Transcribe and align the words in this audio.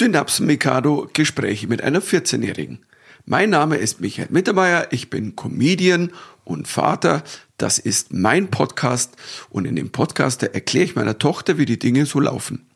Synapsen 0.00 0.46
Mikado 0.46 1.10
Gespräche 1.12 1.66
mit 1.66 1.84
einer 1.84 2.00
14-Jährigen. 2.00 2.78
Mein 3.26 3.50
Name 3.50 3.76
ist 3.76 4.00
Michael 4.00 4.28
Mittermeier, 4.30 4.86
ich 4.92 5.10
bin 5.10 5.36
Comedian 5.36 6.10
und 6.42 6.66
Vater. 6.66 7.22
Das 7.58 7.78
ist 7.78 8.10
mein 8.10 8.48
Podcast 8.48 9.14
und 9.50 9.66
in 9.66 9.76
dem 9.76 9.92
Podcast 9.92 10.42
erkläre 10.42 10.86
ich 10.86 10.96
meiner 10.96 11.18
Tochter, 11.18 11.58
wie 11.58 11.66
die 11.66 11.78
Dinge 11.78 12.06
so 12.06 12.18
laufen. 12.18 12.66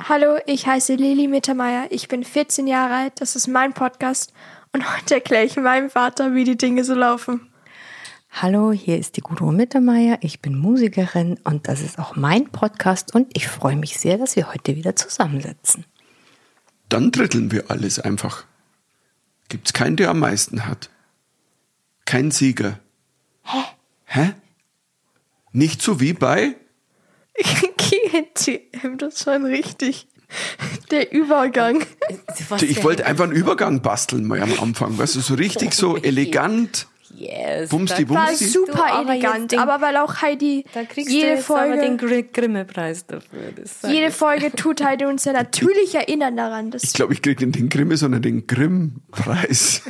Hallo, 0.00 0.38
ich 0.46 0.68
heiße 0.68 0.94
Lili 0.94 1.26
Mittermeier, 1.26 1.88
ich 1.90 2.06
bin 2.06 2.22
14 2.22 2.68
Jahre 2.68 2.94
alt, 2.94 3.14
das 3.20 3.34
ist 3.34 3.48
mein 3.48 3.72
Podcast 3.72 4.32
und 4.72 4.84
heute 4.96 5.14
erkläre 5.14 5.44
ich 5.44 5.56
meinem 5.56 5.90
Vater, 5.90 6.36
wie 6.36 6.44
die 6.44 6.56
Dinge 6.56 6.84
so 6.84 6.94
laufen. 6.94 7.48
Hallo, 8.30 8.70
hier 8.70 8.96
ist 8.96 9.16
die 9.16 9.22
Gudrun 9.22 9.56
Mittermeier. 9.56 10.18
Ich 10.20 10.40
bin 10.40 10.56
Musikerin 10.56 11.40
und 11.42 11.66
das 11.66 11.80
ist 11.80 11.98
auch 11.98 12.14
mein 12.14 12.44
Podcast 12.44 13.12
und 13.12 13.26
ich 13.36 13.48
freue 13.48 13.74
mich 13.74 13.98
sehr, 13.98 14.18
dass 14.18 14.36
wir 14.36 14.52
heute 14.52 14.76
wieder 14.76 14.94
zusammensitzen. 14.94 15.84
Dann 16.88 17.10
dritteln 17.10 17.50
wir 17.52 17.70
alles 17.70 17.98
einfach. 17.98 18.44
Gibt's 19.48 19.72
keinen, 19.72 19.96
der 19.96 20.10
am 20.10 20.18
meisten 20.18 20.66
hat. 20.66 20.90
Kein 22.04 22.30
Sieger. 22.30 22.78
Hä? 23.44 23.64
Hä? 24.04 24.34
Nicht 25.52 25.82
so 25.82 26.00
wie 26.00 26.12
bei? 26.12 26.56
GNTM, 27.76 28.98
das 28.98 29.26
war 29.26 29.42
richtig. 29.42 30.08
Der 30.90 31.12
Übergang. 31.12 31.84
Ich 32.60 32.84
wollte 32.84 33.06
einfach 33.06 33.24
einen 33.24 33.32
Übergang 33.32 33.80
basteln 33.80 34.26
mal 34.26 34.42
am 34.42 34.52
Anfang. 34.60 34.98
Weißt 34.98 35.16
du, 35.16 35.20
so 35.20 35.34
richtig 35.34 35.72
so 35.74 35.96
elegant. 35.96 36.86
Yes. 37.18 37.70
Bumsti, 37.70 38.08
War 38.08 38.26
bumsti. 38.26 38.44
super 38.46 38.86
aber 38.92 39.10
elegant, 39.12 39.50
den- 39.52 39.58
aber 39.58 39.80
weil 39.80 39.96
auch 39.96 40.22
Heidi 40.22 40.64
Da 40.72 40.84
kriegst 40.84 41.10
jede 41.10 41.26
du 41.30 41.34
jetzt 41.36 41.50
aber 41.50 41.60
Folge, 41.62 41.80
den 41.82 41.96
Gr 41.98 42.22
Grimme-Preis 42.22 43.06
dafür. 43.06 43.40
Das 43.56 43.90
jede 43.90 44.06
ich. 44.08 44.14
Folge 44.14 44.52
tut 44.52 44.84
Heidi 44.84 45.04
uns 45.04 45.24
ja 45.24 45.32
natürlich 45.32 45.94
erinnern 45.96 46.36
daran. 46.36 46.70
Dass 46.70 46.84
Ich 46.84 46.92
glaube, 46.92 47.12
ich 47.14 47.22
kriege 47.22 47.44
nicht 47.44 47.58
den 47.58 47.68
Grimme, 47.68 47.96
sondern 47.96 48.22
den 48.22 48.46
Grimm-Preis. 48.46 49.82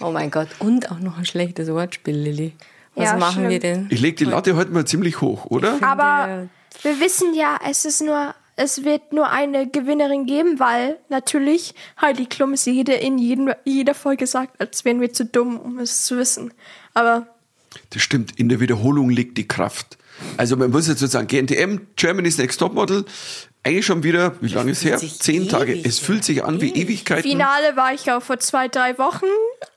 Oh 0.00 0.10
mein 0.10 0.30
Gott, 0.30 0.48
und 0.58 0.90
auch 0.90 0.98
noch 0.98 1.16
ein 1.18 1.24
schlechtes 1.24 1.68
Wortspiel, 1.68 2.16
Lilly. 2.16 2.52
Was 2.96 3.10
Ja, 3.10 3.16
machen 3.16 3.34
schlimm. 3.34 3.50
wir 3.50 3.58
denn? 3.60 3.86
Ich 3.90 4.00
lege 4.00 4.16
die 4.16 4.24
Latte 4.24 4.54
heute 4.56 4.70
mal 4.70 4.84
ziemlich 4.84 5.20
hoch, 5.20 5.46
oder? 5.46 5.78
Aber 5.82 6.48
wir 6.82 7.00
wissen 7.00 7.32
ja, 7.34 7.58
es 7.68 7.84
ist 7.84 8.02
nur, 8.02 8.34
es 8.56 8.84
wird 8.84 9.12
nur 9.12 9.30
eine 9.30 9.68
Gewinnerin 9.68 10.26
geben, 10.26 10.58
weil 10.60 10.98
natürlich 11.08 11.74
Heidi 12.00 12.26
Klum 12.26 12.52
es 12.52 12.64
jede 12.64 12.92
in 12.94 13.18
jedem, 13.18 13.52
jeder 13.64 13.94
Folge 13.94 14.26
sagt, 14.26 14.60
als 14.60 14.84
wären 14.84 15.00
wir 15.00 15.12
zu 15.12 15.24
dumm, 15.24 15.58
um 15.58 15.78
es 15.78 16.04
zu 16.04 16.16
wissen. 16.16 16.52
Aber 16.94 17.26
Das 17.90 18.02
stimmt, 18.02 18.38
in 18.38 18.48
der 18.48 18.60
Wiederholung 18.60 19.10
liegt 19.10 19.36
die 19.38 19.48
Kraft. 19.48 19.98
Also 20.36 20.56
man 20.56 20.70
muss 20.70 20.86
jetzt 20.86 21.00
sozusagen, 21.00 21.26
GNTM, 21.26 21.80
Germany's 21.96 22.38
Next 22.38 22.60
Topmodel, 22.60 23.04
eigentlich 23.64 23.86
schon 23.86 24.02
wieder, 24.02 24.34
wie 24.40 24.48
lange 24.48 24.72
ist 24.72 24.84
her? 24.84 24.98
sich 24.98 25.18
Zehn 25.18 25.48
Tage. 25.48 25.74
Es 25.84 25.98
fühlt 25.98 26.22
sich 26.22 26.44
an 26.44 26.60
wie 26.60 26.70
Ewigkeiten. 26.70 27.28
Finale 27.28 27.76
war 27.76 27.94
ich 27.94 28.10
auch 28.12 28.22
vor 28.22 28.38
zwei, 28.38 28.68
drei 28.68 28.98
Wochen. 28.98 29.24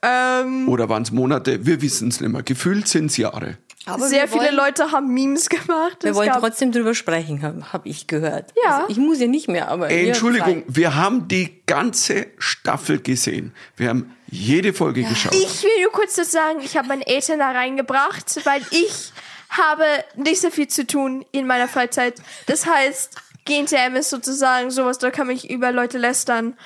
Ähm, 0.02 0.68
Oder 0.68 0.88
waren 0.88 1.02
es 1.02 1.10
Monate? 1.10 1.64
Wir 1.64 1.80
wissen 1.80 2.08
es 2.08 2.20
nicht 2.20 2.30
mehr. 2.30 2.42
Gefühlt 2.42 2.86
sind 2.86 3.06
es 3.06 3.16
Jahre. 3.16 3.56
Aber 3.88 4.06
sehr 4.08 4.22
wir 4.22 4.28
viele 4.28 4.44
wollen, 4.44 4.56
Leute 4.56 4.92
haben 4.92 5.12
Memes 5.14 5.48
gemacht. 5.48 5.98
Wir 6.02 6.10
Es 6.12 6.16
wollen 6.16 6.28
gab- 6.28 6.40
trotzdem 6.40 6.72
drüber 6.72 6.94
sprechen, 6.94 7.42
habe 7.42 7.72
hab 7.72 7.86
ich 7.86 8.06
gehört. 8.06 8.52
Ja. 8.64 8.78
Also 8.78 8.88
ich 8.90 8.98
muss 8.98 9.18
ja 9.20 9.26
nicht 9.26 9.48
mehr, 9.48 9.68
aber. 9.68 9.90
Entschuldigung, 9.90 10.62
wir 10.68 10.94
haben 10.94 11.28
die 11.28 11.62
ganze 11.66 12.26
Staffel 12.38 13.00
gesehen. 13.00 13.52
Wir 13.76 13.88
haben 13.90 14.14
jede 14.30 14.72
Folge 14.72 15.02
geschaut. 15.02 15.34
Ich 15.34 15.62
will 15.62 15.82
nur 15.82 15.92
kurz 15.92 16.14
das 16.16 16.30
sagen, 16.30 16.60
ich 16.62 16.76
habe 16.76 16.88
meine 16.88 17.06
Eltern 17.06 17.38
da 17.38 17.50
reingebracht, 17.50 18.44
weil 18.44 18.60
ich 18.70 19.12
habe 19.50 19.84
nicht 20.16 20.40
so 20.40 20.50
viel 20.50 20.68
zu 20.68 20.86
tun 20.86 21.24
in 21.32 21.46
meiner 21.46 21.68
Freizeit. 21.68 22.14
Das 22.46 22.66
heißt, 22.66 23.16
GNTM 23.46 23.96
ist 23.96 24.10
sozusagen 24.10 24.70
sowas, 24.70 24.98
da 24.98 25.10
kann 25.10 25.26
mich 25.28 25.48
über 25.48 25.72
Leute 25.72 25.96
lästern. 25.96 26.56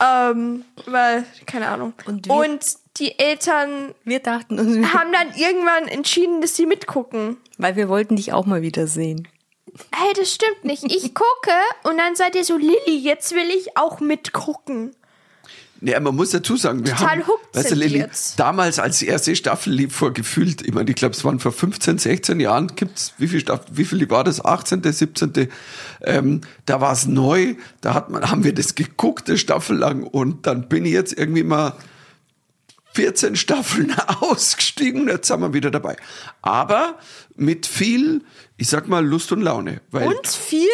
Ähm, 0.00 0.64
weil, 0.86 1.24
keine 1.46 1.66
Ahnung. 1.68 1.92
Und 2.06 2.30
Und, 2.30 2.60
die 2.98 3.18
Eltern 3.18 3.94
Wir 4.04 4.20
dachten 4.20 4.58
uns, 4.58 4.92
haben 4.92 5.12
dann 5.12 5.34
irgendwann 5.36 5.88
entschieden, 5.88 6.40
dass 6.40 6.56
sie 6.56 6.66
mitgucken. 6.66 7.36
weil 7.58 7.76
wir 7.76 7.88
wollten 7.88 8.16
dich 8.16 8.32
auch 8.32 8.46
mal 8.46 8.62
wieder 8.62 8.86
sehen. 8.86 9.28
Hey, 9.92 10.12
das 10.16 10.32
stimmt 10.32 10.64
nicht. 10.64 10.84
Ich 10.84 11.14
gucke 11.14 11.52
und 11.84 11.98
dann 11.98 12.16
seid 12.16 12.34
ihr 12.34 12.44
so, 12.44 12.56
Lilly, 12.56 12.98
jetzt 12.98 13.32
will 13.32 13.48
ich 13.50 13.76
auch 13.76 14.00
mitgucken. 14.00 14.94
Ja, 15.80 16.00
man 16.00 16.16
muss 16.16 16.30
dazu 16.30 16.56
sagen, 16.56 16.84
wir 16.84 16.92
Total 16.92 17.20
haben, 17.20 17.30
weißt 17.52 17.70
du, 17.70 17.74
Lilly, 17.76 18.04
damals, 18.36 18.80
als 18.80 18.98
die 18.98 19.06
erste 19.06 19.36
Staffel 19.36 19.72
lief, 19.72 19.94
vor 19.94 20.12
gefühlt, 20.12 20.66
ich 20.66 20.74
meine, 20.74 20.90
ich 20.90 20.96
glaube, 20.96 21.14
es 21.14 21.24
waren 21.24 21.38
vor 21.38 21.52
15, 21.52 21.98
16 21.98 22.40
Jahren, 22.40 22.74
gibt's, 22.74 23.12
wie 23.18 23.28
viel 23.28 23.38
Staffel, 23.38 23.66
wie 23.70 23.84
viel 23.84 24.10
war 24.10 24.24
das? 24.24 24.44
18., 24.44 24.82
17., 24.82 25.48
ähm, 26.02 26.40
da 26.66 26.80
war 26.80 26.92
es 26.92 27.06
neu, 27.06 27.54
da 27.80 27.94
hat 27.94 28.10
man, 28.10 28.28
haben 28.28 28.42
wir 28.42 28.54
das 28.54 28.74
geguckt, 28.74 29.28
eine 29.28 29.38
Staffel 29.38 29.76
lang, 29.76 30.02
und 30.02 30.48
dann 30.48 30.68
bin 30.68 30.84
ich 30.84 30.92
jetzt 30.92 31.16
irgendwie 31.16 31.44
mal 31.44 31.74
14 32.98 33.36
Staffeln 33.36 33.94
ausgestiegen, 34.20 35.02
und 35.02 35.08
jetzt 35.08 35.28
sind 35.28 35.40
wir 35.40 35.54
wieder 35.54 35.70
dabei. 35.70 35.96
Aber 36.42 36.98
mit 37.36 37.64
viel, 37.64 38.24
ich 38.56 38.68
sag 38.68 38.88
mal, 38.88 39.06
Lust 39.06 39.30
und 39.30 39.40
Laune, 39.40 39.80
weil 39.92 40.08
Und 40.08 40.26
viel 40.26 40.66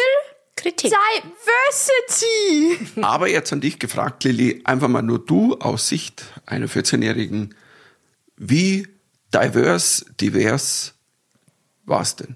Kritik. 0.55 0.91
Diversity. 0.91 2.99
Aber 3.03 3.29
jetzt 3.29 3.53
an 3.53 3.61
dich 3.61 3.77
gefragt, 3.77 4.23
Lilly, 4.23 4.61
einfach 4.63 4.87
mal 4.87 5.03
nur 5.03 5.23
du 5.23 5.53
aus 5.59 5.87
Sicht 5.87 6.23
einer 6.47 6.65
14-Jährigen, 6.65 7.53
wie 8.37 8.87
divers, 9.31 10.07
divers 10.19 10.95
war 11.83 12.01
es 12.01 12.15
denn 12.15 12.33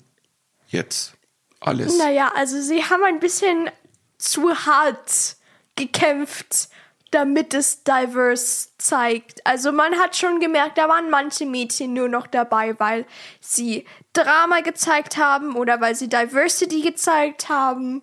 jetzt 0.67 1.13
alles? 1.61 1.97
Naja, 1.97 2.31
also 2.35 2.61
sie 2.61 2.83
haben 2.83 3.03
ein 3.06 3.19
bisschen 3.19 3.71
zu 4.19 4.53
hart 4.53 5.35
gekämpft, 5.75 6.69
damit 7.12 7.53
es 7.53 7.84
diverse 7.84 8.70
zeigt. 8.78 9.46
Also 9.46 9.72
man 9.72 10.00
hat 10.00 10.16
schon 10.16 10.40
gemerkt, 10.40 10.78
da 10.78 10.88
waren 10.88 11.09
manche 11.09 11.46
Mädchen 11.46 11.94
nur 11.94 12.09
noch 12.09 12.28
dabei, 12.28 12.80
weil 12.80 13.06
sie 13.40 13.86
Drama 14.14 14.62
gezeigt 14.62 15.18
haben 15.18 15.56
oder 15.56 15.81
weil 15.81 15.96
sie 15.96 16.09
Diversity 16.09 16.81
gezeigt 16.81 17.50
haben. 17.50 18.02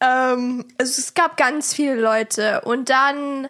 Ähm, 0.00 0.64
also 0.78 1.00
es 1.00 1.14
gab 1.14 1.36
ganz 1.36 1.74
viele 1.74 2.00
Leute. 2.00 2.60
Und 2.62 2.90
dann, 2.90 3.48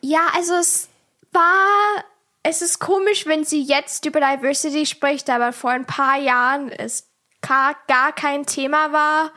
ja, 0.00 0.26
also 0.34 0.54
es 0.54 0.88
war, 1.32 2.04
es 2.42 2.62
ist 2.62 2.78
komisch, 2.78 3.26
wenn 3.26 3.44
sie 3.44 3.62
jetzt 3.62 4.06
über 4.06 4.20
Diversity 4.20 4.86
spricht, 4.86 5.30
aber 5.30 5.52
vor 5.52 5.70
ein 5.70 5.86
paar 5.86 6.18
Jahren 6.18 6.70
es 6.70 7.08
gar, 7.40 7.76
gar 7.86 8.12
kein 8.12 8.46
Thema 8.46 8.92
war 8.92 9.32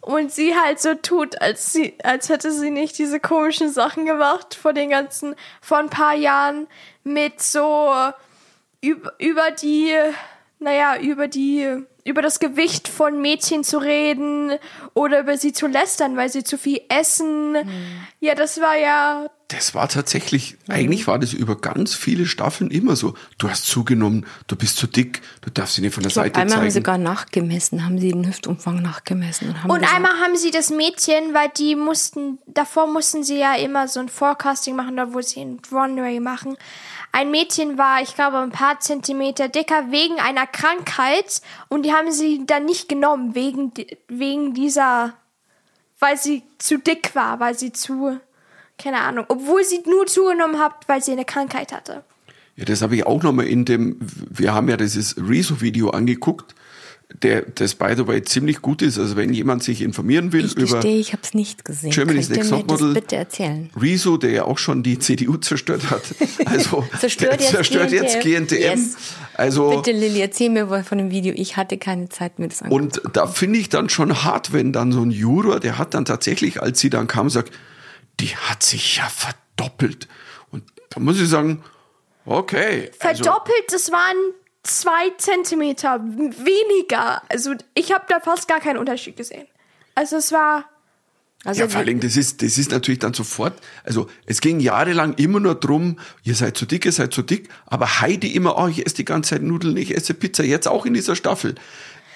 und 0.00 0.32
sie 0.32 0.54
halt 0.56 0.80
so 0.80 0.94
tut, 0.94 1.40
als 1.40 1.72
sie, 1.72 1.94
als 2.02 2.28
hätte 2.28 2.52
sie 2.52 2.70
nicht 2.70 2.98
diese 2.98 3.20
komischen 3.20 3.70
Sachen 3.70 4.06
gemacht 4.06 4.54
vor 4.54 4.72
den 4.72 4.90
ganzen, 4.90 5.34
vor 5.60 5.78
ein 5.78 5.90
paar 5.90 6.14
Jahren 6.14 6.66
mit 7.04 7.42
so 7.42 7.92
über, 8.80 9.12
über 9.18 9.50
die, 9.50 9.94
naja, 10.58 10.98
über 10.98 11.28
die, 11.28 11.84
über 12.04 12.22
das 12.22 12.40
Gewicht 12.40 12.88
von 12.88 13.20
Mädchen 13.20 13.62
zu 13.62 13.78
reden 13.78 14.52
oder 14.94 15.20
über 15.20 15.36
sie 15.36 15.52
zu 15.52 15.66
lästern, 15.66 16.16
weil 16.16 16.30
sie 16.30 16.44
zu 16.44 16.56
viel 16.56 16.80
essen. 16.88 17.56
Ja, 18.20 18.34
das 18.34 18.60
war 18.60 18.76
ja 18.76 19.28
Das 19.52 19.74
war 19.74 19.88
tatsächlich, 19.88 20.56
eigentlich 20.68 21.08
war 21.08 21.18
das 21.18 21.32
über 21.32 21.56
ganz 21.56 21.94
viele 21.94 22.26
Staffeln 22.26 22.70
immer 22.70 22.94
so. 22.94 23.14
Du 23.36 23.50
hast 23.50 23.66
zugenommen, 23.66 24.24
du 24.46 24.54
bist 24.54 24.76
zu 24.76 24.86
dick, 24.86 25.22
du 25.40 25.50
darfst 25.50 25.74
sie 25.74 25.80
nicht 25.80 25.92
von 25.92 26.04
der 26.04 26.10
Ich 26.10 26.14
glaub, 26.14 26.26
Seite 26.26 26.40
einmal 26.40 26.58
haben 26.58 26.70
sie 26.70 26.74
zeigen. 26.74 26.84
sogar 26.84 26.98
nachgemessen, 26.98 27.84
haben 27.84 27.98
sie 27.98 28.12
den 28.12 28.28
Hüftumfang 28.28 28.80
nachgemessen. 28.80 29.48
Und, 29.48 29.62
haben 29.62 29.70
Und 29.70 29.80
gesagt, 29.80 29.96
einmal 29.96 30.20
haben 30.20 30.36
sie 30.36 30.52
das 30.52 30.70
Mädchen, 30.70 31.34
weil 31.34 31.48
die 31.48 31.74
mussten, 31.74 32.38
davor 32.46 32.86
mussten 32.86 33.24
sie 33.24 33.38
ja 33.38 33.56
immer 33.56 33.88
so 33.88 33.98
ein 33.98 34.08
Forecasting 34.08 34.76
machen, 34.76 34.96
da 34.96 35.12
wo 35.12 35.20
sie 35.20 35.40
ein 35.40 35.60
Runway 35.72 36.20
machen. 36.20 36.56
Ein 37.10 37.32
Mädchen 37.32 37.76
war, 37.76 38.00
ich 38.02 38.14
glaube, 38.14 38.38
ein 38.38 38.52
paar 38.52 38.78
Zentimeter 38.78 39.48
dicker 39.48 39.90
wegen 39.90 40.20
einer 40.20 40.46
Krankheit 40.46 41.42
und 41.68 41.84
die 41.84 41.92
haben 41.92 42.12
sie 42.12 42.46
dann 42.46 42.66
nicht 42.66 42.88
genommen 42.88 43.34
wegen, 43.34 43.72
wegen 44.06 44.54
dieser, 44.54 45.14
weil 45.98 46.16
sie 46.16 46.44
zu 46.58 46.78
dick 46.78 47.16
war, 47.16 47.40
weil 47.40 47.58
sie 47.58 47.72
zu, 47.72 48.20
keine 48.82 49.00
Ahnung, 49.00 49.24
obwohl 49.28 49.64
sie 49.64 49.80
nur 49.86 50.06
zugenommen 50.06 50.58
hat, 50.58 50.72
weil 50.86 51.02
sie 51.02 51.12
eine 51.12 51.24
Krankheit 51.24 51.72
hatte. 51.72 52.02
Ja, 52.56 52.64
das 52.64 52.82
habe 52.82 52.96
ich 52.96 53.06
auch 53.06 53.22
nochmal 53.22 53.46
in 53.46 53.64
dem, 53.64 53.96
wir 54.00 54.52
haben 54.54 54.68
ja 54.68 54.76
dieses 54.76 55.16
Rezo-Video 55.16 55.90
angeguckt, 55.90 56.54
der, 57.22 57.42
das 57.42 57.74
by 57.74 57.94
the 57.96 58.06
way 58.06 58.22
ziemlich 58.22 58.62
gut 58.62 58.82
ist. 58.82 58.98
Also 58.98 59.16
wenn 59.16 59.32
jemand 59.32 59.62
sich 59.62 59.82
informieren 59.82 60.32
will 60.32 60.44
ich 60.44 60.52
über 60.56 60.76
gestehe, 60.76 60.98
ich 60.98 61.12
habe 61.12 61.22
es 61.24 61.34
nicht 61.34 61.64
gesehen. 61.64 61.90
Germany's 61.90 62.28
Könnt 62.28 62.38
Next 62.38 62.50
mir 62.52 62.58
das 62.58 62.66
Topmodel. 62.68 62.94
bitte 62.94 63.16
erzählen? 63.16 63.70
Rezo, 63.76 64.16
der 64.16 64.30
ja 64.30 64.44
auch 64.44 64.58
schon 64.58 64.82
die 64.82 64.98
CDU 64.98 65.36
zerstört 65.36 65.90
hat. 65.90 66.02
Also 66.46 66.84
Zerstört 66.98 67.40
jetzt 67.40 67.50
zerstört 67.50 67.92
jetzt 67.92 68.20
GNTM. 68.20 68.46
GNTM. 68.46 68.60
Yes. 68.60 68.96
Also 69.34 69.70
Bitte, 69.70 69.92
Lilly, 69.92 70.20
erzähl 70.20 70.50
mir 70.50 70.84
von 70.84 70.98
dem 70.98 71.10
Video. 71.10 71.32
Ich 71.36 71.56
hatte 71.56 71.78
keine 71.78 72.08
Zeit, 72.08 72.38
mir 72.38 72.48
das 72.48 72.62
anzugucken. 72.62 73.00
Und 73.02 73.16
da 73.16 73.26
finde 73.26 73.58
ich 73.58 73.68
dann 73.68 73.88
schon 73.88 74.24
hart, 74.24 74.52
wenn 74.52 74.72
dann 74.72 74.92
so 74.92 75.02
ein 75.02 75.10
Juror, 75.10 75.60
der 75.60 75.78
hat 75.78 75.94
dann 75.94 76.04
tatsächlich, 76.04 76.62
als 76.62 76.80
sie 76.80 76.90
dann 76.90 77.06
kam, 77.06 77.30
sagt, 77.30 77.52
die 78.20 78.36
hat 78.36 78.62
sich 78.62 78.96
ja 78.96 79.08
verdoppelt. 79.08 80.08
Und 80.50 80.64
da 80.90 81.00
muss 81.00 81.20
ich 81.20 81.28
sagen, 81.28 81.62
okay. 82.24 82.90
also- 83.00 83.24
Verdoppelt, 83.24 83.72
das 83.72 83.90
waren 83.90 84.16
zwei 84.62 85.10
Zentimeter 85.18 86.00
weniger. 86.00 87.22
Also 87.30 87.54
ich 87.74 87.92
habe 87.92 88.04
da 88.08 88.20
fast 88.20 88.46
gar 88.48 88.60
keinen 88.60 88.78
Unterschied 88.78 89.16
gesehen. 89.16 89.46
Also 89.94 90.16
es 90.16 90.32
war 90.32 90.66
Also 91.44 91.62
ja, 91.62 91.68
vor 91.68 91.80
allem, 91.80 92.00
das 92.00 92.16
ist, 92.16 92.42
das 92.42 92.58
ist 92.58 92.70
natürlich 92.70 92.98
dann 92.98 93.14
sofort, 93.14 93.54
also 93.84 94.08
es 94.26 94.42
ging 94.42 94.60
jahrelang 94.60 95.14
immer 95.14 95.40
nur 95.40 95.54
drum, 95.54 95.98
ihr 96.22 96.34
seid 96.34 96.58
zu 96.58 96.66
dick, 96.66 96.84
ihr 96.84 96.92
seid 96.92 97.14
zu 97.14 97.22
dick, 97.22 97.48
aber 97.66 98.00
Heidi 98.02 98.34
immer, 98.34 98.58
oh, 98.58 98.68
ich 98.68 98.84
esse 98.84 98.96
die 98.96 99.06
ganze 99.06 99.30
Zeit 99.30 99.42
Nudeln, 99.42 99.76
ich 99.78 99.96
esse 99.96 100.12
Pizza, 100.12 100.44
jetzt 100.44 100.68
auch 100.68 100.84
in 100.84 100.92
dieser 100.92 101.16
Staffel. 101.16 101.54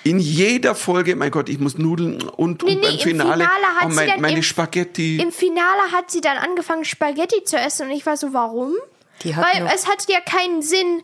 In 0.05 0.19
jeder 0.19 0.75
Folge, 0.75 1.17
mein 1.17 1.31
Gott, 1.31 1.49
ich 1.49 1.59
muss 1.59 1.79
Nudeln 1.79 2.23
und, 2.23 2.63
Nee, 2.63 2.75
und 2.75 2.81
nee, 2.81 2.87
beim 2.87 2.95
im 2.95 3.01
Finale, 3.01 3.45
Finale 3.45 3.67
hat 3.81 3.87
oh, 3.87 3.89
sie 3.91 3.97
mein, 3.97 4.09
dann 4.09 4.21
meine 4.21 4.37
im- 4.37 4.43
Spaghetti. 4.43 5.17
Im 5.17 5.33
Finale 5.33 5.93
hat 5.93 6.11
sie 6.11 6.21
dann 6.21 6.37
angefangen, 6.37 6.85
Spaghetti 6.85 7.43
zu 7.45 7.57
essen 7.57 7.87
und 7.89 7.93
ich 7.97 8.05
war 8.07 8.17
so, 8.17 8.33
warum? 8.35 8.75
Die 9.23 9.35
hat 9.35 9.45
Weil 9.45 9.65
noch- 9.65 9.73
es 9.73 9.89
hat 9.89 10.05
ja 10.09 10.21
keinen 10.21 10.61
Sinn. 10.63 11.03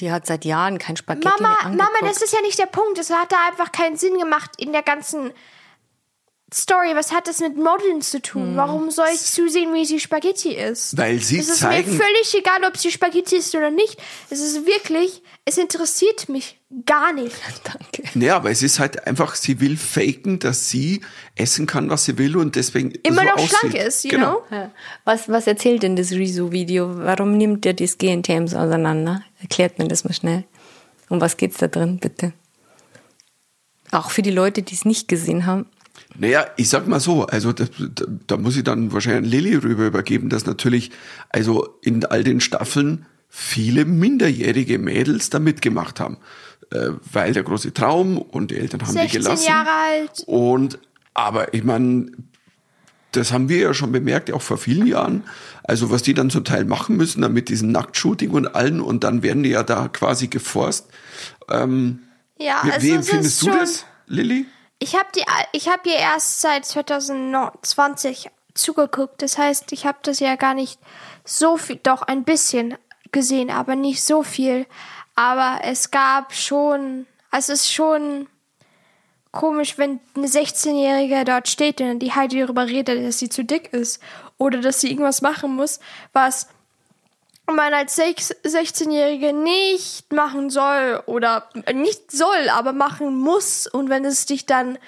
Die 0.00 0.10
hat 0.10 0.26
seit 0.26 0.46
Jahren 0.46 0.78
kein 0.78 0.96
Spaghetti 0.96 1.28
Mama, 1.28 1.40
mehr 1.56 1.66
angeguckt. 1.66 1.92
Mama, 2.00 2.08
das 2.12 2.22
ist 2.22 2.32
ja 2.32 2.40
nicht 2.40 2.58
der 2.58 2.66
Punkt. 2.66 2.98
Es 2.98 3.10
hat 3.10 3.30
da 3.30 3.36
einfach 3.50 3.70
keinen 3.70 3.96
Sinn 3.98 4.18
gemacht 4.18 4.50
in 4.56 4.72
der 4.72 4.82
ganzen 4.82 5.30
Story. 6.52 6.94
Was 6.94 7.12
hat 7.12 7.28
das 7.28 7.40
mit 7.40 7.56
Modeln 7.56 8.02
zu 8.02 8.16
Hm. 8.18 8.22
tun? 8.22 8.56
Warum 8.56 8.90
soll 8.90 9.06
ich 9.14 9.20
zusehen, 9.20 9.72
wie 9.74 9.84
sie 9.84 10.00
Spaghetti 10.00 10.54
isst? 10.54 10.96
Weil 10.96 11.20
sie 11.20 11.38
es 11.38 11.48
ist 11.48 11.58
zeigen- 11.60 11.90
mir 11.92 11.96
völlig 11.98 12.34
egal, 12.34 12.64
ob 12.66 12.76
sie 12.76 12.90
Spaghetti 12.90 13.36
isst 13.36 13.54
oder 13.54 13.70
nicht. 13.70 13.96
Es 14.30 14.40
ist 14.40 14.66
wirklich, 14.66 15.22
es 15.44 15.58
interessiert 15.58 16.28
mich 16.28 16.58
gar 16.86 17.12
nicht. 17.12 17.36
Danke. 17.64 18.18
Ja, 18.18 18.36
aber 18.36 18.50
es 18.50 18.62
ist 18.62 18.78
halt 18.80 19.06
einfach, 19.06 19.34
sie 19.36 19.60
will 19.60 19.76
faken, 19.76 20.38
dass 20.40 20.68
sie 20.70 21.02
essen 21.36 21.66
kann, 21.66 21.88
was 21.90 22.04
sie 22.04 22.18
will 22.18 22.36
und 22.36 22.56
deswegen 22.56 22.90
Immer 23.02 23.22
so 23.22 23.28
noch 23.28 23.34
aussieht. 23.36 23.50
schlank 23.58 23.74
ist, 23.76 24.04
you 24.04 24.10
genau. 24.10 24.40
know? 24.48 24.56
Ja. 24.56 24.70
Was, 25.04 25.28
was 25.28 25.46
erzählt 25.46 25.82
denn 25.84 25.94
das 25.96 26.10
Rezo-Video? 26.10 26.98
Warum 26.98 27.36
nimmt 27.36 27.64
der 27.64 27.74
das 27.74 27.96
GNTM 27.98 28.46
so 28.48 28.56
auseinander? 28.56 29.22
Erklärt 29.40 29.78
mir 29.78 29.86
das 29.88 30.04
mal 30.04 30.12
schnell. 30.14 30.44
Um 31.08 31.20
was 31.20 31.36
geht's 31.36 31.58
da 31.58 31.66
drin, 31.68 31.98
bitte? 31.98 32.32
Auch 33.92 34.10
für 34.10 34.22
die 34.22 34.30
Leute, 34.30 34.62
die 34.62 34.74
es 34.74 34.84
nicht 34.84 35.08
gesehen 35.08 35.46
haben. 35.46 35.66
Naja, 36.18 36.46
ich 36.56 36.68
sag 36.68 36.86
mal 36.86 37.00
so, 37.00 37.26
also 37.26 37.52
da, 37.52 37.64
da, 38.26 38.36
muss 38.36 38.56
ich 38.56 38.64
dann 38.64 38.92
wahrscheinlich 38.92 39.32
Lilly 39.32 39.56
rüber 39.56 39.86
übergeben, 39.86 40.28
dass 40.28 40.44
natürlich, 40.44 40.90
also 41.30 41.78
in 41.82 42.04
all 42.04 42.24
den 42.24 42.40
Staffeln 42.40 43.06
viele 43.28 43.84
minderjährige 43.84 44.78
Mädels 44.78 45.30
da 45.30 45.38
mitgemacht 45.38 46.00
haben. 46.00 46.18
Äh, 46.72 46.90
weil 47.12 47.32
der 47.32 47.42
große 47.42 47.72
Traum 47.72 48.18
und 48.18 48.50
die 48.50 48.56
Eltern 48.56 48.82
haben 48.82 48.94
die 48.94 49.00
16 49.00 49.22
gelassen. 49.22 49.48
Jahre 49.48 49.70
alt. 49.70 50.22
Und, 50.26 50.78
aber 51.14 51.54
ich 51.54 51.64
meine, 51.64 52.12
das 53.12 53.32
haben 53.32 53.48
wir 53.48 53.58
ja 53.58 53.74
schon 53.74 53.90
bemerkt, 53.90 54.32
auch 54.32 54.42
vor 54.42 54.58
vielen 54.58 54.86
Jahren. 54.86 55.24
Also 55.64 55.90
was 55.90 56.02
die 56.02 56.14
dann 56.14 56.30
zum 56.30 56.44
Teil 56.44 56.64
machen 56.64 56.96
müssen, 56.96 57.22
dann 57.22 57.32
mit 57.32 57.48
diesem 57.48 57.72
Nacktshooting 57.72 58.30
und 58.30 58.54
allen 58.54 58.80
und 58.80 59.04
dann 59.04 59.22
werden 59.22 59.42
die 59.42 59.50
ja 59.50 59.62
da 59.62 59.88
quasi 59.88 60.28
geforst. 60.28 60.88
Ja, 61.50 61.66
Wie, 61.66 62.48
also 62.48 62.86
wie 62.86 62.90
es 62.90 62.96
empfindest 62.96 63.26
ist 63.26 63.42
du 63.42 63.46
das, 63.50 63.84
Lilly? 64.06 64.46
Ich 64.80 64.96
habe 64.96 65.08
die, 65.14 65.24
ich 65.52 65.68
habe 65.68 65.88
ihr 65.88 65.96
erst 65.96 66.40
seit 66.40 66.64
2020 66.64 68.30
zugeguckt. 68.54 69.22
Das 69.22 69.38
heißt, 69.38 69.72
ich 69.72 69.86
habe 69.86 69.98
das 70.02 70.20
ja 70.20 70.36
gar 70.36 70.54
nicht 70.54 70.80
so 71.24 71.56
viel, 71.56 71.76
doch 71.76 72.02
ein 72.02 72.24
bisschen 72.24 72.76
gesehen, 73.12 73.50
aber 73.50 73.76
nicht 73.76 74.02
so 74.02 74.22
viel. 74.22 74.66
Aber 75.14 75.60
es 75.64 75.90
gab 75.90 76.32
schon, 76.34 77.06
also 77.30 77.52
es 77.52 77.60
ist 77.60 77.72
schon 77.72 78.26
komisch, 79.32 79.78
wenn 79.78 80.00
eine 80.16 80.26
16-Jährige 80.26 81.24
dort 81.24 81.48
steht 81.48 81.80
und 81.80 82.00
die 82.00 82.12
Heidi 82.12 82.40
darüber 82.40 82.66
redet, 82.66 83.06
dass 83.06 83.18
sie 83.18 83.28
zu 83.28 83.44
dick 83.44 83.72
ist 83.72 84.02
oder 84.38 84.60
dass 84.60 84.80
sie 84.80 84.90
irgendwas 84.90 85.22
machen 85.22 85.54
muss, 85.54 85.78
was 86.12 86.48
man 87.50 87.74
als 87.74 87.96
sechs- 87.96 88.34
16-Jährige 88.44 89.32
nicht 89.32 90.12
machen 90.12 90.50
soll 90.50 91.02
oder 91.06 91.48
nicht 91.72 92.10
soll, 92.10 92.48
aber 92.50 92.72
machen 92.72 93.16
muss. 93.16 93.66
Und 93.66 93.88
wenn 93.90 94.04
es 94.04 94.26
dich 94.26 94.46
dann 94.46 94.78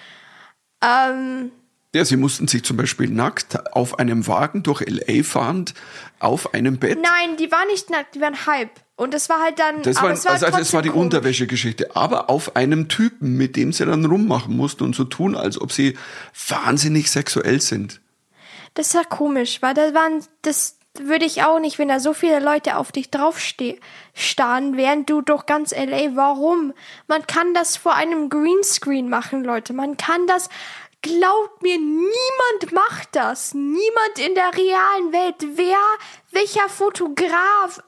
ähm, 0.83 1.53
Ja, 1.95 2.05
sie 2.05 2.17
mussten 2.17 2.49
sich 2.49 2.65
zum 2.65 2.77
Beispiel 2.77 3.09
nackt 3.09 3.75
auf 3.75 3.99
einem 3.99 4.27
Wagen 4.27 4.63
durch 4.63 4.83
L.A. 4.83 5.23
fahrend 5.23 5.75
auf 6.19 6.55
einem 6.55 6.79
Bett. 6.79 6.99
Nein, 7.01 7.37
die 7.37 7.51
waren 7.53 7.69
nicht 7.69 7.91
nackt, 7.91 8.15
die 8.15 8.21
waren 8.21 8.47
halb. 8.47 8.71
Und 8.97 9.15
es 9.15 9.29
war 9.29 9.41
halt 9.43 9.59
dann. 9.59 9.83
Das 9.83 9.97
aber 9.97 10.09
war, 10.09 10.15
es 10.15 10.25
war 10.25 10.33
also, 10.33 10.47
also 10.47 10.59
es 10.59 10.73
war 10.73 10.83
die. 10.83 10.91
Unterwäschegeschichte, 10.91 11.97
aber 11.97 12.31
auf 12.31 12.57
einem 12.57 12.89
Typen, 12.89 13.37
mit 13.37 13.57
dem 13.57 13.73
sie 13.73 13.85
dann 13.85 14.05
rummachen 14.05 14.57
mussten 14.57 14.85
und 14.85 14.95
so 14.95 15.05
tun, 15.05 15.35
als 15.35 15.61
ob 15.61 15.73
sie 15.73 15.97
wahnsinnig 16.49 17.11
sexuell 17.11 17.61
sind. 17.61 18.01
Das 18.75 18.95
war 18.95 19.05
komisch, 19.05 19.61
weil 19.61 19.75
da 19.75 19.93
waren, 19.95 20.25
das 20.43 20.77
würde 20.99 21.25
ich 21.25 21.43
auch 21.43 21.59
nicht, 21.59 21.79
wenn 21.79 21.89
da 21.89 22.01
so 22.01 22.13
viele 22.13 22.39
Leute 22.39 22.77
auf 22.77 22.93
dich 22.93 23.11
drauf 23.11 23.41
ste- 23.41 23.79
starren, 24.15 24.77
während 24.77 25.09
du 25.09 25.23
durch 25.23 25.47
ganz 25.47 25.73
LA, 25.73 26.15
warum? 26.17 26.75
Man 27.07 27.27
kann 27.27 27.55
das 27.55 27.77
vor 27.77 27.95
einem 27.95 28.29
Greenscreen 28.29 29.09
machen, 29.09 29.43
Leute. 29.43 29.73
Man 29.73 29.97
kann 29.97 30.27
das, 30.27 30.51
glaubt 31.01 31.63
mir, 31.63 31.79
niemand 31.79 32.73
macht 32.73 33.09
das. 33.13 33.55
Niemand 33.55 34.19
in 34.19 34.35
der 34.35 34.53
realen 34.55 35.13
Welt. 35.13 35.37
Wer, 35.57 35.79
welcher 36.31 36.69
Fotograf 36.69 37.83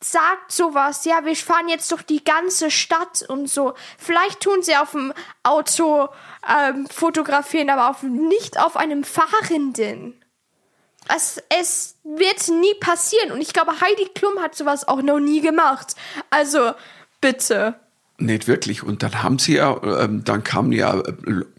sagt 0.00 0.52
sowas, 0.52 1.04
ja, 1.04 1.24
wir 1.24 1.34
fahren 1.36 1.68
jetzt 1.68 1.90
durch 1.90 2.02
die 2.02 2.22
ganze 2.22 2.70
Stadt 2.70 3.24
und 3.28 3.48
so. 3.48 3.74
Vielleicht 3.98 4.40
tun 4.40 4.62
sie 4.62 4.76
auf 4.76 4.90
dem 4.90 5.12
Auto 5.42 6.08
ähm, 6.48 6.86
fotografieren, 6.88 7.70
aber 7.70 7.90
auf, 7.90 8.02
nicht 8.02 8.58
auf 8.60 8.76
einem 8.76 9.04
Fahrenden. 9.04 10.20
Es, 11.14 11.42
es 11.48 11.96
wird 12.04 12.48
nie 12.48 12.74
passieren. 12.80 13.32
Und 13.32 13.40
ich 13.40 13.52
glaube, 13.52 13.80
Heidi 13.80 14.08
Klum 14.14 14.40
hat 14.40 14.54
sowas 14.54 14.86
auch 14.86 15.02
noch 15.02 15.20
nie 15.20 15.40
gemacht. 15.40 15.94
Also, 16.30 16.72
bitte. 17.20 17.76
Nicht 18.18 18.48
wirklich. 18.48 18.82
Und 18.82 19.02
dann 19.02 19.22
haben 19.22 19.38
sie 19.38 19.56
ja, 19.56 19.78
ähm, 19.82 20.24
dann 20.24 20.42
kamen 20.42 20.72
ja 20.72 20.98
äh, 21.00 21.12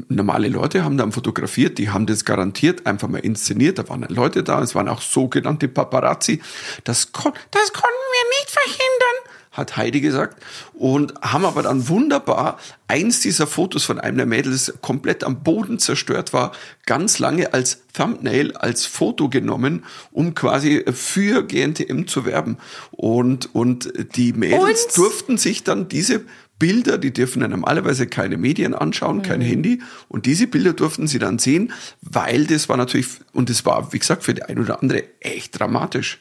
normale 0.10 0.48
Leute, 0.48 0.84
haben 0.84 0.98
dann 0.98 1.12
fotografiert, 1.12 1.78
die 1.78 1.92
haben 1.92 2.08
das 2.08 2.26
garantiert 2.26 2.88
einfach 2.88 3.08
mal 3.08 3.20
inszeniert. 3.20 3.78
Da 3.78 3.88
waren 3.90 4.04
Leute 4.10 4.42
da, 4.42 4.60
es 4.64 4.74
waren 4.74 4.90
auch 4.90 5.02
sogenannte 5.02 5.68
Paparazzi. 5.68 6.42
Das, 6.84 7.12
kon 7.12 7.32
das 7.52 7.74
konnten 7.74 8.08
wir 8.12 8.30
nicht 8.40 8.50
verhindern, 8.50 9.17
hat 9.57 9.75
Heidi 9.75 10.00
gesagt. 10.00 10.42
Und 10.74 11.13
haben 11.21 11.44
aber 11.45 11.63
dann 11.63 11.89
wunderbar 11.89 12.59
eins 12.88 13.19
dieser 13.19 13.48
Fotos 13.48 13.83
von 13.83 14.00
einem 14.00 14.18
der 14.18 14.25
Mädels 14.25 14.74
komplett 14.81 15.24
am 15.24 15.44
Boden 15.44 15.80
zerstört 15.80 16.31
war, 16.31 16.51
ganz 16.86 17.19
lange 17.19 17.54
als 17.54 17.83
Thumbnail, 17.94 18.56
als 18.56 18.86
Foto 18.86 19.27
genommen, 19.30 19.83
um 20.12 20.36
quasi 20.36 20.86
für 20.94 21.44
GNTM 21.44 22.06
zu 22.07 22.25
werben. 22.25 22.57
Und, 22.92 23.54
und 23.54 23.92
die 24.15 24.33
Mädels 24.33 24.86
Und- 24.86 24.98
durften 24.98 25.38
sich 25.38 25.63
dann 25.63 25.89
diese 25.89 26.24
Bilder, 26.60 26.98
die 26.98 27.13
dürfen 27.13 27.42
ja 27.44 27.48
normalerweise 27.48 28.07
keine 28.07 28.38
Medien 28.38 28.74
anschauen, 28.74 29.21
kein 29.21 29.42
Handy. 29.42 29.81
Und 30.07 30.25
diese 30.25 30.48
Bilder 30.48 30.74
durften 30.74 31.06
sie 31.07 31.19
dann 31.19 31.38
sehen, 31.38 31.71
weil 32.01 32.45
das 32.48 32.68
war 32.68 32.77
natürlich, 32.77 33.10
und 33.33 33.50
das 33.51 33.63
war, 33.65 33.94
wie 33.94 34.00
gesagt, 34.00 34.24
für 34.24 34.33
die 34.33 34.42
ein 34.44 34.57
oder 34.57 34.81
andere 34.81 35.03
echt 35.20 35.60
dramatisch. 35.60 36.20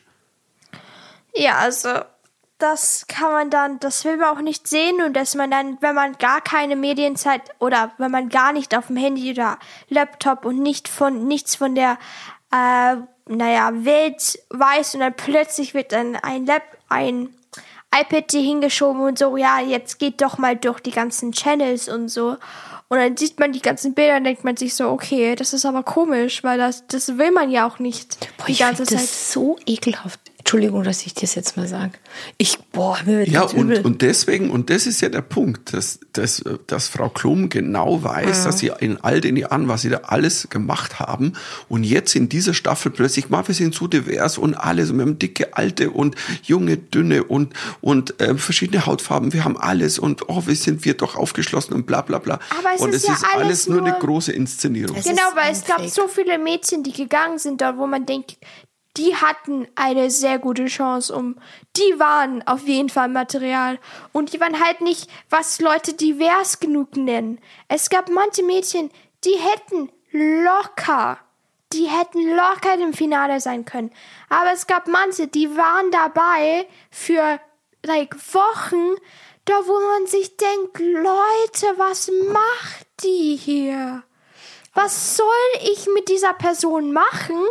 Ja, 1.34 1.58
also 1.58 1.88
das 2.58 3.06
kann 3.06 3.32
man 3.32 3.50
dann, 3.50 3.78
das 3.80 4.04
will 4.04 4.16
man 4.16 4.36
auch 4.36 4.40
nicht 4.40 4.66
sehen 4.66 5.02
und 5.02 5.14
dass 5.14 5.34
man 5.34 5.50
dann, 5.50 5.76
wenn 5.80 5.94
man 5.94 6.16
gar 6.18 6.40
keine 6.40 6.76
Medienzeit 6.76 7.42
oder 7.58 7.92
wenn 7.98 8.10
man 8.10 8.28
gar 8.28 8.52
nicht 8.52 8.76
auf 8.76 8.86
dem 8.86 8.96
Handy 8.96 9.30
oder 9.30 9.58
Laptop 9.88 10.44
und 10.44 10.60
nicht 10.60 10.88
von 10.88 11.26
nichts 11.26 11.56
von 11.56 11.74
der 11.74 11.98
äh, 12.52 12.96
naja, 13.28 13.72
Welt 13.84 14.38
weiß 14.50 14.94
und 14.94 15.00
dann 15.00 15.14
plötzlich 15.14 15.74
wird 15.74 15.92
dann 15.92 16.16
ein 16.16 16.46
Lap, 16.46 16.62
ein 16.88 17.34
iPad 17.94 18.30
hier 18.30 18.40
hingeschoben 18.42 19.02
und 19.02 19.18
so, 19.18 19.36
ja, 19.36 19.60
jetzt 19.60 19.98
geht 19.98 20.20
doch 20.22 20.38
mal 20.38 20.56
durch 20.56 20.80
die 20.80 20.90
ganzen 20.90 21.32
Channels 21.32 21.88
und 21.88 22.08
so. 22.08 22.36
Und 22.88 22.98
dann 22.98 23.16
sieht 23.16 23.40
man 23.40 23.52
die 23.52 23.62
ganzen 23.62 23.94
Bilder 23.94 24.18
und 24.18 24.24
denkt 24.24 24.44
man 24.44 24.56
sich 24.56 24.74
so, 24.74 24.88
okay, 24.90 25.34
das 25.34 25.52
ist 25.52 25.66
aber 25.66 25.82
komisch, 25.82 26.44
weil 26.44 26.58
das, 26.58 26.86
das 26.86 27.18
will 27.18 27.32
man 27.32 27.50
ja 27.50 27.66
auch 27.66 27.78
nicht 27.80 28.28
Boah, 28.38 28.46
die 28.46 28.52
ich 28.52 28.58
ganze 28.60 28.86
finde 28.86 29.02
Zeit. 29.02 29.10
das 29.10 29.32
so 29.32 29.58
ekelhaft. 29.66 30.20
Entschuldigung, 30.46 30.84
dass 30.84 31.04
ich 31.04 31.12
das 31.12 31.34
jetzt 31.34 31.56
mal 31.56 31.66
sage. 31.66 31.94
Ich, 32.38 32.56
boah, 32.70 32.96
mir 33.04 33.18
wird 33.18 33.28
Ja, 33.30 33.42
und, 33.42 33.84
und 33.84 34.00
deswegen, 34.00 34.48
und 34.52 34.70
das 34.70 34.86
ist 34.86 35.00
ja 35.00 35.08
der 35.08 35.22
Punkt, 35.22 35.72
dass, 35.72 35.98
dass, 36.12 36.44
dass 36.68 36.86
Frau 36.86 37.08
Klum 37.08 37.48
genau 37.48 38.04
weiß, 38.04 38.44
dass 38.44 38.60
sie 38.60 38.70
in 38.78 38.96
all 39.02 39.20
den 39.20 39.36
Jahren, 39.36 39.66
was 39.66 39.82
sie 39.82 39.88
da 39.88 40.02
alles 40.04 40.48
gemacht 40.48 41.00
haben, 41.00 41.32
und 41.68 41.82
jetzt 41.82 42.14
in 42.14 42.28
dieser 42.28 42.54
Staffel 42.54 42.92
plötzlich, 42.92 43.28
mal, 43.28 43.48
wir 43.48 43.56
sind 43.56 43.74
so 43.74 43.88
divers 43.88 44.38
und 44.38 44.54
alles, 44.54 44.92
und 44.92 44.98
wir 44.98 45.06
haben 45.06 45.18
dicke, 45.18 45.56
alte 45.56 45.90
und 45.90 46.14
junge, 46.44 46.76
dünne 46.76 47.24
und, 47.24 47.52
und 47.80 48.20
äh, 48.20 48.36
verschiedene 48.36 48.86
Hautfarben, 48.86 49.32
wir 49.32 49.44
haben 49.44 49.56
alles 49.56 49.98
und 49.98 50.28
oh, 50.28 50.44
wir 50.46 50.54
sind 50.54 50.84
wir 50.84 50.94
doch 50.94 51.16
aufgeschlossen 51.16 51.74
und 51.74 51.86
bla 51.86 52.02
bla 52.02 52.20
bla. 52.20 52.38
Aber 52.56 52.72
es 52.72 52.80
und 52.82 52.90
ist 52.90 53.02
es 53.02 53.08
ja 53.08 53.14
ist 53.14 53.24
alles 53.24 53.46
alles 53.46 53.66
nur 53.66 53.80
eine 53.80 53.90
nur- 53.90 53.98
große 53.98 54.30
Inszenierung. 54.30 54.96
Es 54.96 55.06
Genau, 55.06 55.22
weil 55.34 55.50
es 55.50 55.64
gab 55.64 55.84
so 55.88 56.06
viele 56.06 56.38
Mädchen, 56.38 56.84
die 56.84 56.92
gegangen 56.92 57.40
sind 57.40 57.60
dort, 57.60 57.78
wo 57.78 57.88
man 57.88 58.06
denkt, 58.06 58.36
die 58.96 59.14
hatten 59.14 59.68
eine 59.74 60.10
sehr 60.10 60.38
gute 60.38 60.66
Chance, 60.66 61.14
um, 61.14 61.36
die 61.76 61.98
waren 61.98 62.46
auf 62.46 62.66
jeden 62.66 62.88
Fall 62.88 63.08
Material. 63.08 63.78
Und 64.12 64.32
die 64.32 64.40
waren 64.40 64.64
halt 64.64 64.80
nicht, 64.80 65.10
was 65.28 65.60
Leute 65.60 65.94
divers 65.94 66.60
genug 66.60 66.96
nennen. 66.96 67.40
Es 67.68 67.90
gab 67.90 68.08
manche 68.08 68.42
Mädchen, 68.42 68.90
die 69.24 69.36
hätten 69.36 69.90
locker, 70.12 71.18
die 71.72 71.86
hätten 71.86 72.34
locker 72.34 72.74
im 72.74 72.94
Finale 72.94 73.40
sein 73.40 73.64
können. 73.64 73.92
Aber 74.28 74.52
es 74.52 74.66
gab 74.66 74.88
manche, 74.88 75.26
die 75.26 75.56
waren 75.56 75.90
dabei 75.90 76.66
für, 76.90 77.38
like, 77.82 78.16
Wochen, 78.32 78.96
da 79.44 79.54
wo 79.66 79.78
man 79.78 80.06
sich 80.06 80.36
denkt, 80.36 80.78
Leute, 80.78 81.78
was 81.78 82.10
macht 82.32 82.86
die 83.02 83.36
hier? 83.36 84.02
was 84.76 85.16
soll 85.16 85.26
ich 85.62 85.88
mit 85.94 86.08
dieser 86.08 86.34
Person 86.34 86.92
machen? 86.92 87.46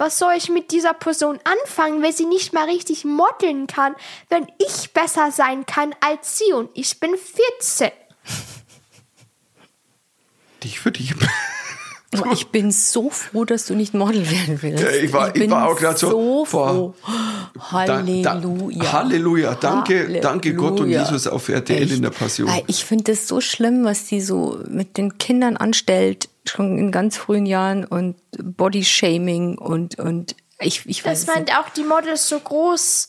Was 0.00 0.18
soll 0.18 0.32
ich 0.34 0.48
mit 0.48 0.70
dieser 0.70 0.94
Person 0.94 1.38
anfangen, 1.44 2.00
wenn 2.02 2.10
sie 2.12 2.24
nicht 2.24 2.54
mal 2.54 2.64
richtig 2.64 3.04
modeln 3.04 3.66
kann, 3.66 3.94
wenn 4.30 4.46
ich 4.56 4.94
besser 4.94 5.30
sein 5.30 5.66
kann 5.66 5.94
als 6.00 6.38
sie 6.38 6.54
und 6.54 6.70
ich 6.72 6.98
bin 7.00 7.10
14? 7.58 7.90
Dich 10.64 10.80
für 10.80 10.90
dich. 10.90 11.14
Aber 12.12 12.32
ich 12.32 12.48
bin 12.48 12.72
so 12.72 13.10
froh, 13.10 13.44
dass 13.44 13.66
du 13.66 13.74
nicht 13.74 13.92
Model 13.92 14.28
werden 14.30 14.62
willst. 14.62 14.82
Ich 15.02 15.12
war- 15.12 15.28
ich 15.28 15.34
bin 15.34 15.50
war 15.50 15.68
auch 15.68 15.76
grad 15.76 15.98
so, 15.98 16.08
so 16.10 16.46
boah. 16.50 16.68
froh. 16.70 16.94
Halleluja. 17.70 18.92
Halleluja. 18.92 19.54
Danke, 19.56 20.18
danke 20.22 20.54
Gott 20.54 20.72
und 20.72 20.78
Halleluja. 20.78 21.02
Jesus 21.04 21.26
auf 21.26 21.50
RTL 21.50 21.92
in 21.92 22.00
der 22.00 22.08
Passion. 22.10 22.50
Ich 22.68 22.86
finde 22.86 23.12
das 23.12 23.28
so 23.28 23.42
schlimm, 23.42 23.84
was 23.84 24.06
die 24.06 24.22
so 24.22 24.58
mit 24.66 24.96
den 24.96 25.18
Kindern 25.18 25.58
anstellt, 25.58 26.29
schon 26.46 26.78
in 26.78 26.90
ganz 26.90 27.16
frühen 27.16 27.46
Jahren 27.46 27.84
und 27.84 28.16
Bodyshaming 28.38 29.58
und, 29.58 29.98
und 29.98 30.36
ich, 30.58 30.86
ich 30.86 31.04
weiß 31.04 31.26
Dass 31.26 31.34
man 31.34 31.44
nicht. 31.44 31.58
auch 31.58 31.68
die 31.70 31.84
Models 31.84 32.28
so 32.28 32.38
groß 32.40 33.08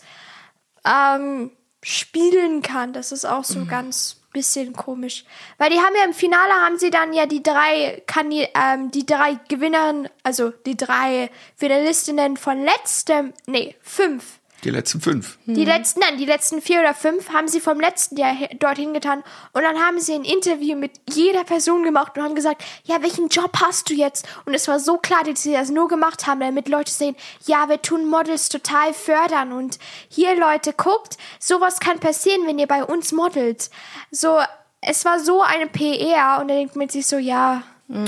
ähm, 0.86 1.52
spielen 1.84 2.62
kann. 2.62 2.94
Das 2.94 3.12
ist 3.12 3.26
auch 3.26 3.44
so 3.44 3.60
Mhm. 3.60 3.68
ganz 3.68 4.18
bisschen 4.34 4.72
komisch. 4.74 5.26
Weil 5.58 5.72
die 5.72 5.78
haben 5.80 5.94
ja 5.98 6.06
im 6.06 6.14
Finale 6.14 6.54
haben 6.54 6.78
sie 6.80 6.90
dann 6.90 7.12
ja 7.12 7.26
die 7.26 7.44
drei 7.44 8.02
Kandi 8.08 8.48
ähm, 8.56 8.90
die 8.90 9.06
drei 9.06 9.38
Gewinnern, 9.50 10.08
also 10.24 10.52
die 10.66 10.78
drei 10.78 11.30
Finalistinnen 11.58 12.38
von 12.38 12.64
letztem, 12.64 13.34
nee, 13.46 13.76
fünf. 13.82 14.40
Die 14.64 14.70
letzten 14.70 15.02
fünf. 15.02 15.40
Die 15.46 15.66
letzten, 15.66 16.02
nein, 16.02 16.18
die 16.18 16.26
letzten 16.26 16.62
vier 16.62 16.82
oder 16.82 16.94
fünf 16.94 17.30
haben 17.30 17.48
sie 17.48 17.60
vom 17.60 17.80
letzten 17.80 18.16
Jahr 18.18 18.36
dorthin 18.60 18.94
getan. 18.94 19.24
Und 19.54 19.64
dann 19.64 19.80
haben 19.80 20.00
sie 20.00 20.14
ein 20.14 20.24
Interview 20.24 20.76
mit 20.76 20.92
jeder 21.10 21.44
Person 21.44 21.84
gemacht 21.84 22.16
und 22.16 22.24
haben 22.24 22.36
gesagt, 22.36 22.64
ja, 22.84 23.02
welchen 23.02 23.30
Job 23.30 23.52
hast 23.60 23.90
du 23.90 23.96
jetzt? 23.96 24.28
Und 24.46 24.54
es 24.54 24.68
war 24.68 24.80
so 24.80 24.98
klar, 24.98 25.24
dass 25.24 25.42
sie 25.42 25.54
das 25.54 25.72
nur 25.72 25.88
gemacht 25.88 26.28
haben, 26.28 26.42
damit 26.42 26.70
Leute 26.70 26.92
sehen, 26.92 27.16
ja, 27.48 27.70
wir 27.70 27.82
tun 27.82 28.08
Models 28.08 28.50
total 28.50 28.94
fördern. 28.94 29.52
Und 29.52 29.80
hier, 30.10 30.36
Leute, 30.36 30.74
guckt, 30.74 31.18
sowas 31.40 31.80
kann 31.80 32.00
passieren, 32.00 32.46
wenn 32.46 32.60
ihr 32.60 32.68
bei 32.68 32.84
uns 32.84 33.12
modelt. 33.12 33.72
So, 34.12 34.40
es 34.82 35.06
war 35.06 35.20
so 35.20 35.42
eine 35.42 35.68
PR 35.68 36.40
und 36.40 36.50
da 36.50 36.54
denkt 36.54 36.76
man 36.76 36.90
sich 36.90 37.08
so, 37.08 37.18
ja, 37.18 37.64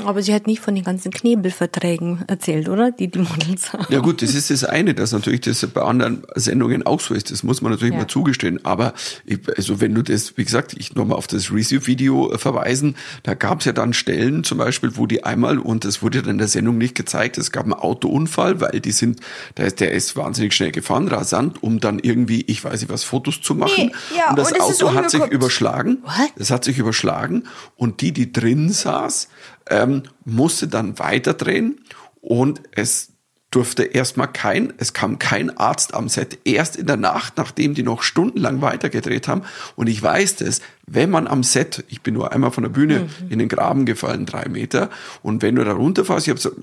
Aber 0.06 0.22
sie 0.22 0.34
hat 0.34 0.48
nie 0.48 0.58
von 0.58 0.76
den 0.76 0.84
ganzen 0.84 1.12
Knebelverträgen 1.12 2.24
erzählt, 2.28 2.70
oder? 2.70 2.92
Die 2.92 3.10
die 3.10 3.20
Models 3.20 3.74
haben. 3.74 3.86
Ja 3.90 4.00
gut, 4.00 4.22
das 4.22 4.34
ist 4.34 4.50
das 4.50 4.64
eine, 4.64 4.94
dass 4.94 5.12
natürlich 5.12 5.42
das 5.42 5.66
bei 5.68 5.82
anderen 5.82 6.24
Sendungen 6.36 6.86
auch 6.86 7.00
so 7.02 7.14
ist. 7.14 7.32
Das 7.32 7.44
muss 7.44 7.62
man 7.62 7.72
natürlich 7.72 7.94
Ja. 7.94 8.00
mal 8.02 8.08
zugestehen. 8.08 8.64
Aber 8.66 8.94
ich, 9.26 9.40
also 9.58 9.82
wenn 9.82 9.94
du 9.94 10.02
das, 10.02 10.38
wie 10.38 10.44
gesagt, 10.46 10.74
ich 10.78 10.96
nochmal 10.96 11.18
auf 11.18 11.28
das 11.28 11.52
Review-Video 11.52 12.32
äh, 12.34 12.38
verweisen, 12.38 12.96
da 13.24 13.34
gab 13.34 13.60
es 13.60 13.66
ja 13.66 13.74
dann 13.74 13.94
Stellen 13.94 14.44
zum 14.44 14.58
Beispiel, 14.58 14.96
wo 14.96 15.06
die 15.06 15.24
einmal, 15.24 15.60
und 15.60 15.86
das 15.86 16.02
wurde 16.02 16.22
dann 16.22 16.32
in 16.32 16.38
der 16.38 16.48
Sendung 16.48 16.78
nicht 16.78 16.96
gezeigt, 16.96 17.38
es 17.38 17.52
gab 17.52 17.64
einen 17.66 17.74
Autounfall, 17.74 18.62
weil 18.62 18.80
die 18.80 18.92
sind, 18.92 19.20
der 19.58 19.68
ist, 19.68 19.80
der 19.80 19.92
ist 19.92 20.16
wahnsinnig 20.16 20.54
schnell 20.54 20.72
gefahren, 20.72 21.08
rasant, 21.08 21.62
um 21.62 21.80
dann 21.80 22.00
irgendwie, 22.00 22.42
ich 22.48 22.64
weiß 22.64 22.82
nicht 22.82 22.92
was, 22.92 23.04
Fotos 23.04 23.42
zu 23.42 23.56
machen. 23.56 23.88
Nee, 23.88 24.18
ja, 24.18 24.30
und 24.30 24.38
das 24.40 24.52
und 24.52 24.62
Auto 24.62 24.94
hat 24.94 25.10
sich 25.12 25.26
überschlagen. 25.28 26.00
What? 26.04 26.32
Das 26.38 26.52
hat 26.52 26.64
sich 26.64 26.78
überschlagen 26.78 27.44
und 27.76 28.02
die, 28.02 28.12
die 28.12 28.32
drin 28.32 28.70
saß, 28.70 29.28
ähm, 29.70 30.04
musste 30.26 30.68
dann 30.68 31.00
weiterdrehen 31.00 31.80
und 32.22 32.62
es 32.72 33.14
durfte 33.54 33.84
erstmal 33.84 34.32
kein, 34.32 34.74
es 34.78 34.94
kam 34.94 35.20
kein 35.20 35.56
Arzt 35.58 35.94
am 35.94 36.10
Set, 36.10 36.40
erst 36.44 36.76
in 36.76 36.88
der 36.88 36.98
Nacht, 36.98 37.38
nachdem 37.38 37.76
die 37.76 37.84
noch 37.84 38.02
stundenlang 38.02 38.62
weitergedreht 38.62 39.28
haben. 39.28 39.44
Und 39.76 39.88
ich 39.88 40.02
weiß 40.02 40.38
das, 40.38 40.62
wenn 40.88 41.12
man 41.12 41.28
am 41.28 41.44
Set, 41.44 41.84
ich 41.88 42.02
bin 42.02 42.16
nur 42.16 42.32
einmal 42.32 42.52
von 42.52 42.64
der 42.64 42.72
Bühne 42.72 43.10
in 43.30 43.38
den 43.40 43.50
Graben 43.50 43.86
gefallen, 43.86 44.26
drei 44.26 44.50
Meter, 44.50 44.90
und 45.22 45.44
wenn 45.44 45.56
du 45.56 45.64
da 45.64 45.74
runterfährst, 45.74 46.28
ich 46.28 46.34
hab, 46.34 46.56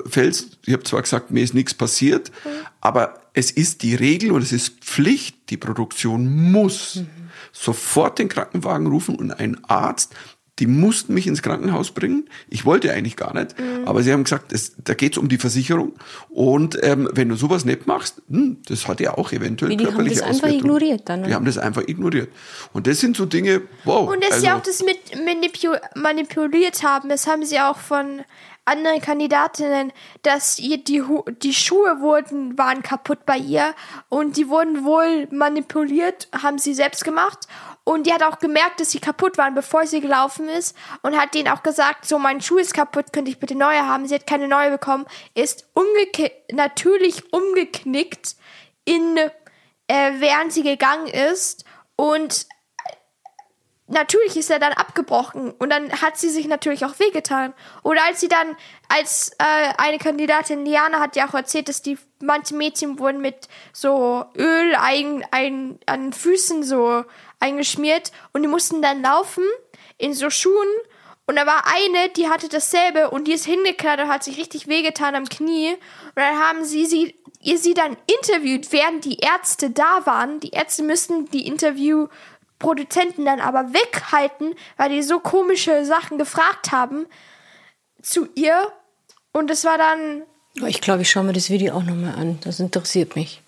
habe 0.68 0.82
zwar 0.82 1.02
gesagt, 1.02 1.30
mir 1.30 1.44
ist 1.44 1.54
nichts 1.54 1.74
passiert, 1.74 2.32
aber 2.80 3.14
es 3.34 3.52
ist 3.52 3.82
die 3.82 3.94
Regel 3.94 4.32
und 4.32 4.42
es 4.42 4.52
ist 4.52 4.80
Pflicht, 4.80 5.50
die 5.50 5.56
Produktion 5.56 6.50
muss 6.50 7.04
sofort 7.52 8.18
den 8.18 8.28
Krankenwagen 8.28 8.88
rufen 8.88 9.14
und 9.14 9.32
ein 9.32 9.62
Arzt, 9.64 10.14
die 10.60 10.66
mussten 10.66 11.14
mich 11.14 11.26
ins 11.26 11.42
Krankenhaus 11.42 11.90
bringen. 11.90 12.28
Ich 12.48 12.64
wollte 12.64 12.92
eigentlich 12.92 13.16
gar 13.16 13.34
nicht, 13.34 13.56
aber 13.86 14.02
sie 14.02 14.12
haben 14.12 14.24
gesagt, 14.24 14.52
es, 14.52 14.74
da 14.84 14.94
geht 14.94 15.12
es 15.12 15.18
um 15.18 15.28
die 15.28 15.38
Versicherung. 15.38 15.94
Und 16.28 16.78
ähm, 16.82 17.08
wenn 17.12 17.28
du 17.30 17.34
sowas 17.34 17.64
nicht 17.64 17.86
machst, 17.86 18.22
hm, 18.30 18.58
das 18.68 18.86
hat 18.86 19.00
ja 19.00 19.16
auch 19.16 19.32
eventuell 19.32 19.70
Wie, 19.72 19.76
die 19.76 19.86
haben 19.86 19.94
körperliche 19.94 20.20
das 20.20 20.28
einfach 20.28 20.48
Auswirkungen. 20.48 20.60
ignoriert 20.60 21.08
dann, 21.08 21.22
Die 21.22 21.26
oder? 21.28 21.34
haben 21.34 21.44
das 21.46 21.58
einfach 21.58 21.82
ignoriert. 21.86 22.28
Und 22.72 22.86
das 22.86 23.00
sind 23.00 23.16
so 23.16 23.26
Dinge, 23.26 23.62
wow. 23.84 24.08
Und 24.08 24.22
dass 24.22 24.32
also, 24.32 24.46
sie 24.46 24.52
auch 24.52 24.62
das 24.62 24.84
mit 24.84 25.24
manipu 25.24 25.74
manipuliert 25.94 26.82
haben, 26.82 27.08
das 27.08 27.26
haben 27.26 27.44
sie 27.44 27.58
auch 27.58 27.78
von 27.78 28.22
anderen 28.64 29.00
Kandidatinnen, 29.00 29.92
dass 30.22 30.58
ihr 30.58 30.78
die, 30.78 31.02
die 31.42 31.54
Schuhe 31.54 32.00
wurden, 32.00 32.56
waren 32.56 32.82
kaputt 32.82 33.26
bei 33.26 33.36
ihr 33.36 33.74
und 34.08 34.36
die 34.36 34.48
wurden 34.48 34.84
wohl 34.84 35.26
manipuliert, 35.30 36.28
haben 36.42 36.58
sie 36.58 36.74
selbst 36.74 37.04
gemacht. 37.04 37.48
Und 37.90 38.06
die 38.06 38.12
hat 38.12 38.22
auch 38.22 38.38
gemerkt, 38.38 38.78
dass 38.78 38.92
sie 38.92 39.00
kaputt 39.00 39.36
waren, 39.36 39.56
bevor 39.56 39.84
sie 39.84 40.00
gelaufen 40.00 40.48
ist 40.48 40.76
und 41.02 41.18
hat 41.18 41.34
denen 41.34 41.48
auch 41.48 41.64
gesagt, 41.64 42.06
so 42.06 42.20
mein 42.20 42.40
Schuh 42.40 42.58
ist 42.58 42.72
kaputt, 42.72 43.12
könnte 43.12 43.32
ich 43.32 43.40
bitte 43.40 43.56
neue 43.56 43.84
haben. 43.84 44.06
Sie 44.06 44.14
hat 44.14 44.28
keine 44.28 44.46
neue 44.46 44.70
bekommen, 44.70 45.06
ist 45.34 45.66
umgeknickt, 45.74 46.52
natürlich 46.52 47.32
umgeknickt 47.32 48.36
in, 48.84 49.16
äh, 49.16 50.12
während 50.20 50.52
sie 50.52 50.62
gegangen 50.62 51.08
ist 51.08 51.64
und 51.96 52.46
natürlich 53.88 54.36
ist 54.36 54.50
er 54.50 54.60
dann 54.60 54.72
abgebrochen 54.72 55.50
und 55.50 55.70
dann 55.70 55.90
hat 56.00 56.16
sie 56.16 56.30
sich 56.30 56.46
natürlich 56.46 56.84
auch 56.84 56.96
wehgetan. 57.00 57.52
Oder 57.82 58.04
als 58.04 58.20
sie 58.20 58.28
dann, 58.28 58.56
als 58.88 59.32
äh, 59.38 59.72
eine 59.78 59.98
Kandidatin, 59.98 60.64
Liana, 60.64 61.00
hat 61.00 61.16
ja 61.16 61.28
auch 61.28 61.34
erzählt, 61.34 61.68
dass 61.68 61.82
die 61.82 61.98
manche 62.20 62.54
Mädchen 62.54 63.00
wurden 63.00 63.20
mit 63.20 63.48
so 63.72 64.26
Öl 64.36 64.76
ein, 64.76 65.24
ein, 65.32 65.80
an 65.86 66.12
Füßen 66.12 66.62
so 66.62 67.04
eingeschmiert 67.40 68.12
und 68.32 68.42
die 68.42 68.48
mussten 68.48 68.80
dann 68.82 69.02
laufen 69.02 69.44
in 69.98 70.14
so 70.14 70.30
Schuhen 70.30 70.68
und 71.30 71.36
da 71.36 71.46
war 71.46 71.62
eine, 71.64 72.08
die 72.08 72.28
hatte 72.28 72.48
dasselbe 72.48 73.10
und 73.10 73.28
die 73.28 73.32
ist 73.34 73.46
hingeknallt 73.46 74.00
und 74.00 74.08
hat 74.08 74.24
sich 74.24 74.36
richtig 74.36 74.66
wehgetan 74.66 75.14
am 75.14 75.28
Knie. 75.28 75.74
Und 75.74 76.16
dann 76.16 76.36
haben 76.40 76.64
sie 76.64 76.86
sie, 76.86 77.14
ihr 77.40 77.56
sie 77.56 77.72
dann 77.72 77.96
interviewt, 78.18 78.72
während 78.72 79.04
die 79.04 79.18
Ärzte 79.20 79.70
da 79.70 80.04
waren. 80.06 80.40
Die 80.40 80.50
Ärzte 80.50 80.82
müssten 80.82 81.26
die 81.26 81.46
Interviewproduzenten 81.46 83.24
dann 83.24 83.38
aber 83.38 83.72
weghalten, 83.72 84.56
weil 84.76 84.90
die 84.90 85.04
so 85.04 85.20
komische 85.20 85.84
Sachen 85.84 86.18
gefragt 86.18 86.72
haben 86.72 87.06
zu 88.02 88.26
ihr. 88.34 88.72
Und 89.30 89.52
es 89.52 89.64
war 89.64 89.78
dann 89.78 90.24
Ich 90.66 90.80
glaube, 90.80 91.02
ich 91.02 91.10
schaue 91.12 91.22
mir 91.22 91.32
das 91.32 91.48
Video 91.48 91.76
auch 91.76 91.84
nochmal 91.84 92.16
an. 92.16 92.40
Das 92.42 92.58
interessiert 92.58 93.14
mich. 93.14 93.39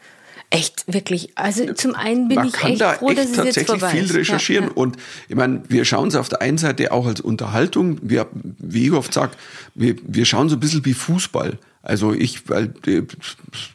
Echt, 0.52 0.84
wirklich. 0.86 1.30
Also 1.34 1.72
zum 1.72 1.94
einen 1.94 2.28
bin 2.28 2.36
man 2.36 2.48
ich 2.48 2.52
kann 2.52 2.72
echt 2.72 2.82
da 2.82 2.92
froh, 2.92 3.08
echt 3.08 3.18
dass 3.18 3.30
es 3.30 3.36
jetzt 3.36 3.44
tatsächlich 3.44 3.80
vorbei 3.80 3.88
viel 3.88 4.12
recherchieren. 4.12 4.64
Ja, 4.64 4.70
ja. 4.70 4.76
Und 4.76 4.96
ich 5.28 5.34
meine, 5.34 5.62
wir 5.68 5.86
schauen 5.86 6.08
es 6.08 6.14
auf 6.14 6.28
der 6.28 6.42
einen 6.42 6.58
Seite 6.58 6.92
auch 6.92 7.06
als 7.06 7.22
Unterhaltung. 7.22 7.98
Wir, 8.02 8.28
wie 8.32 8.86
ich 8.86 8.92
oft 8.92 9.14
sage, 9.14 9.32
wir, 9.74 9.96
wir 10.06 10.26
schauen 10.26 10.50
so 10.50 10.56
ein 10.56 10.60
bisschen 10.60 10.84
wie 10.84 10.92
Fußball. 10.92 11.58
Also 11.82 12.12
ich, 12.12 12.48
weil 12.48 12.72
äh, 12.86 13.02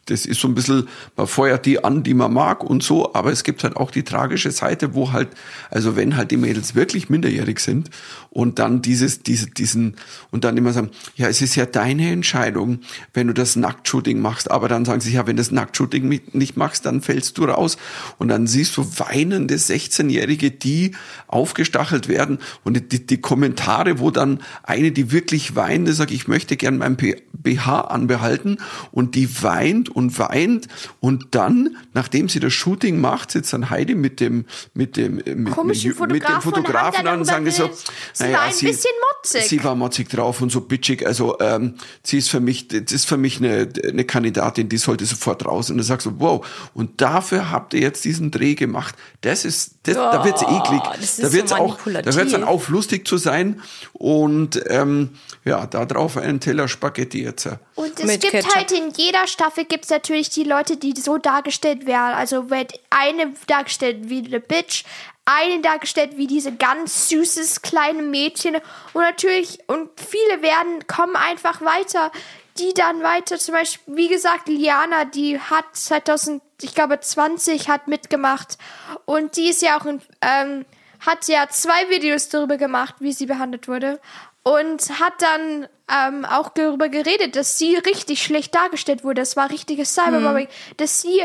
das 0.06 0.26
ist 0.26 0.40
so 0.40 0.48
ein 0.48 0.56
bisschen, 0.56 0.88
man 1.18 1.28
feuert 1.28 1.66
die 1.66 1.84
an, 1.84 2.04
die 2.04 2.14
man 2.14 2.34
mag 2.34 2.64
und 2.64 2.82
so, 2.82 3.14
aber 3.14 3.32
es 3.34 3.44
gibt 3.44 3.64
halt 3.64 3.76
auch 3.76 3.92
die 3.92 4.04
tragische 4.04 4.52
Seite, 4.52 4.94
wo 4.96 5.12
halt, 5.12 5.30
also 5.70 5.98
wenn 5.98 6.16
halt 6.16 6.32
die 6.32 6.38
Mädels 6.38 6.74
wirklich 6.74 7.10
minderjährig 7.10 7.60
sind 7.60 7.90
und 8.30 8.60
dann 8.60 8.82
dieses, 8.82 9.24
diese, 9.24 9.48
diesen, 9.48 9.98
und 10.32 10.46
dann 10.46 10.56
immer 10.56 10.72
sagen, 10.72 10.92
ja, 11.16 11.28
es 11.28 11.42
ist 11.42 11.56
ja 11.56 11.66
deine 11.66 12.10
Entscheidung, 12.12 12.80
wenn 13.14 13.28
du 13.28 13.34
das 13.34 13.56
Nacktshooting 13.58 14.20
machst, 14.22 14.52
aber 14.52 14.70
dann 14.70 14.86
sagen 14.86 15.02
sie, 15.02 15.12
ja, 15.12 15.28
wenn 15.28 15.36
du 15.36 15.42
das 15.42 15.52
Nacktshooting 15.52 16.22
nicht 16.32 16.56
machst, 16.56 16.86
dann 16.86 17.02
fällst 17.02 17.38
du 17.38 17.46
raus. 17.46 17.78
Und 18.18 18.30
dann 18.30 18.48
siehst 18.48 18.78
du 18.78 18.86
weinende 19.00 19.56
16-Jährige, 19.56 20.52
die 20.52 20.96
aufgestachelt 21.28 22.08
werden 22.08 22.40
und 22.64 22.92
die, 22.92 23.06
die 23.06 23.20
Kommentare, 23.20 24.00
wo 24.00 24.12
dann 24.12 24.40
eine, 24.64 24.92
die 24.92 25.12
wirklich 25.12 25.56
weint, 25.56 25.90
sagt, 25.90 26.12
ich 26.12 26.28
möchte 26.28 26.58
gern 26.58 26.78
mein 26.78 26.96
BH 26.96 27.82
anbehalten 27.98 28.58
und 28.92 29.16
die 29.16 29.44
weint 29.44 29.90
und 29.90 30.18
weint 30.20 30.68
und 31.00 31.28
dann, 31.32 31.78
nachdem 31.94 32.30
sie 32.30 32.40
das 32.40 32.54
Shooting 32.54 33.00
macht, 33.02 33.32
sitzt 33.32 33.54
dann 33.54 33.70
Heidi 33.70 33.96
mit 33.96 34.20
dem 34.20 34.46
mit 34.74 34.98
dem 34.98 35.20
äh, 35.20 35.36
mit, 35.36 35.54
Komischen 35.54 35.96
mit, 36.00 36.12
mit 36.12 36.28
dem 36.28 36.42
Fotografen 36.42 37.06
dann 37.06 37.20
und 37.20 37.26
sagen 37.26 37.50
so, 37.52 37.70
sie 38.14 38.32
war 38.32 38.44
ein 38.44 38.50
bisschen 38.50 38.92
motzig. 39.12 39.48
sie 39.48 39.64
war 39.64 39.76
motzig 39.76 40.10
drauf 40.10 40.42
und 40.42 40.52
so 40.52 40.62
bitchig, 40.62 41.06
also 41.06 41.38
ähm, 41.40 41.76
sie 42.04 42.18
ist 42.18 42.30
für 42.30 42.40
mich, 42.40 42.68
das 42.68 42.92
ist 42.92 43.06
für 43.06 43.18
mich 43.18 43.38
eine, 43.38 43.70
eine 43.84 44.06
Kandidatin, 44.06 44.70
die 44.70 44.78
sollte 44.78 45.06
sofort 45.06 45.46
raus. 45.46 45.70
Und 45.70 45.78
du 45.78 45.84
sagst 45.84 46.06
so, 46.06 46.20
wow, 46.20 46.46
und 46.74 47.02
dafür 47.02 47.52
habt 47.52 47.74
ihr 47.74 47.82
jetzt 47.82 48.06
diesen 48.06 48.32
Dreh 48.32 48.56
gemacht. 48.56 48.96
Das 49.22 49.46
ist, 49.46 49.76
das, 49.84 49.96
da 49.96 50.24
wird's 50.24 50.44
Oh, 50.48 50.58
eklig. 50.58 50.82
Da 51.20 51.34
wird's 51.34 51.50
so 51.50 51.56
auch, 51.56 51.80
da 51.86 52.16
wird's 52.16 52.32
dann 52.32 52.44
auf 52.44 52.70
lustig 52.70 53.08
zu 53.08 53.18
sein 53.18 53.62
und 53.94 54.62
ähm, 54.68 55.10
ja, 55.46 55.66
da 55.66 55.86
drauf 55.86 56.18
einen 56.18 56.40
Teller 56.40 56.68
Spaghetti 56.68 57.24
jetzt. 57.24 57.50
Und 57.76 57.87
es 57.96 58.06
Mit 58.06 58.22
gibt 58.22 58.32
Ketchup. 58.32 58.56
halt 58.56 58.72
in 58.72 58.92
jeder 58.92 59.28
Staffel 59.28 59.66
gibt's 59.66 59.90
natürlich 59.90 60.30
die 60.30 60.44
Leute, 60.44 60.78
die 60.78 60.94
so 61.00 61.18
dargestellt 61.18 61.86
werden. 61.86 62.16
Also 62.16 62.50
wird 62.50 62.74
eine 62.90 63.34
dargestellt 63.48 64.10
wie 64.10 64.26
eine 64.26 64.40
Bitch, 64.40 64.84
eine 65.26 65.62
dargestellt 65.62 66.18
wie 66.18 66.28
diese 66.28 66.56
ganz 66.56 67.10
süßes 67.10 67.62
kleine 67.62 68.02
Mädchen 68.02 68.56
und 68.94 69.02
natürlich 69.02 69.60
und 69.68 69.90
viele 70.00 70.42
werden 70.42 70.88
kommen 70.88 71.18
einfach 71.18 71.62
weiter, 71.62 72.12
die 72.58 72.74
dann 72.74 73.04
weiter 73.04 73.38
zum 73.38 73.56
Beispiel 73.56 73.96
wie 73.96 74.08
gesagt 74.08 74.48
Liana, 74.48 75.04
die 75.06 75.40
hat 75.40 75.66
2000 75.74 76.42
ich 76.62 76.74
glaube 76.74 77.00
20 77.00 77.68
hat 77.70 77.88
mitgemacht 77.88 78.58
und 79.06 79.36
die 79.36 79.50
ist 79.50 79.62
ja 79.62 79.80
auch 79.80 79.86
in, 79.86 80.02
ähm, 80.22 80.66
hat 81.06 81.28
ja 81.28 81.48
zwei 81.50 81.90
Videos 81.90 82.30
darüber 82.30 82.58
gemacht, 82.58 82.96
wie 83.00 83.12
sie 83.12 83.26
behandelt 83.26 83.68
wurde 83.68 84.00
und 84.48 85.00
hat 85.00 85.22
dann 85.22 85.68
ähm, 85.90 86.26
auch 86.26 86.50
darüber 86.50 86.90
geredet, 86.90 87.36
dass 87.36 87.58
sie 87.58 87.76
richtig 87.76 88.24
schlecht 88.24 88.56
dargestellt 88.56 89.04
wurde. 89.04 89.22
Das 89.22 89.36
war 89.36 89.50
richtiges 89.50 89.94
Cybermobbing, 89.94 90.48
dass 90.78 91.02
sie 91.02 91.24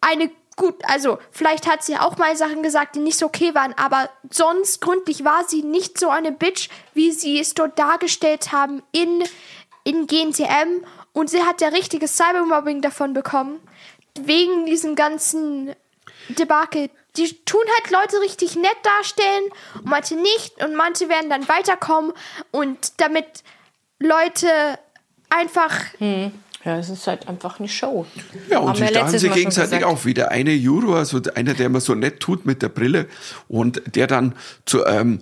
eine 0.00 0.30
gut, 0.56 0.76
also 0.84 1.18
vielleicht 1.30 1.66
hat 1.66 1.84
sie 1.84 1.96
auch 1.96 2.16
mal 2.16 2.34
Sachen 2.36 2.62
gesagt, 2.62 2.96
die 2.96 3.00
nicht 3.00 3.18
so 3.18 3.26
okay 3.26 3.54
waren, 3.54 3.74
aber 3.74 4.08
sonst 4.30 4.80
gründlich 4.80 5.22
war 5.22 5.44
sie 5.46 5.62
nicht 5.62 5.98
so 5.98 6.08
eine 6.08 6.32
Bitch, 6.32 6.70
wie 6.94 7.12
sie 7.12 7.38
es 7.38 7.54
dort 7.54 7.78
dargestellt 7.78 8.52
haben 8.52 8.82
in, 8.90 9.22
in 9.84 10.06
GNTM 10.06 10.84
und 11.12 11.30
sie 11.30 11.42
hat 11.42 11.60
ja 11.60 11.68
richtiges 11.68 12.16
Cybermobbing 12.16 12.80
davon 12.80 13.12
bekommen, 13.12 13.60
wegen 14.18 14.66
diesem 14.66 14.94
ganzen 14.94 15.74
Debakel. 16.30 16.90
Die 17.16 17.44
tun 17.44 17.62
halt 17.78 17.90
Leute 17.90 18.22
richtig 18.22 18.56
nett 18.56 18.76
darstellen 18.82 19.44
und 19.74 19.86
manche 19.86 20.16
nicht 20.16 20.62
und 20.62 20.74
manche 20.74 21.08
werden 21.08 21.30
dann 21.30 21.48
weiterkommen 21.48 22.12
und 22.50 23.00
damit 23.00 23.26
Leute 23.98 24.48
einfach 25.30 25.72
Ja, 26.66 26.78
es 26.78 26.90
ist 26.90 27.06
halt 27.06 27.28
einfach 27.28 27.60
eine 27.60 27.68
Show. 27.68 28.06
Ja, 28.50 28.58
und 28.58 28.76
sich 28.76 28.88
wir 28.88 28.92
da 28.92 29.06
haben 29.06 29.16
sie 29.16 29.28
gegenseitig 29.28 29.84
auch 29.84 30.04
wieder. 30.04 30.32
Eine 30.32 30.52
Juror, 30.52 30.96
also 30.96 31.20
einer, 31.36 31.54
der 31.54 31.66
immer 31.66 31.80
so 31.80 31.94
nett 31.94 32.18
tut 32.18 32.44
mit 32.44 32.60
der 32.60 32.70
Brille 32.70 33.06
und 33.46 33.80
der 33.94 34.08
dann 34.08 34.34
zu, 34.64 34.84
ähm, 34.84 35.20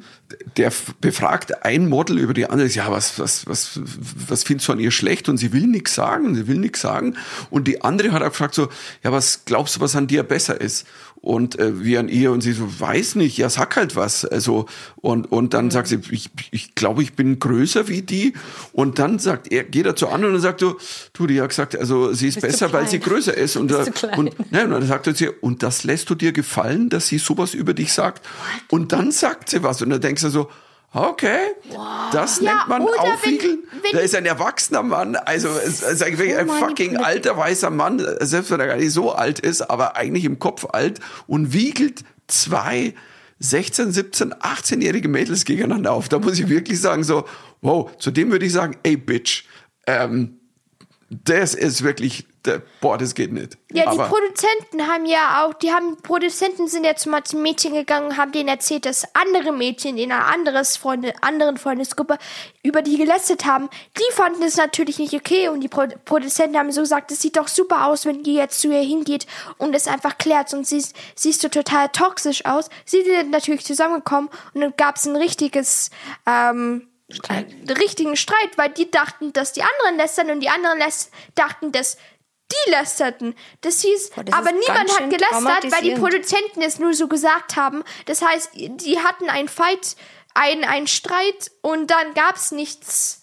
der 0.56 0.72
befragt 1.02 1.62
ein 1.62 1.86
Model 1.86 2.18
über 2.18 2.32
die 2.32 2.48
andere, 2.48 2.66
ja, 2.68 2.90
was, 2.90 3.18
was, 3.18 3.46
was, 3.46 3.78
was 4.26 4.42
findest 4.42 4.68
du 4.68 4.72
an 4.72 4.80
ihr 4.80 4.90
schlecht? 4.90 5.28
Und 5.28 5.36
sie 5.36 5.52
will 5.52 5.66
nichts 5.66 5.94
sagen, 5.94 6.34
sie 6.34 6.48
will 6.48 6.56
nichts 6.56 6.80
sagen. 6.80 7.18
Und 7.50 7.68
die 7.68 7.82
andere 7.82 8.12
hat 8.12 8.22
auch 8.22 8.30
gefragt 8.30 8.54
so, 8.54 8.70
ja, 9.02 9.12
was 9.12 9.44
glaubst 9.44 9.76
du, 9.76 9.80
was 9.80 9.94
an 9.96 10.06
dir 10.06 10.22
besser 10.22 10.58
ist? 10.58 10.86
Und 11.25 11.59
äh, 11.59 11.83
wie 11.83 11.97
an 11.97 12.11
ihr 12.11 12.33
und 12.33 12.43
sie 12.43 12.52
so, 12.52 12.69
weiß 12.81 13.14
nicht, 13.14 13.38
ja, 13.38 13.49
sag 13.49 13.76
halt 13.76 13.97
was. 13.97 14.26
Also, 14.26 14.66
und, 14.97 15.33
und 15.33 15.45
Mhm. 15.45 15.50
dann 15.50 15.71
sagt 15.71 15.88
sie, 15.88 15.99
ich, 16.11 16.31
ich 16.50 16.75
glaube, 16.75 17.02
ich 17.02 17.14
bin 17.14 17.38
größer 17.38 17.88
wie 17.88 18.02
die. 18.02 18.35
Und 18.75 18.99
dann 18.99 19.19
sagt 19.19 19.50
er, 19.50 19.64
geht 19.64 19.87
er 19.87 19.97
zu 19.97 20.09
anderen 20.09 20.35
und 20.35 20.43
sagt 20.43 20.61
so, 20.61 20.76
du, 21.14 21.26
die 21.26 21.40
hat 21.40 21.49
gesagt, 21.49 21.78
also 21.78 22.12
sie 22.12 22.28
ist 22.28 22.43
Bist 22.43 22.47
besser, 22.47 22.75
weil 22.75 22.88
sie 22.88 23.00
größer 23.00 23.35
ist. 23.35 23.57
Und, 23.57 23.69
Bist 23.69 23.95
klein? 23.95 24.19
und, 24.19 24.52
ne, 24.52 24.64
und 24.64 24.71
dann 24.73 24.87
sagt 24.87 25.07
er 25.07 25.14
zu 25.14 25.25
ihr, 25.25 25.43
und 25.43 25.62
das 25.62 25.83
lässt 25.85 26.11
du 26.11 26.14
dir 26.14 26.33
gefallen, 26.33 26.90
dass 26.90 27.09
sie 27.09 27.16
sowas 27.16 27.54
über 27.54 27.73
dich 27.73 27.95
sagt? 27.95 28.26
Und 28.69 28.93
dann 28.93 29.11
sagt 29.11 29.49
sie 29.49 29.62
was. 29.62 29.81
Und 29.81 29.88
dann 29.88 30.02
denkst 30.02 30.21
du 30.21 30.28
so, 30.28 30.50
okay, 30.94 31.38
das 32.12 32.40
Ja, 32.40 32.54
nennt 32.54 32.68
man 32.68 32.82
wenn- 32.82 32.98
Aufwiegeln. 33.12 33.58
wenn- 33.82 33.92
da 33.92 33.98
ist 33.98 34.14
ein 34.14 34.24
erwachsener 34.26 34.82
Mann, 34.82 35.16
also 35.16 35.48
es 35.50 35.82
ist 35.82 36.02
ein 36.02 36.16
So 36.16 36.22
fucking 36.22 36.34
manipulativ. 36.46 36.98
alter 37.04 37.36
weißer 37.36 37.70
Mann, 37.70 38.02
selbst 38.20 38.50
wenn 38.50 38.60
er 38.60 38.66
gar 38.68 38.76
nicht 38.76 38.92
so 38.92 39.12
alt 39.12 39.40
ist, 39.40 39.62
aber 39.62 39.96
eigentlich 39.96 40.24
im 40.24 40.38
Kopf 40.38 40.66
alt 40.72 41.00
und 41.26 41.52
wiegelt 41.52 42.04
zwei 42.28 42.94
16, 43.40 43.92
17, 43.92 44.32
18-jährige 44.32 45.08
Mädels 45.08 45.44
gegeneinander 45.44 45.92
auf. 45.92 46.08
Da 46.08 46.18
muss 46.20 46.38
ich 46.38 46.48
wirklich 46.48 46.80
sagen, 46.80 47.02
so, 47.04 47.24
wow, 47.60 47.90
zu 47.98 48.10
dem 48.10 48.30
würde 48.30 48.46
ich 48.46 48.52
sagen, 48.52 48.76
ey, 48.84 48.96
Bitch, 48.96 49.44
ähm, 49.86 50.38
das 51.10 51.54
ist 51.54 51.82
wirklich, 51.82 52.26
boah, 52.80 52.98
das 52.98 53.14
geht 53.14 53.32
nicht. 53.32 53.56
Ja, 53.72 53.82
die 53.84 53.88
Aber- 53.98 54.08
Produzenten 54.08 54.86
haben 54.86 55.06
ja 55.06 55.44
auch, 55.44 55.54
die 55.54 55.72
haben, 55.72 55.96
Produzenten 56.02 56.68
sind 56.68 56.84
ja 56.84 56.94
zu 56.94 57.08
manchen 57.08 57.42
Mädchen 57.42 57.72
gegangen 57.74 58.06
und 58.08 58.16
haben 58.16 58.32
denen 58.32 58.48
erzählt, 58.48 58.84
dass 58.86 59.04
andere 59.14 59.52
Mädchen 59.52 59.96
in 59.98 60.12
einer 60.12 60.26
anderes 60.26 60.76
Freunde, 60.76 61.14
anderen 61.22 61.56
Freundesgruppe 61.56 62.18
über 62.62 62.82
die 62.82 62.98
gelästert 62.98 63.44
haben. 63.46 63.68
Die 63.98 64.12
fanden 64.12 64.42
es 64.42 64.56
natürlich 64.56 64.98
nicht 64.98 65.14
okay 65.14 65.48
und 65.48 65.60
die 65.60 65.68
Pro 65.68 65.86
Produzenten 66.04 66.56
haben 66.58 66.70
so 66.72 66.82
gesagt, 66.82 67.10
es 67.10 67.20
sieht 67.20 67.36
doch 67.36 67.48
super 67.48 67.86
aus, 67.86 68.04
wenn 68.06 68.22
die 68.22 68.34
jetzt 68.34 68.60
zu 68.60 68.68
ihr 68.70 68.80
hingeht 68.82 69.26
und 69.58 69.74
es 69.74 69.86
einfach 69.88 70.18
klärt 70.18 70.52
und 70.54 70.66
sie 70.66 70.78
ist- 70.78 70.94
siehst 71.14 71.42
du 71.42 71.48
total 71.50 71.88
toxisch 71.88 72.44
aus. 72.44 72.68
Sie 72.85 73.02
sind 73.02 73.30
natürlich 73.30 73.64
zusammengekommen 73.64 74.28
und 74.52 74.61
dann 74.61 74.74
gab 74.76 74.96
es 74.96 75.07
ein 75.07 75.16
richtiges, 75.16 75.90
ähm, 76.26 76.88
einen 77.28 77.68
richtigen 77.68 78.16
Streit, 78.16 78.57
weil 78.57 78.70
die 78.70 78.90
dachten, 78.90 79.33
dass 79.35 79.52
die 79.52 79.62
anderen 79.62 79.96
lästern 79.98 80.30
und 80.30 80.40
die 80.40 80.48
anderen 80.48 80.78
läs 80.78 81.11
dachten, 81.35 81.70
dass 81.70 81.98
die 82.50 82.70
lästerten. 82.70 83.35
Das 83.61 83.80
hieß, 83.80 84.11
Boah, 84.11 84.24
das 84.24 84.35
aber 84.35 84.52
niemand 84.52 84.90
hat 84.90 85.11
gelästert, 85.11 85.72
weil 85.72 85.83
die. 85.83 85.94
Produzenten 85.94 86.62
es 86.62 86.78
nur 86.78 86.94
so 86.94 87.09
gesagt 87.09 87.57
haben. 87.57 87.83
Das 88.07 88.22
heißt, 88.22 88.50
die 88.54 88.98
hatten 88.98 89.28
einen 89.28 89.48
Fight, 89.48 89.96
einen, 90.35 90.64
einen 90.64 90.87
Streit 90.87 91.50
und 91.62 91.90
dann 91.90 92.14
gab's 92.14 92.52
nichts. 92.52 93.22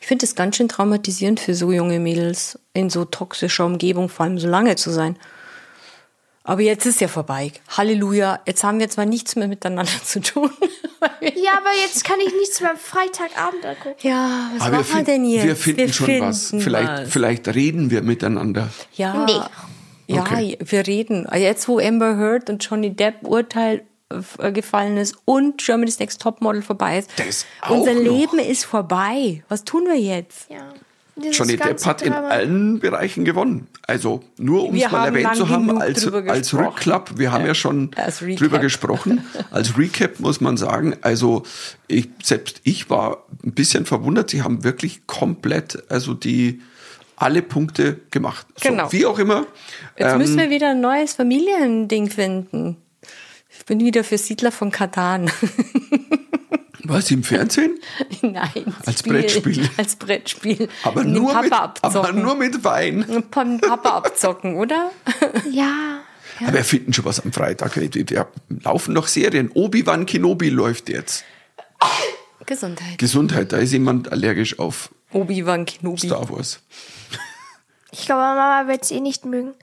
Ich 0.00 0.06
finde 0.06 0.24
es 0.24 0.34
ganz 0.34 0.56
schön 0.56 0.68
traumatisierend 0.68 1.40
für 1.40 1.54
so 1.54 1.72
junge 1.72 1.98
Mädels, 1.98 2.58
in 2.74 2.90
so 2.90 3.04
toxischer 3.04 3.64
Umgebung 3.64 4.08
vor 4.08 4.24
allem 4.24 4.38
so 4.38 4.48
lange 4.48 4.76
zu 4.76 4.90
sein. 4.90 5.18
Aber 6.48 6.60
jetzt 6.62 6.86
ist 6.86 7.00
ja 7.00 7.08
vorbei. 7.08 7.50
Halleluja. 7.76 8.40
Jetzt 8.46 8.62
haben 8.64 8.78
wir 8.78 8.88
zwar 8.88 9.04
nichts 9.04 9.34
mehr 9.36 9.48
miteinander 9.48 9.90
zu 10.04 10.20
tun. 10.20 10.50
Ja, 11.20 11.52
aber 11.58 11.70
jetzt 11.84 12.04
kann 12.04 12.18
ich 12.20 12.32
nichts 12.34 12.60
mehr 12.60 12.70
am 12.70 12.76
Freitagabend 12.78 13.64
angucken. 13.64 13.96
ja, 14.00 14.50
was 14.54 14.62
Aber 14.62 14.72
wir, 14.72 14.78
machen 14.78 14.88
wir 14.88 14.94
find- 14.96 15.08
denn 15.08 15.24
jetzt? 15.26 15.44
wir 15.46 15.56
finden 15.56 15.92
schon 15.92 16.20
was. 16.20 16.48
finden 16.50 16.64
Vielleicht, 16.64 16.88
was. 16.88 17.08
vielleicht 17.12 17.48
reden 17.48 17.90
wir 17.90 18.02
miteinander. 18.02 18.70
Ja. 18.94 19.24
Nee. 19.26 19.32
Ja, 20.14 20.22
Okay. 20.22 20.56
wir 20.60 20.86
reden. 20.86 21.28
Jetzt, 21.34 21.68
wo 21.68 21.78
Amber 21.78 22.16
Heard 22.16 22.48
und 22.50 22.64
Johnny 22.64 22.90
Depp 22.94 23.22
Urteil 23.26 23.84
äh, 24.38 24.52
gefallen 24.52 24.96
ist 24.96 25.16
und 25.26 25.58
Germany's 25.64 25.98
Next 25.98 26.20
Topmodel 26.22 26.62
vorbei 26.62 26.98
ist. 27.00 27.10
Das 27.18 27.44
auch 27.60 27.70
Unser 27.70 27.94
noch. 27.94 28.02
Leben 28.02 28.38
ist 28.38 28.64
vorbei. 28.64 29.44
Was 29.48 29.64
tun 29.64 29.84
wir 29.86 29.98
jetzt? 29.98 30.50
Ja. 30.50 30.72
Dieses 31.16 31.38
Johnny 31.38 31.56
Depp 31.56 31.84
hat 31.86 32.02
in 32.02 32.12
Drama. 32.12 32.28
allen 32.28 32.78
Bereichen 32.78 33.24
gewonnen. 33.24 33.68
Also 33.86 34.22
nur 34.36 34.68
um 34.68 34.74
es 34.76 34.90
mal 34.90 35.06
erwähnt 35.06 35.34
zu 35.34 35.48
haben, 35.48 35.70
als, 35.80 36.06
als. 36.06 36.52
Rückklapp, 36.54 37.18
wir 37.18 37.32
haben 37.32 37.46
ja 37.46 37.54
schon 37.54 37.90
Als 37.96 38.20
Recap. 38.22 38.38
drüber 38.38 38.58
gesprochen. 38.58 39.24
Als 39.50 39.78
Recap 39.78 40.20
muss 40.20 40.40
man 40.42 40.56
sagen, 40.58 40.94
also 41.00 41.42
ich, 41.88 42.08
selbst 42.22 42.60
ich 42.64 42.90
war 42.90 43.24
ein 43.44 43.52
bisschen 43.52 43.86
verwundert, 43.86 44.28
sie 44.30 44.42
haben 44.42 44.62
wirklich 44.62 45.06
komplett, 45.06 45.90
also 45.90 46.12
die 46.12 46.60
alle 47.16 47.40
Punkte 47.40 47.98
gemacht. 48.10 48.46
So, 48.56 48.68
Genau. 48.68 48.92
Wie 48.92 49.06
auch 49.06 49.18
immer. 49.18 49.46
Jetzt 49.96 50.12
Ähm, 50.12 50.18
müssen 50.18 50.36
wir 50.38 50.50
wieder 50.50 50.72
ein 50.72 50.80
neues 50.82 51.14
Familiending 51.14 52.10
finden. 52.10 52.76
Ich 53.66 53.68
bin 53.68 53.80
wieder 53.80 54.04
für 54.04 54.16
Siedler 54.16 54.52
von 54.52 54.70
Katan. 54.70 55.28
was 56.84 57.10
im 57.10 57.24
Fernsehen? 57.24 57.80
Nein. 58.22 58.72
Als 58.86 59.00
Spiel. 59.00 59.14
Brettspiel. 59.14 59.70
Als 59.76 59.96
Brettspiel. 59.96 60.68
Aber 60.84 61.02
nur, 61.02 61.32
Papa 61.32 61.42
mit, 61.42 61.52
aber 61.52 61.74
abzocken. 61.82 62.22
nur 62.22 62.36
mit 62.36 62.62
Wein. 62.62 63.04
Papa 63.28 63.58
Papa 63.60 63.88
abzocken, 63.96 64.54
oder? 64.54 64.92
Ja. 65.50 65.98
Aber 66.42 66.52
wir 66.52 66.62
finden 66.62 66.92
schon 66.92 67.06
was 67.06 67.18
am 67.18 67.32
Freitag. 67.32 67.74
Wir 67.74 67.92
wir 67.92 68.28
laufen 68.62 68.94
noch 68.94 69.08
Serien. 69.08 69.50
Obi-Wan 69.52 70.06
Kenobi 70.06 70.48
läuft 70.48 70.88
jetzt. 70.88 71.24
Gesundheit. 72.46 72.98
Gesundheit, 72.98 73.52
da 73.52 73.56
ist 73.56 73.72
jemand 73.72 74.12
allergisch 74.12 74.60
auf 74.60 74.94
Obi-Wan 75.10 75.64
Kenobi. 75.64 76.06
Star 76.06 76.30
Wars. 76.30 76.60
Ich 77.90 78.06
glaube, 78.06 78.20
Mama 78.20 78.68
wird 78.68 78.84
es 78.84 78.92
eh 78.92 79.00
nicht 79.00 79.24
mögen. 79.24 79.54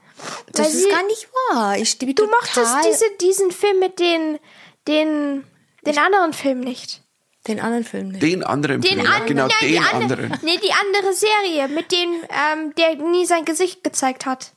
Das 0.52 0.66
Weil 0.66 0.66
ist 0.74 0.82
sie- 0.84 0.88
gar 0.90 1.02
nicht 1.06 1.28
wahr. 1.52 1.76
Ich 1.78 1.90
stimme 1.90 2.14
Du 2.14 2.26
mochtest 2.26 2.76
diese, 2.86 3.04
diesen 3.20 3.50
Film 3.50 3.78
mit 3.80 3.98
den, 3.98 4.38
den, 4.86 5.44
den 5.86 5.98
anderen 5.98 6.32
Film 6.32 6.60
nicht. 6.60 7.02
den 7.48 7.60
anderen 7.60 7.84
Film 7.84 8.08
nicht. 8.08 8.22
Den 8.22 8.42
anderen 8.44 8.80
Den 8.80 8.92
Film, 8.94 9.04
ja, 9.04 9.10
anderen, 9.12 9.26
genau, 9.26 9.46
nein, 9.48 9.56
die 9.60 9.72
den 9.72 9.82
andere, 9.84 10.22
anderen. 10.22 10.38
Nee, 10.42 10.58
die 10.58 10.72
andere 10.72 11.12
Serie, 11.12 11.68
mit 11.68 11.92
dem, 11.92 12.10
ähm, 12.30 12.74
der 12.76 12.94
nie 12.96 13.26
sein 13.26 13.44
Gesicht 13.44 13.82
gezeigt 13.84 14.24
hat. 14.26 14.52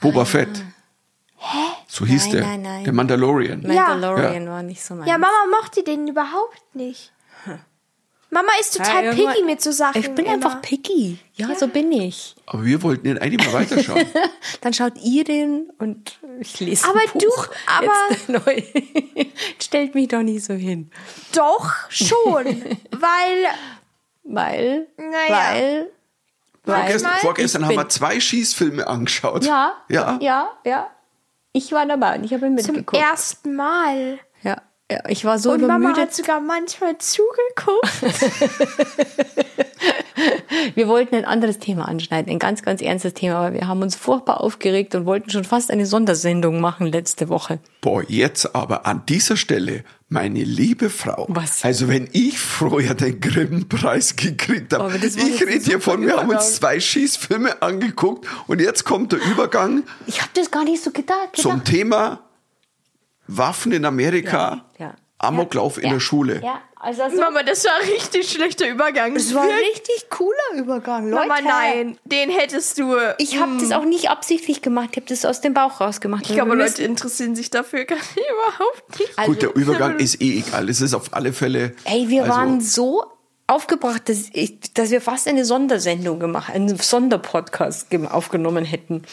Boba 0.00 0.24
Fett. 0.24 0.50
So 1.88 2.04
hieß 2.06 2.26
Nein, 2.26 2.32
der. 2.32 2.40
nein, 2.42 2.62
nein. 2.62 2.84
Der 2.84 2.92
Mandalorian. 2.92 3.62
Mandalorian 3.62 4.48
war 4.48 4.62
nicht 4.62 4.82
so 4.82 4.94
mein. 4.94 5.08
Ja, 5.08 5.18
Mama 5.18 5.46
mochte 5.50 5.82
den 5.82 6.06
überhaupt 6.06 6.62
nicht. 6.74 7.12
Mama 8.32 8.48
ist 8.58 8.76
total 8.76 9.04
Ja, 9.04 9.12
picky 9.12 9.44
mit 9.44 9.60
so 9.60 9.70
Sachen. 9.72 10.00
Ich 10.00 10.10
bin 10.14 10.24
immer. 10.24 10.34
einfach 10.34 10.62
picky. 10.62 11.18
Ja, 11.34 11.54
so 11.54 11.68
bin 11.68 11.92
ich. 11.92 12.34
Aber 12.46 12.64
wir 12.64 12.82
wollten 12.82 13.06
ihn 13.06 13.18
eigentlich 13.18 13.46
mal 13.46 13.60
weiterschauen. 13.60 14.06
Dann 14.62 14.72
schaut 14.72 14.94
ihr 15.02 15.22
den 15.24 15.70
und 15.78 16.18
ich 16.40 16.58
lese 16.60 16.88
Aber 16.88 16.98
ein 17.00 17.08
Buch. 17.12 17.46
du- 17.46 17.52
aber- 17.66 18.52
Jetzt. 18.58 19.32
Stellt 19.64 19.94
mich 19.94 20.08
doch 20.08 20.22
nicht 20.22 20.44
so 20.44 20.54
hin. 20.54 20.90
Doch, 21.34 21.70
schon. 21.90 22.46
weil, 22.90 23.44
Weil, 24.24 24.86
Naja. 24.96 25.28
weil. 25.28 25.90
Vorgestern, 26.64 27.12
vorgestern 27.20 27.66
haben 27.66 27.76
wir 27.76 27.88
zwei 27.88 28.18
Schießfilme 28.20 28.86
angeschaut. 28.86 29.44
Ja, 29.44 29.74
Ja. 29.88 30.18
ja, 30.22 30.50
ja. 30.64 30.90
Ich 31.52 31.70
war 31.72 31.84
dabei 31.84 32.16
und 32.16 32.24
ich 32.24 32.32
habe 32.32 32.46
ihn 32.46 32.56
zum 32.58 32.76
mitgeguckt. 32.76 33.02
ersten 33.02 33.54
Mal. 33.56 34.18
Ja, 34.42 34.50
Ja, 34.52 34.62
ich 35.08 35.24
war 35.24 35.38
so 35.38 35.52
Und 35.52 35.62
Mama 35.62 35.76
übermüdet. 35.76 36.02
hat 36.02 36.14
sogar 36.14 36.40
manchmal 36.40 36.96
zugeguckt. 36.98 38.02
Wir 40.74 40.88
wollten 40.88 41.14
ein 41.14 41.24
anderes 41.24 41.58
Thema 41.58 41.88
anschneiden, 41.88 42.30
ein 42.32 42.38
ganz, 42.38 42.62
ganz 42.62 42.80
ernstes 42.82 43.14
Thema, 43.14 43.36
aber 43.36 43.54
wir 43.54 43.66
haben 43.66 43.82
uns 43.82 43.96
furchtbar 43.96 44.40
aufgeregt 44.40 44.94
und 44.94 45.06
wollten 45.06 45.30
schon 45.30 45.44
fast 45.44 45.70
eine 45.70 45.86
Sondersendung 45.86 46.60
machen 46.60 46.86
letzte 46.86 47.28
Woche. 47.28 47.58
Boah, 47.80 48.02
jetzt 48.06 48.54
aber 48.54 48.86
an 48.86 49.02
dieser 49.08 49.36
Stelle, 49.36 49.84
meine 50.08 50.44
liebe 50.44 50.90
Frau. 50.90 51.26
Was? 51.28 51.64
Also 51.64 51.88
wenn 51.88 52.08
ich 52.12 52.38
vorher 52.38 52.94
den 52.94 53.20
Grimme-Preis 53.20 54.16
gekriegt 54.16 54.74
habe, 54.74 54.96
ich 54.98 55.46
rede 55.46 55.64
hier 55.64 55.80
von, 55.80 56.02
wir 56.06 56.18
haben 56.18 56.30
uns 56.30 56.56
zwei 56.56 56.78
Schießfilme 56.78 57.62
angeguckt 57.62 58.26
und 58.46 58.60
jetzt 58.60 58.84
kommt 58.84 59.12
der 59.12 59.20
Übergang 59.24 59.82
Ich 60.06 60.20
habe 60.20 60.30
das 60.34 60.50
gar 60.50 60.64
nicht 60.64 60.82
so 60.82 60.90
gedacht. 60.90 61.36
zum 61.36 61.64
Thema 61.64 62.20
Waffen 63.26 63.72
in 63.72 63.84
Amerika, 63.84 64.64
Ja, 64.78 64.86
ja. 64.86 64.94
Amoklauf 65.18 65.78
in 65.78 65.84
Ja. 65.84 65.90
der 65.92 66.00
Schule. 66.00 66.40
Ja, 66.42 66.60
also 66.74 67.02
das 67.02 67.14
Mama, 67.14 67.44
das 67.44 67.64
war 67.64 67.72
ein 67.80 67.88
richtig 67.88 68.28
schlechter 68.28 68.68
Übergang. 68.68 69.14
es 69.14 69.32
war 69.32 69.44
ein 69.44 69.50
richtig 69.50 70.10
cooler 70.10 70.56
Übergang, 70.56 71.08
Leute. 71.08 71.28
Mama, 71.28 71.40
nein, 71.40 71.96
den 72.04 72.28
hättest 72.30 72.78
du. 72.78 72.96
Ich 73.18 73.40
habe 73.40 73.56
das 73.60 73.70
auch 73.70 73.84
nicht 73.84 74.10
absichtlich 74.10 74.62
gemacht, 74.62 74.88
ich 74.90 74.96
habe 74.96 75.06
das 75.06 75.24
aus 75.24 75.40
dem 75.40 75.54
Bauch 75.54 75.80
rausgemacht. 75.80 76.28
Ich 76.28 76.34
glaube, 76.34 76.56
Leute 76.56 76.82
interessieren 76.82 77.36
sich 77.36 77.50
dafür 77.50 77.84
gar 77.86 77.94
nicht, 77.96 78.16
überhaupt 78.16 78.98
nicht. 78.98 79.16
Also, 79.16 79.30
Gut, 79.32 79.42
der 79.42 79.54
Übergang 79.54 79.98
ist 80.00 80.20
eh 80.20 80.38
egal. 80.38 80.68
Es 80.68 80.80
ist 80.80 80.92
auf 80.94 81.14
alle 81.14 81.32
Fälle. 81.32 81.76
Ey, 81.84 82.08
wir 82.08 82.22
also, 82.24 82.34
waren 82.34 82.60
so 82.60 83.04
aufgebracht, 83.46 84.08
dass, 84.08 84.24
ich, 84.32 84.72
dass 84.74 84.90
wir 84.90 85.00
fast 85.00 85.28
eine 85.28 85.44
Sondersendung 85.44 86.18
gemacht, 86.18 86.52
einen 86.52 86.76
Sonderpodcast 86.76 87.86
aufgenommen 88.10 88.64
hätten. 88.64 89.04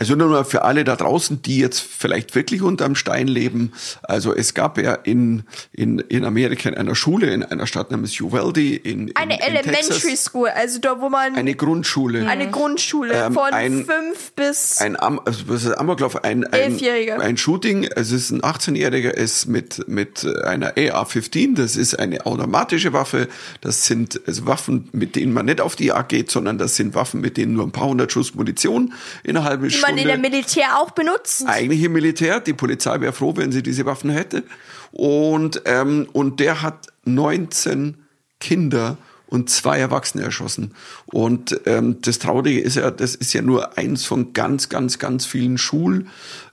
Also 0.00 0.16
nur 0.16 0.28
mal 0.28 0.44
für 0.44 0.62
alle 0.62 0.82
da 0.84 0.96
draußen, 0.96 1.42
die 1.42 1.58
jetzt 1.58 1.80
vielleicht 1.80 2.34
wirklich 2.34 2.62
unterm 2.62 2.94
Stein 2.94 3.28
leben. 3.28 3.72
Also 4.02 4.34
es 4.34 4.54
gab 4.54 4.78
ja 4.78 4.94
in, 4.94 5.42
in, 5.72 5.98
in 5.98 6.24
Amerika 6.24 6.68
in 6.70 6.74
einer 6.74 6.94
Schule, 6.94 7.26
in 7.32 7.42
einer 7.44 7.66
Stadt 7.66 7.90
namens 7.90 8.18
Uvalde, 8.18 8.60
in, 8.76 9.08
in 9.08 9.16
Eine 9.16 9.34
in 9.34 9.40
Elementary 9.40 10.00
Texas, 10.00 10.24
School, 10.24 10.48
also 10.48 10.78
da, 10.80 11.00
wo 11.00 11.10
man. 11.10 11.34
eine 11.36 11.54
Grundschule. 11.54 12.26
eine 12.26 12.50
Grundschule 12.50 13.12
Ähm, 13.12 13.34
von 13.34 13.52
ein- 13.52 13.84
fünf 13.84 14.32
bis. 14.34 14.78
ein 14.80 14.98
Am 14.98 15.20
also 15.24 15.42
was 15.48 15.64
ist 15.64 15.72
Amoklauf, 15.74 16.24
ein, 16.24 16.44
ein, 16.44 16.52
Elfjähriger. 16.72 17.20
ein 17.20 17.36
Shooting, 17.36 17.86
also 17.94 18.16
es 18.16 18.22
ist 18.24 18.30
ein 18.30 18.40
18-Jähriger, 18.40 19.10
ist 19.10 19.46
mit, 19.48 19.86
mit 19.86 20.26
einer 20.44 20.68
AR-15, 20.78 21.56
das 21.56 21.76
ist 21.76 21.98
eine 21.98 22.24
automatische 22.24 22.94
Waffe, 22.94 23.28
das 23.60 23.84
sind 23.84 24.18
also 24.26 24.46
Waffen, 24.46 24.88
mit 24.92 25.14
denen 25.14 25.34
man 25.34 25.44
nicht 25.44 25.60
auf 25.60 25.76
die 25.76 25.86
Jagd 25.86 26.08
geht, 26.08 26.30
sondern 26.30 26.56
das 26.56 26.76
sind 26.76 26.94
Waffen, 26.94 27.20
mit 27.20 27.36
denen 27.36 27.52
nur 27.52 27.64
ein 27.66 27.72
paar 27.72 27.88
hundert 27.88 28.10
Schuss 28.12 28.34
Munition 28.34 28.94
in 29.24 29.36
einer 29.36 29.44
halben 29.44 29.64
die 29.64 29.70
Stunde. 29.70 29.89
Man 29.90 29.98
in 29.98 30.06
der 30.08 30.18
Militär 30.18 30.78
auch 30.78 30.90
benutzt. 30.90 31.44
eigentlich 31.46 31.82
im 31.82 31.92
Militär. 31.92 32.40
Die 32.40 32.52
Polizei 32.54 33.00
wäre 33.00 33.12
froh, 33.12 33.34
wenn 33.36 33.52
sie 33.52 33.62
diese 33.62 33.86
Waffen 33.86 34.10
hätte. 34.10 34.44
Und, 34.92 35.62
ähm, 35.66 36.08
und 36.12 36.40
der 36.40 36.62
hat 36.62 36.86
19 37.04 37.96
Kinder 38.40 38.96
und 39.26 39.48
zwei 39.48 39.78
Erwachsene 39.78 40.24
erschossen. 40.24 40.74
Und 41.06 41.60
ähm, 41.66 41.98
das 42.02 42.18
Traurige 42.18 42.60
ist 42.60 42.76
ja, 42.76 42.90
das 42.90 43.14
ist 43.14 43.32
ja 43.32 43.42
nur 43.42 43.78
eins 43.78 44.04
von 44.04 44.32
ganz, 44.32 44.68
ganz, 44.68 44.98
ganz 44.98 45.24
vielen 45.26 45.56
Schul 45.58 46.06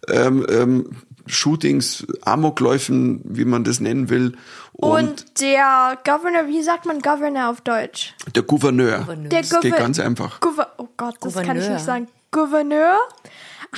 ähm, 0.07 0.45
ähm, 0.49 0.89
Shootings, 1.25 2.05
Amokläufen, 2.21 3.19
wie 3.25 3.43
man 3.45 3.63
das 3.63 3.79
nennen 3.79 4.09
will. 4.09 4.37
Und, 4.73 4.91
Und 5.09 5.41
der 5.41 5.97
Governor, 6.05 6.47
wie 6.47 6.61
sagt 6.61 6.85
man 6.85 6.99
Governor 6.99 7.49
auf 7.49 7.61
Deutsch? 7.61 8.13
der 8.35 8.43
Gouverneur. 8.43 8.99
Der 9.29 9.41
Das 9.41 9.49
geht 9.49 9.59
Gouverneur- 9.61 9.79
ganz 9.79 9.99
einfach. 9.99 10.39
Gouver 10.39 10.71
oh 10.77 10.87
Gott, 10.95 11.15
das 11.21 11.33
kann 11.33 11.43
ich 11.43 11.47
Gouverneur. 11.49 11.73
nicht 11.73 11.85
sagen. 11.85 12.07
Gouverneur 12.31 12.99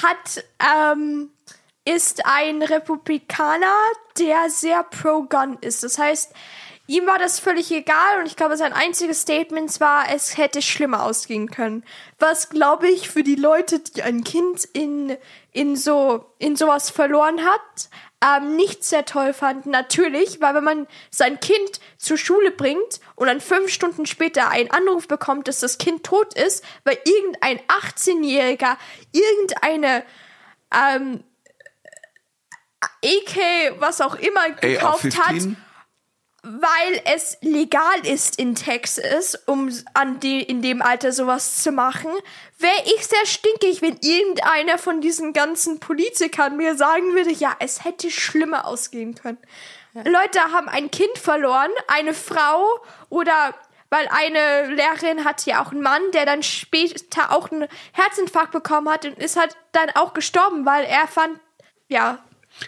hat, 0.01 0.43
ähm, 0.59 1.31
ist 1.85 2.25
ein 2.25 2.61
Republikaner, 2.61 3.75
der 4.17 4.49
sehr 4.49 4.83
pro-gun 4.83 5.57
ist. 5.61 5.83
Das 5.83 5.97
heißt, 5.97 6.33
ihm 6.89 7.05
war 7.05 7.19
das 7.19 7.39
völlig 7.39 7.71
egal 7.71 8.19
und 8.19 8.25
ich 8.25 8.35
glaube, 8.35 8.57
sein 8.57 8.73
einziges 8.73 9.21
Statement 9.21 9.79
war, 9.79 10.05
es 10.11 10.37
hätte 10.37 10.61
schlimmer 10.63 11.03
ausgehen 11.03 11.51
können. 11.51 11.85
Was, 12.17 12.49
glaube 12.49 12.89
ich, 12.89 13.09
für 13.09 13.21
die 13.21 13.35
Leute, 13.35 13.79
die 13.79 14.01
ein 14.01 14.23
Kind 14.23 14.65
in, 14.73 15.15
in 15.53 15.75
so, 15.75 16.33
in 16.39 16.55
sowas 16.55 16.89
verloren 16.89 17.45
hat, 17.45 17.89
ähm, 18.25 18.55
nicht 18.55 18.83
sehr 18.83 19.05
toll 19.05 19.33
fanden. 19.33 19.69
Natürlich, 19.69 20.41
weil 20.41 20.55
wenn 20.55 20.63
man 20.63 20.87
sein 21.11 21.39
Kind 21.39 21.79
zur 21.97 22.17
Schule 22.17 22.49
bringt 22.49 22.99
und 23.15 23.27
dann 23.27 23.39
fünf 23.39 23.71
Stunden 23.71 24.07
später 24.07 24.49
einen 24.49 24.71
Anruf 24.71 25.07
bekommt, 25.07 25.47
dass 25.47 25.59
das 25.59 25.77
Kind 25.77 26.03
tot 26.03 26.33
ist, 26.33 26.65
weil 26.85 26.97
irgendein 27.05 27.59
18-Jähriger 27.67 28.77
irgendeine 29.11 30.03
ähm, 30.73 31.23
AK, 32.81 33.79
was 33.79 34.01
auch 34.01 34.15
immer, 34.15 34.49
gekauft 34.49 35.17
hat, 35.19 35.35
AR-15. 35.35 35.55
Weil 36.51 37.01
es 37.05 37.37
legal 37.41 37.99
ist 38.03 38.39
in 38.39 38.55
Texas, 38.55 39.35
um 39.45 39.71
an 39.93 40.19
de, 40.19 40.41
in 40.41 40.63
dem 40.63 40.81
Alter 40.81 41.11
sowas 41.11 41.61
zu 41.61 41.71
machen, 41.71 42.09
wäre 42.57 42.81
ich 42.85 43.05
sehr 43.05 43.25
stinkig, 43.25 43.83
wenn 43.83 43.97
irgendeiner 44.01 44.79
von 44.79 44.99
diesen 44.99 45.33
ganzen 45.33 45.79
Politikern 45.79 46.57
mir 46.57 46.75
sagen 46.75 47.13
würde, 47.13 47.31
ja, 47.31 47.55
es 47.59 47.85
hätte 47.85 48.09
schlimmer 48.09 48.65
ausgehen 48.65 49.13
können. 49.13 49.37
Leute 49.93 50.39
haben 50.51 50.67
ein 50.69 50.89
Kind 50.89 51.17
verloren, 51.17 51.71
eine 51.87 52.15
Frau 52.15 52.65
oder 53.09 53.53
weil 53.91 54.07
eine 54.09 54.73
Lehrerin 54.73 55.25
hatte 55.25 55.49
ja 55.49 55.63
auch 55.63 55.71
einen 55.71 55.81
Mann, 55.81 56.01
der 56.13 56.25
dann 56.25 56.41
später 56.41 57.31
auch 57.31 57.51
einen 57.51 57.67
Herzinfarkt 57.93 58.51
bekommen 58.51 58.89
hat 58.89 59.05
und 59.05 59.17
ist 59.17 59.35
halt 59.35 59.55
dann 59.71 59.89
auch 59.95 60.13
gestorben, 60.13 60.65
weil 60.65 60.85
er 60.85 61.07
fand, 61.07 61.39
ja, 61.87 62.19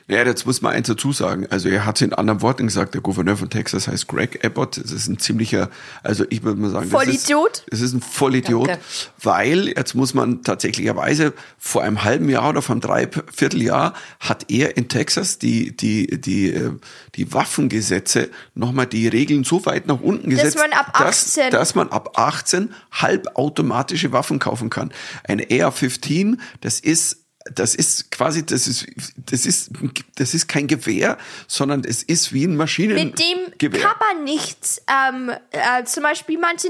Ja, 0.07 0.25
jetzt 0.25 0.45
muss 0.45 0.61
man 0.61 0.73
eins 0.73 0.87
dazu 0.87 1.11
sagen. 1.11 1.47
Also 1.49 1.69
er 1.69 1.85
hat 1.85 1.97
es 1.97 2.01
in 2.01 2.13
anderen 2.13 2.41
Worten 2.41 2.67
gesagt, 2.67 2.93
der 2.93 3.01
Gouverneur 3.01 3.37
von 3.37 3.49
Texas 3.49 3.87
heißt 3.87 4.07
Greg 4.07 4.43
Abbott. 4.45 4.77
Das 4.77 4.91
ist 4.91 5.07
ein 5.07 5.19
ziemlicher, 5.19 5.69
also 6.03 6.25
ich 6.29 6.43
würde 6.43 6.59
mal 6.59 6.69
sagen, 6.69 6.89
das 6.89 7.01
Vollidiot? 7.01 7.57
Ist, 7.57 7.63
das 7.69 7.81
ist 7.81 7.93
ein 7.93 8.01
Vollidiot, 8.01 8.67
Danke. 8.67 8.83
weil 9.21 9.67
jetzt 9.69 9.95
muss 9.95 10.13
man 10.13 10.43
tatsächlicherweise 10.43 11.33
vor 11.57 11.83
einem 11.83 12.03
halben 12.03 12.29
Jahr 12.29 12.49
oder 12.49 12.61
vor 12.61 12.73
einem 12.73 12.81
Dreivierteljahr 12.81 13.93
hat 14.19 14.51
er 14.51 14.77
in 14.77 14.87
Texas 14.87 15.39
die, 15.39 15.75
die, 15.75 16.19
die, 16.19 16.51
äh, 16.51 16.71
die 17.15 17.33
Waffengesetze 17.33 18.29
nochmal 18.55 18.87
die 18.87 19.07
Regeln 19.07 19.43
so 19.43 19.65
weit 19.65 19.87
nach 19.87 19.99
unten 19.99 20.29
gesetzt, 20.29 20.57
man 20.57 20.73
ab 20.73 20.91
18 20.93 21.51
dass, 21.51 21.59
dass 21.59 21.75
man 21.75 21.89
ab 21.89 22.17
18 22.17 22.73
halbautomatische 22.91 24.11
Waffen 24.11 24.39
kaufen 24.39 24.69
kann. 24.69 24.91
Eine 25.23 25.43
AR-15, 25.43 26.37
das 26.61 26.79
ist 26.79 27.21
das 27.45 27.75
ist 27.75 28.11
quasi, 28.11 28.45
das 28.45 28.67
ist, 28.67 28.85
das 29.17 29.45
ist, 29.45 29.71
das 30.15 30.33
ist 30.33 30.47
kein 30.47 30.67
Gewehr, 30.67 31.17
sondern 31.47 31.83
es 31.83 32.03
ist 32.03 32.33
wie 32.33 32.45
ein 32.45 32.55
Maschinengewehr. 32.55 33.05
Mit 33.05 33.71
dem 33.71 33.81
kann 33.81 33.97
man 33.99 34.23
nichts. 34.23 34.81
Ähm, 34.87 35.31
äh, 35.51 35.83
zum 35.85 36.03
Beispiel 36.03 36.37
manche 36.37 36.69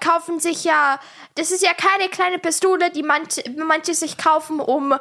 kaufen 0.00 0.40
sich 0.40 0.64
ja, 0.64 0.98
das 1.34 1.50
ist 1.50 1.62
ja 1.62 1.72
keine 1.74 2.08
kleine 2.08 2.38
Pistole, 2.38 2.90
die 2.90 3.02
manche, 3.02 3.42
manche 3.56 3.94
sich 3.94 4.16
kaufen, 4.16 4.60
um 4.60 4.94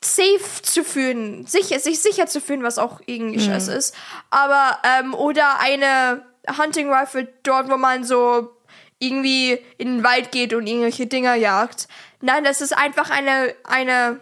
safe 0.00 0.62
zu 0.62 0.84
fühlen, 0.84 1.46
sicher, 1.46 1.80
sich 1.80 2.00
sicher 2.00 2.26
zu 2.26 2.40
fühlen, 2.40 2.62
was 2.62 2.78
auch 2.78 3.00
irgendwie 3.06 3.40
scheiße 3.40 3.72
ist. 3.72 3.94
Aber, 4.30 4.78
ähm, 4.84 5.14
oder 5.14 5.58
eine 5.58 6.22
Hunting 6.58 6.92
Rifle 6.92 7.26
dort, 7.42 7.68
wo 7.68 7.76
man 7.76 8.04
so 8.04 8.55
irgendwie 8.98 9.58
in 9.78 9.96
den 9.96 10.04
Wald 10.04 10.32
geht 10.32 10.54
und 10.54 10.66
irgendwelche 10.66 11.06
Dinger 11.06 11.34
jagt. 11.34 11.88
Nein, 12.20 12.44
das 12.44 12.60
ist 12.60 12.76
einfach 12.76 13.10
eine, 13.10 13.54
eine, 13.64 14.20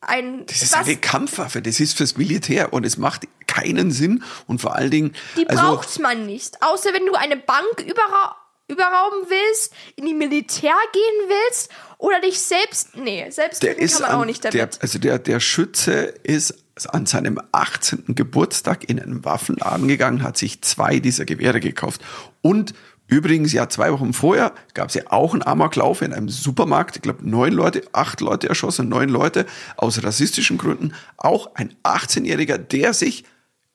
ein, 0.00 0.46
Das 0.46 0.62
ist 0.62 0.74
eine 0.74 0.96
Kampfwaffe, 0.96 1.62
das 1.62 1.80
ist 1.80 1.96
fürs 1.96 2.16
Militär 2.16 2.72
und 2.72 2.86
es 2.86 2.96
macht 2.96 3.26
keinen 3.46 3.90
Sinn 3.90 4.22
und 4.46 4.60
vor 4.60 4.76
allen 4.76 4.90
Dingen, 4.90 5.14
Die 5.36 5.48
also, 5.48 5.62
braucht 5.62 5.98
man 5.98 6.26
nicht. 6.26 6.62
Außer 6.62 6.92
wenn 6.92 7.06
du 7.06 7.14
eine 7.14 7.36
Bank 7.36 7.80
überra 7.80 8.36
überrauben 8.68 9.28
willst, 9.28 9.72
in 9.94 10.06
die 10.06 10.14
Militär 10.14 10.74
gehen 10.92 11.28
willst 11.28 11.70
oder 11.98 12.20
dich 12.20 12.40
selbst. 12.40 12.96
Nee, 12.96 13.30
selbst 13.30 13.62
der 13.62 13.78
ist 13.78 13.94
kann 13.94 14.02
man 14.02 14.10
an, 14.10 14.20
auch 14.20 14.24
nicht 14.24 14.42
der, 14.42 14.50
damit. 14.50 14.82
also 14.82 14.98
der, 14.98 15.20
der 15.20 15.38
Schütze 15.38 16.14
ist 16.24 16.54
an 16.88 17.06
seinem 17.06 17.40
18. 17.52 18.04
Geburtstag 18.08 18.88
in 18.88 19.00
einen 19.00 19.24
Waffenladen 19.24 19.88
gegangen, 19.88 20.22
hat 20.22 20.36
sich 20.36 20.62
zwei 20.62 20.98
dieser 20.98 21.24
Gewehre 21.24 21.60
gekauft 21.60 22.02
und 22.42 22.74
Übrigens, 23.08 23.52
ja, 23.52 23.68
zwei 23.68 23.92
Wochen 23.92 24.12
vorher 24.12 24.52
gab 24.74 24.88
es 24.88 24.94
ja 24.94 25.02
auch 25.06 25.32
einen 25.32 25.42
Amoklauf 25.42 26.02
in 26.02 26.12
einem 26.12 26.28
Supermarkt. 26.28 26.96
Ich 26.96 27.02
glaube, 27.02 27.28
neun 27.28 27.52
Leute, 27.52 27.82
acht 27.92 28.20
Leute 28.20 28.48
erschossen, 28.48 28.88
neun 28.88 29.08
Leute 29.08 29.46
aus 29.76 30.02
rassistischen 30.02 30.58
Gründen. 30.58 30.92
Auch 31.16 31.54
ein 31.54 31.74
18-Jähriger, 31.84 32.58
der 32.58 32.94
sich 32.94 33.24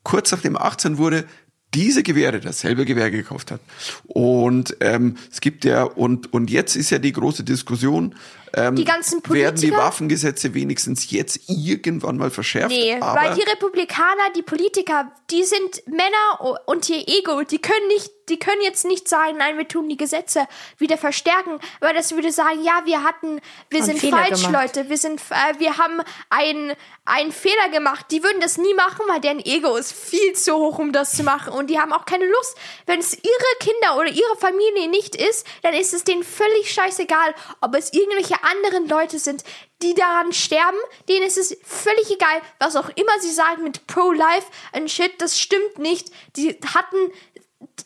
kurz 0.03 0.31
nachdem 0.31 0.55
er 0.55 0.65
18 0.65 0.97
wurde, 0.97 1.25
diese 1.73 2.03
Gewehre, 2.03 2.41
dasselbe 2.41 2.85
Gewehr 2.85 3.11
gekauft 3.11 3.51
hat. 3.51 3.61
Und 4.03 4.75
ähm, 4.81 5.15
es 5.31 5.39
gibt 5.39 5.63
ja, 5.63 5.83
und, 5.83 6.33
und 6.33 6.49
jetzt 6.49 6.75
ist 6.75 6.89
ja 6.89 6.99
die 6.99 7.13
große 7.13 7.43
Diskussion, 7.43 8.15
ähm, 8.53 8.75
Die 8.75 8.85
ganzen 8.85 9.23
werden 9.23 9.55
die 9.55 9.67
Politiker? 9.67 9.77
Waffengesetze 9.77 10.53
wenigstens 10.53 11.09
jetzt 11.11 11.41
irgendwann 11.47 12.17
mal 12.17 12.31
verschärft? 12.31 12.69
Nee, 12.69 12.95
aber 12.99 13.21
weil 13.21 13.35
die 13.35 13.41
Republikaner, 13.41 14.29
die 14.35 14.41
Politiker, 14.41 15.11
die 15.29 15.43
sind 15.43 15.83
Männer 15.87 16.59
und 16.65 16.89
ihr 16.89 17.07
Ego, 17.07 17.43
die 17.43 17.59
können 17.59 17.87
nicht 17.87 18.11
die 18.31 18.39
können 18.39 18.61
jetzt 18.61 18.85
nicht 18.85 19.07
sagen, 19.07 19.37
nein, 19.37 19.57
wir 19.57 19.67
tun 19.67 19.89
die 19.89 19.97
Gesetze 19.97 20.47
wieder 20.77 20.97
verstärken, 20.97 21.59
weil 21.79 21.93
das 21.93 22.13
würde 22.13 22.31
sagen, 22.31 22.63
ja, 22.63 22.81
wir 22.85 23.03
hatten, 23.03 23.41
wir 23.69 23.83
sind 23.83 23.99
Fehler 23.99 24.25
falsch, 24.25 24.45
gemacht. 24.45 24.73
Leute, 24.73 24.89
wir 24.89 24.97
sind, 24.97 25.21
äh, 25.29 25.59
wir 25.59 25.77
haben 25.77 26.01
einen, 26.29 26.73
einen 27.05 27.31
Fehler 27.31 27.69
gemacht. 27.71 28.05
Die 28.11 28.23
würden 28.23 28.39
das 28.39 28.57
nie 28.57 28.73
machen, 28.73 29.05
weil 29.07 29.19
deren 29.19 29.39
Ego 29.39 29.75
ist 29.75 29.91
viel 29.91 30.33
zu 30.33 30.55
hoch, 30.55 30.79
um 30.79 30.93
das 30.93 31.11
zu 31.15 31.23
machen 31.23 31.53
und 31.53 31.69
die 31.69 31.79
haben 31.79 31.91
auch 31.91 32.05
keine 32.05 32.25
Lust. 32.25 32.57
Wenn 32.85 32.99
es 32.99 33.13
ihre 33.13 33.57
Kinder 33.59 33.97
oder 33.97 34.09
ihre 34.09 34.37
Familie 34.37 34.87
nicht 34.89 35.15
ist, 35.15 35.45
dann 35.61 35.73
ist 35.73 35.93
es 35.93 36.03
denen 36.03 36.23
völlig 36.23 36.73
scheißegal, 36.73 37.35
ob 37.59 37.75
es 37.75 37.93
irgendwelche 37.93 38.40
anderen 38.43 38.87
Leute 38.87 39.19
sind, 39.19 39.43
die 39.81 39.93
daran 39.93 40.33
sterben, 40.33 40.77
denen 41.09 41.25
ist 41.25 41.37
es 41.37 41.57
völlig 41.63 42.11
egal, 42.11 42.41
was 42.59 42.75
auch 42.75 42.89
immer 42.89 43.19
sie 43.19 43.31
sagen 43.31 43.63
mit 43.63 43.87
Pro-Life 43.87 44.47
und 44.73 44.89
Shit, 44.89 45.21
das 45.21 45.39
stimmt 45.39 45.79
nicht. 45.79 46.11
Die 46.35 46.57
hatten, 46.73 46.97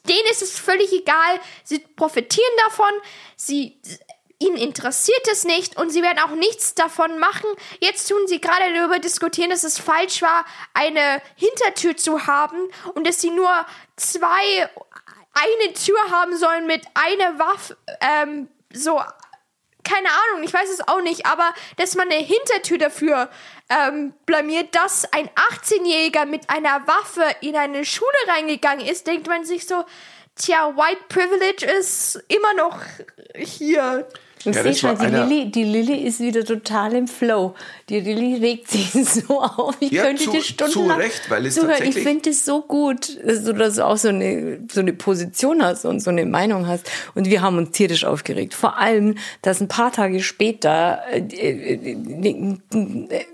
denen 0.07 0.25
ist 0.31 0.41
es 0.41 0.57
völlig 0.57 0.91
egal, 0.91 1.39
sie 1.63 1.79
profitieren 1.79 2.53
davon, 2.65 2.91
sie, 3.35 3.79
ihnen 4.39 4.57
interessiert 4.57 5.27
es 5.31 5.45
nicht 5.45 5.77
und 5.77 5.89
sie 5.89 6.01
werden 6.01 6.19
auch 6.19 6.35
nichts 6.35 6.75
davon 6.75 7.19
machen. 7.19 7.47
Jetzt 7.79 8.07
tun 8.07 8.27
sie 8.27 8.41
gerade 8.41 8.73
darüber 8.73 8.99
diskutieren, 8.99 9.49
dass 9.49 9.63
es 9.63 9.79
falsch 9.79 10.21
war, 10.21 10.45
eine 10.73 11.21
Hintertür 11.35 11.95
zu 11.95 12.27
haben 12.27 12.57
und 12.93 13.07
dass 13.07 13.21
sie 13.21 13.29
nur 13.29 13.65
zwei, 13.95 14.69
eine 15.33 15.73
Tür 15.73 15.99
haben 16.11 16.37
sollen 16.37 16.67
mit 16.67 16.85
einer 16.93 17.39
Waffe, 17.39 17.77
ähm, 18.01 18.49
so 18.73 19.01
keine 19.85 20.09
Ahnung, 20.09 20.43
ich 20.43 20.53
weiß 20.53 20.69
es 20.69 20.87
auch 20.87 21.01
nicht, 21.01 21.25
aber 21.25 21.53
dass 21.77 21.95
man 21.95 22.09
eine 22.09 22.21
Hintertür 22.21 22.77
dafür 22.77 23.29
ähm, 23.69 24.13
blamiert, 24.25 24.75
dass 24.75 25.05
ein 25.13 25.29
18-Jähriger 25.29 26.25
mit 26.25 26.49
einer 26.49 26.85
Waffe 26.87 27.23
in 27.41 27.55
eine 27.55 27.85
Schule 27.85 28.09
reingegangen 28.27 28.85
ist, 28.85 29.07
denkt 29.07 29.27
man 29.27 29.45
sich 29.45 29.65
so, 29.65 29.85
tja, 30.35 30.75
White 30.75 31.03
Privilege 31.07 31.65
ist 31.65 32.23
immer 32.27 32.53
noch 32.53 32.79
hier. 33.35 34.07
Und 34.45 34.55
Ja, 34.55 34.63
war 34.83 34.95
mal, 34.95 35.27
die 35.27 35.33
Lilly, 35.35 35.51
die 35.51 35.63
Lilly 35.63 35.97
ist 36.07 36.19
wieder 36.19 36.43
total 36.45 36.93
im 36.95 37.07
Flow. 37.07 37.55
Die 37.89 37.99
Lilly 37.99 38.35
regt 38.35 38.69
sich 38.69 38.91
so 39.05 39.41
auf. 39.41 39.75
Ich 39.79 39.91
Ja, 39.91 40.03
könnte 40.03 40.23
zu- 40.25 40.31
dir 40.31 40.41
stundenlang 40.43 40.97
zu 40.99 41.03
Recht, 41.03 41.29
weil 41.29 41.45
es 41.45 41.55
zuhören. 41.55 41.83
Ich 41.83 41.95
finde 41.95 42.29
es 42.29 42.45
so 42.45 42.61
gut, 42.61 43.17
dass 43.25 43.43
du 43.43 43.53
das 43.53 43.79
auch 43.79 43.97
so 43.97 44.09
eine, 44.09 44.59
so 44.71 44.81
eine 44.81 44.93
Position 44.93 45.63
hast 45.63 45.85
und 45.85 45.99
so 45.99 46.09
eine 46.11 46.25
Meinung 46.25 46.67
hast. 46.67 46.89
Und 47.15 47.29
wir 47.29 47.41
haben 47.41 47.57
uns 47.57 47.71
tierisch 47.71 48.05
aufgeregt. 48.05 48.53
Vor 48.53 48.77
allem, 48.77 49.15
dass 49.41 49.61
ein 49.61 49.67
paar 49.67 49.91
Tage 49.91 50.21
später 50.21 50.99
äh, 51.11 51.19
äh, 51.19 51.73
äh, 51.73 51.95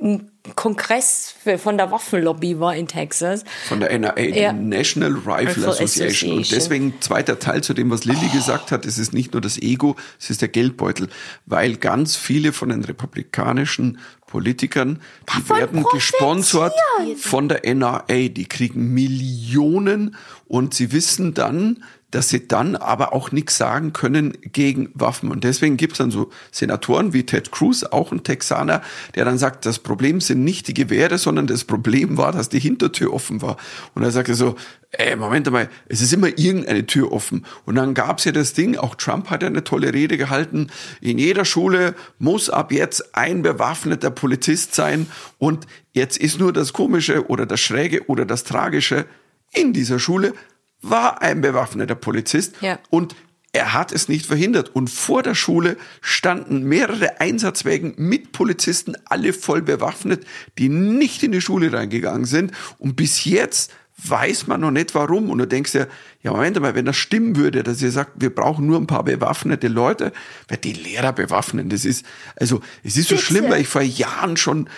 ein 0.01 0.30
Kongress 0.55 1.35
von 1.57 1.77
der 1.77 1.91
Waffenlobby 1.91 2.59
war 2.59 2.75
in 2.75 2.87
Texas. 2.87 3.43
Von 3.67 3.79
der 3.79 3.91
NRA, 3.91 4.19
Ja. 4.19 4.51
National 4.53 5.11
Rifle 5.13 5.49
Rifle 5.49 5.67
Association. 5.67 6.31
Und 6.31 6.39
Association. 6.39 6.45
deswegen 6.51 6.93
zweiter 7.01 7.37
Teil 7.37 7.61
zu 7.61 7.73
dem, 7.75 7.91
was 7.91 8.05
Lilly 8.05 8.27
gesagt 8.29 8.71
hat, 8.71 8.85
es 8.85 8.97
ist 8.97 9.13
nicht 9.13 9.33
nur 9.33 9.41
das 9.41 9.59
Ego, 9.59 9.95
es 10.19 10.31
ist 10.31 10.41
der 10.41 10.49
Geldbeutel. 10.49 11.09
Weil 11.45 11.75
ganz 11.77 12.15
viele 12.15 12.53
von 12.53 12.69
den 12.69 12.83
republikanischen 12.83 13.99
Politikern, 14.25 14.99
die 15.29 15.39
Davon 15.39 15.57
werden 15.57 15.85
gesponsert 15.91 16.73
von 17.17 17.47
der 17.47 17.63
NRA. 17.65 18.29
Die 18.29 18.45
kriegen 18.45 18.93
Millionen 18.93 20.15
und 20.47 20.73
sie 20.73 20.91
wissen 20.91 21.33
dann, 21.35 21.83
dass 22.11 22.29
sie 22.29 22.47
dann 22.47 22.75
aber 22.75 23.13
auch 23.13 23.31
nichts 23.31 23.57
sagen 23.57 23.93
können 23.93 24.37
gegen 24.41 24.89
Waffen. 24.93 25.31
Und 25.31 25.43
deswegen 25.43 25.77
gibt's 25.77 25.97
dann 25.97 26.11
so 26.11 26.29
Senatoren 26.51 27.13
wie 27.13 27.25
Ted 27.25 27.51
Cruz, 27.51 27.83
auch 27.83 28.11
ein 28.11 28.23
Texaner, 28.23 28.81
der 29.15 29.25
dann 29.25 29.37
sagt, 29.37 29.65
das 29.65 29.79
Problem 29.79 30.21
sind 30.21 30.43
nicht 30.43 30.67
die 30.67 30.73
Gewehre, 30.73 31.17
sondern 31.17 31.47
das 31.47 31.63
Problem 31.63 32.17
war, 32.17 32.31
dass 32.31 32.49
die 32.49 32.59
Hintertür 32.59 33.13
offen 33.13 33.41
war. 33.41 33.57
Und 33.95 34.03
er 34.03 34.11
sagte 34.11 34.35
so, 34.35 34.55
ey, 34.91 35.15
Moment 35.15 35.49
mal, 35.51 35.69
es 35.87 36.01
ist 36.01 36.11
immer 36.11 36.27
irgendeine 36.27 36.85
Tür 36.85 37.11
offen. 37.11 37.45
Und 37.65 37.75
dann 37.75 37.93
gab's 37.93 38.25
ja 38.25 38.33
das 38.33 38.53
Ding, 38.53 38.77
auch 38.77 38.95
Trump 38.95 39.29
hat 39.29 39.41
ja 39.41 39.47
eine 39.47 39.63
tolle 39.63 39.93
Rede 39.93 40.17
gehalten, 40.17 40.67
in 40.99 41.17
jeder 41.17 41.45
Schule 41.45 41.95
muss 42.19 42.49
ab 42.49 42.71
jetzt 42.71 43.15
ein 43.15 43.41
bewaffneter 43.41 44.11
Polizist 44.11 44.75
sein. 44.75 45.07
Und 45.37 45.65
jetzt 45.93 46.17
ist 46.17 46.39
nur 46.39 46.51
das 46.51 46.73
Komische 46.73 47.27
oder 47.27 47.45
das 47.45 47.61
Schräge 47.61 48.07
oder 48.07 48.25
das 48.25 48.43
Tragische, 48.43 49.05
in 49.53 49.73
dieser 49.73 49.99
Schule 49.99 50.33
war 50.81 51.21
ein 51.21 51.41
bewaffneter 51.41 51.95
Polizist 51.95 52.55
Ja. 52.61 52.79
und 52.89 53.15
er 53.53 53.73
hat 53.73 53.91
es 53.91 54.07
nicht 54.07 54.25
verhindert. 54.25 54.69
Und 54.73 54.89
vor 54.89 55.23
der 55.23 55.35
Schule 55.35 55.75
standen 55.99 56.63
mehrere 56.63 57.19
Einsatzwägen 57.19 57.93
mit 57.97 58.31
Polizisten, 58.31 58.95
alle 59.05 59.33
voll 59.33 59.61
bewaffnet, 59.61 60.25
die 60.57 60.69
nicht 60.69 61.21
in 61.21 61.33
die 61.33 61.41
Schule 61.41 61.73
reingegangen 61.73 62.23
sind. 62.23 62.53
Und 62.77 62.95
bis 62.95 63.25
jetzt 63.25 63.71
weiß 64.03 64.47
man 64.47 64.61
noch 64.61 64.71
nicht 64.71 64.95
warum. 64.95 65.29
Und 65.29 65.37
du 65.37 65.47
denkst 65.47 65.73
dir, 65.73 65.87
ja, 66.21 66.31
Moment 66.31 66.59
mal, 66.59 66.75
wenn 66.75 66.85
das 66.85 66.97
stimmen 66.97 67.35
würde, 67.35 67.63
dass 67.63 67.81
ihr 67.81 67.91
sagt, 67.91 68.13
wir 68.15 68.33
brauchen 68.33 68.65
nur 68.65 68.77
ein 68.77 68.87
paar 68.87 69.03
bewaffnete 69.03 69.67
Leute, 69.67 70.11
wer 70.47 70.57
die 70.57 70.73
Lehrer 70.73 71.13
bewaffnen, 71.13 71.69
das 71.69 71.85
ist, 71.85 72.05
also, 72.35 72.61
es 72.83 72.97
ist 72.97 73.09
so 73.09 73.15
Bitte. 73.15 73.25
schlimm, 73.25 73.49
weil 73.49 73.61
ich 73.61 73.67
vor 73.67 73.81
Jahren 73.81 74.37
schon, 74.37 74.69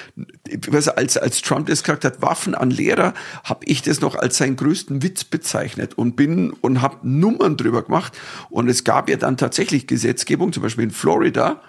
als, 0.95 1.17
als 1.17 1.41
Trump 1.41 1.67
das 1.67 1.83
gesagt 1.83 2.05
hat, 2.05 2.21
Waffen 2.21 2.55
an 2.55 2.69
Lehrer, 2.69 3.13
habe 3.43 3.65
ich 3.65 3.81
das 3.81 4.01
noch 4.01 4.15
als 4.15 4.37
seinen 4.37 4.55
größten 4.55 5.03
Witz 5.03 5.23
bezeichnet 5.23 5.97
und 5.97 6.15
bin 6.15 6.51
und 6.51 6.81
habe 6.81 6.97
Nummern 7.07 7.57
drüber 7.57 7.83
gemacht. 7.83 8.17
Und 8.49 8.69
es 8.69 8.83
gab 8.83 9.09
ja 9.09 9.17
dann 9.17 9.37
tatsächlich 9.37 9.87
Gesetzgebung, 9.87 10.53
zum 10.53 10.63
Beispiel 10.63 10.85
in 10.85 10.91
Florida, 10.91 11.61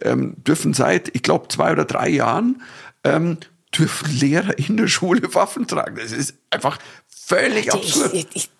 ähm, 0.00 0.34
dürfen 0.46 0.74
seit, 0.74 1.14
ich 1.14 1.22
glaube, 1.22 1.48
zwei 1.48 1.72
oder 1.72 1.84
drei 1.84 2.08
Jahren, 2.08 2.62
ähm, 3.04 3.38
dürfen 3.78 4.18
Lehrer 4.18 4.58
in 4.58 4.76
der 4.76 4.88
Schule 4.88 5.32
Waffen 5.34 5.66
tragen. 5.66 5.96
Das 5.96 6.12
ist 6.12 6.34
einfach 6.50 6.78
völlig 7.08 7.72
absurd. 7.72 8.12
Ich, 8.14 8.26
ich, 8.34 8.50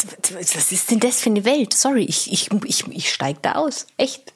was 0.55 0.73
ist 0.73 0.91
denn 0.91 1.01
das 1.01 1.21
für 1.21 1.31
eine 1.31 1.45
Welt? 1.45 1.75
Sorry, 1.75 2.05
ich, 2.05 2.31
ich, 2.33 2.51
ich, 2.65 2.87
ich 2.89 3.13
steig 3.13 3.43
da 3.43 3.53
aus. 3.53 3.87
Echt. 3.97 4.33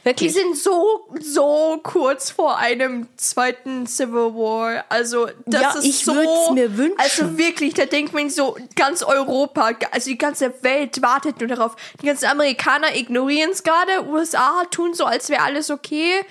Die 0.00 0.04
Wirklich. 0.06 0.32
sind 0.32 0.56
so, 0.56 1.06
so 1.20 1.78
kurz 1.82 2.30
vor 2.30 2.56
einem 2.56 3.06
zweiten 3.16 3.86
Civil 3.86 4.34
War. 4.34 4.84
Also, 4.88 5.28
das 5.44 5.60
Ja, 5.60 5.70
ist 5.78 5.84
ich 5.84 6.04
so. 6.06 6.14
mir 6.54 6.74
wünschen. 6.78 6.98
Also 6.98 7.36
wirklich, 7.36 7.74
da 7.74 7.84
denkt 7.84 8.14
man 8.14 8.30
so, 8.30 8.56
ganz 8.76 9.02
Europa, 9.02 9.72
also 9.90 10.08
die 10.08 10.16
ganze 10.16 10.54
Welt 10.62 11.02
wartet 11.02 11.38
nur 11.40 11.48
darauf. 11.48 11.76
Die 12.00 12.06
ganzen 12.06 12.26
Amerikaner 12.26 12.96
ignorieren 12.96 13.50
es 13.50 13.62
gerade. 13.62 14.06
USA 14.08 14.64
tun 14.70 14.94
so, 14.94 15.04
als 15.04 15.28
wäre 15.28 15.42
alles 15.42 15.70
okay. 15.70 16.24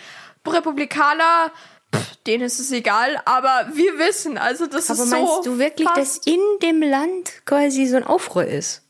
Republikaner, 0.47 1.51
pff, 1.93 2.15
denen 2.27 2.43
ist 2.43 2.59
es 2.59 2.71
egal. 2.71 3.21
Aber 3.25 3.69
wir 3.73 3.97
wissen, 3.97 4.37
also 4.37 4.67
das 4.67 4.89
Aber 4.89 5.03
ist 5.03 5.09
so. 5.09 5.15
meinst 5.15 5.45
du 5.45 5.59
wirklich, 5.59 5.89
dass 5.95 6.17
in 6.25 6.39
dem 6.61 6.81
Land 6.81 7.45
quasi 7.45 7.85
so 7.87 7.97
ein 7.97 8.03
Aufruhr 8.03 8.45
ist? 8.45 8.83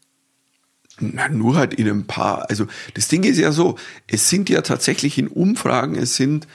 Na, 0.99 1.29
nur 1.29 1.55
halt 1.55 1.73
in 1.73 1.87
ein 1.87 2.07
paar. 2.07 2.49
Also 2.49 2.67
das 2.93 3.07
Ding 3.07 3.23
ist 3.23 3.37
ja 3.37 3.51
so, 3.51 3.77
es 4.07 4.29
sind 4.29 4.49
ja 4.49 4.61
tatsächlich 4.61 5.17
in 5.17 5.27
Umfragen, 5.27 5.95
es 5.95 6.15
sind 6.15 6.47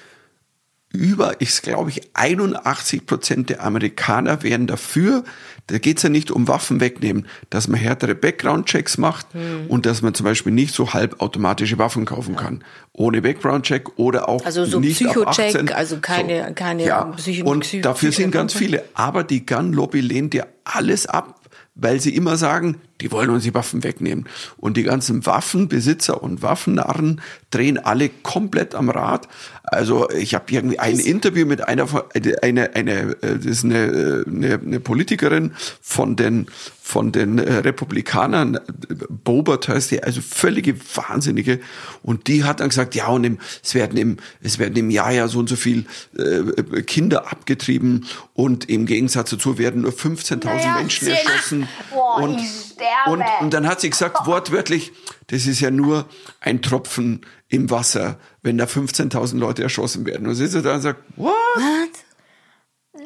über, 0.95 1.41
ich 1.41 1.61
glaube 1.63 1.91
ich, 1.91 2.03
81 2.15 3.07
Prozent 3.07 3.51
der 3.51 3.63
Amerikaner 3.65 4.43
wären 4.43 4.67
dafür. 4.67 5.25
Da 5.67 5.79
geht's 5.79 6.03
ja 6.03 6.09
nicht 6.11 6.31
um 6.31 6.47
Waffen 6.47 6.81
wegnehmen, 6.81 7.27
dass 7.51 7.69
man 7.69 7.81
härtere 7.81 8.15
Background-Checks 8.15 8.99
macht 8.99 9.27
Hm. 9.33 9.67
und 9.69 9.87
dass 9.87 10.03
man 10.03 10.15
zum 10.15 10.25
Beispiel 10.25 10.53
nicht 10.53 10.75
so 10.75 10.93
halbautomatische 10.93 11.79
Waffen 11.79 12.05
kaufen 12.05 12.37
kann. 12.37 12.63
Ohne 12.93 13.23
Background-Check 13.23 13.99
oder 13.99 14.29
auch 14.29 14.45
Also 14.45 14.65
so 14.67 14.79
nicht 14.81 14.97
Psycho-Check, 14.97 15.55
18. 15.57 15.73
also 15.73 15.99
keine- 16.01 16.53
keine 16.55 16.85
ja. 16.85 17.05
Psycho- 17.17 17.49
Und 17.51 17.61
Psycho- 17.61 17.83
dafür 17.83 18.13
sind 18.13 18.27
Psycho- 18.31 18.39
ganz 18.39 18.53
viele. 18.55 18.85
Aber 18.95 19.25
die 19.25 19.45
Gun-Lobby 19.47 20.01
lehnt 20.01 20.35
ja 20.35 20.47
alles 20.65 21.07
ab, 21.07 21.41
weil 21.75 21.99
sie 22.01 22.15
immer 22.15 22.37
sagen, 22.37 22.77
die 23.05 23.13
wollen 23.13 23.29
uns 23.29 23.43
die 23.45 23.53
Waffen 23.53 23.85
wegnehmen. 23.85 24.25
Und 24.57 24.79
die 24.79 24.83
ganzen 24.83 25.27
Waffenbesitzer 25.27 26.23
und 26.23 26.41
Waffennarren 26.41 27.21
drehen 27.51 27.77
alle 27.77 28.09
komplett 28.09 28.75
am 28.75 28.89
Rad. 28.89 29.29
Also 29.63 30.09
ich 30.09 30.35
habe 30.35 30.47
irgendwie 30.49 30.79
ein 30.79 30.99
Interview 30.99 31.45
mit 31.45 31.69
einer, 31.69 31.87
von- 31.87 32.05
eine, 32.41 32.75
eine, 32.75 33.11
äh, 33.23 33.37
das 33.37 33.45
ist 33.45 33.65
eine, 33.65 33.85
äh, 33.85 34.25
eine, 34.27 34.55
eine 34.55 34.81
Politikerin 34.81 35.53
von 35.83 36.17
den 36.17 36.47
von 36.87 37.13
den 37.13 37.39
äh, 37.39 37.51
Republikanern, 37.61 38.57
äh, 38.57 38.61
Bobert 39.09 39.69
heißt 39.69 39.91
die, 39.91 40.03
also 40.03 40.21
völlige 40.21 40.77
Wahnsinnige. 40.95 41.61
Und 42.03 42.27
die 42.29 42.45
hat 42.45 42.61
dann 42.61 42.69
gesagt, 42.69 42.95
ja, 42.95 43.07
und 43.07 43.25
im, 43.25 43.39
es 43.63 43.75
werden 43.75 43.97
im, 43.97 44.19
es 44.43 44.59
werden 44.59 44.77
im 44.77 44.91
Jahr 44.91 45.11
ja 45.11 45.27
so 45.27 45.39
und 45.39 45.49
so 45.49 45.57
viel 45.57 45.87
äh, 46.19 46.83
Kinder 46.83 47.33
abgetrieben 47.33 48.05
und 48.35 48.69
im 48.69 48.85
Gegensatz 48.85 49.31
dazu 49.31 49.57
werden 49.57 49.81
nur 49.81 49.93
15.000 49.93 50.45
Naja, 50.45 50.75
Menschen 50.79 51.09
erschossen. 51.09 51.69
Boah, 51.91 52.17
und, 52.23 52.39
sterbe. 52.75 53.11
und, 53.11 53.25
und 53.41 53.51
dann 53.55 53.67
hat 53.69 53.81
sie 53.81 53.91
gesagt, 53.91 54.19
wortwörtlich, 54.27 54.93
das 55.29 55.47
ist 55.47 55.61
ja 55.61 55.71
nur 55.71 56.09
ein 56.41 56.63
Tropfen 56.63 57.25
im 57.49 57.71
Wasser, 57.71 58.19
wenn 58.43 58.59
da 58.59 58.65
15.000 58.65 59.39
Leute 59.39 59.63
erschossen 59.63 60.05
werden. 60.07 60.27
Und 60.27 60.35
sie 60.35 60.47
sitzt 60.47 60.65
da 60.67 60.75
und 60.75 60.81
sagt, 60.83 61.03
what? 61.17 61.33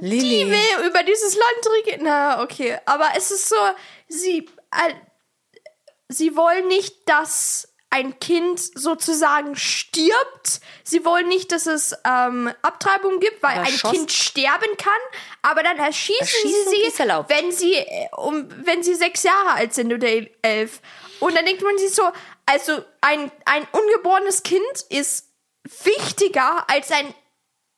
Die 0.00 0.04
Lilly. 0.06 0.50
will 0.50 0.86
über 0.88 1.02
dieses 1.02 1.34
Land 1.34 1.76
regieren. 1.78 2.00
Na, 2.04 2.42
okay. 2.42 2.78
Aber 2.86 3.08
es 3.16 3.30
ist 3.30 3.48
so, 3.48 3.56
sie, 4.08 4.48
äh, 4.70 4.94
sie 6.08 6.36
wollen 6.36 6.68
nicht, 6.68 6.94
dass 7.08 7.68
ein 7.90 8.20
Kind 8.20 8.60
sozusagen 8.60 9.56
stirbt. 9.56 10.60
Sie 10.84 11.06
wollen 11.06 11.26
nicht, 11.28 11.52
dass 11.52 11.66
es 11.66 11.94
ähm, 12.04 12.50
Abtreibung 12.60 13.18
gibt, 13.18 13.42
weil 13.42 13.52
Aber 13.58 13.66
ein 13.66 13.72
schoss- 13.72 13.92
Kind 13.92 14.12
sterben 14.12 14.76
kann. 14.76 15.00
Aber 15.42 15.62
dann 15.62 15.78
erschießen, 15.78 16.18
Erschießen 16.20 16.70
sie 16.70 16.90
sie, 16.90 17.24
wenn 17.28 17.52
sie, 17.52 17.74
äh, 17.74 18.08
um, 18.16 18.48
wenn 18.66 18.82
sie 18.82 18.94
sechs 18.94 19.22
Jahre 19.22 19.52
alt 19.54 19.72
sind 19.74 19.92
oder 19.92 20.08
elf. 20.42 20.80
Und 21.20 21.34
dann 21.36 21.46
denkt 21.46 21.62
man 21.62 21.78
sich 21.78 21.94
so, 21.94 22.02
also 22.46 22.82
ein, 23.00 23.30
ein 23.44 23.66
ungeborenes 23.72 24.42
Kind 24.42 24.62
ist 24.88 25.26
wichtiger 25.84 26.68
als 26.68 26.90
ein 26.90 27.14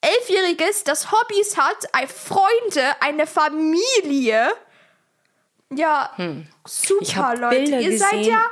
Elfjähriges, 0.00 0.84
das 0.84 1.12
Hobbys 1.12 1.56
hat, 1.58 1.76
ein 1.92 2.08
Freunde, 2.08 2.82
eine 3.00 3.26
Familie. 3.26 4.52
Ja, 5.72 6.12
super, 6.66 7.02
Ich 7.02 7.16
hab 7.16 7.38
Leute. 7.38 7.56
Bilder 7.56 7.80
Ihr 7.80 7.98
seid 7.98 8.10
gesehen. 8.12 8.32
ja 8.32 8.42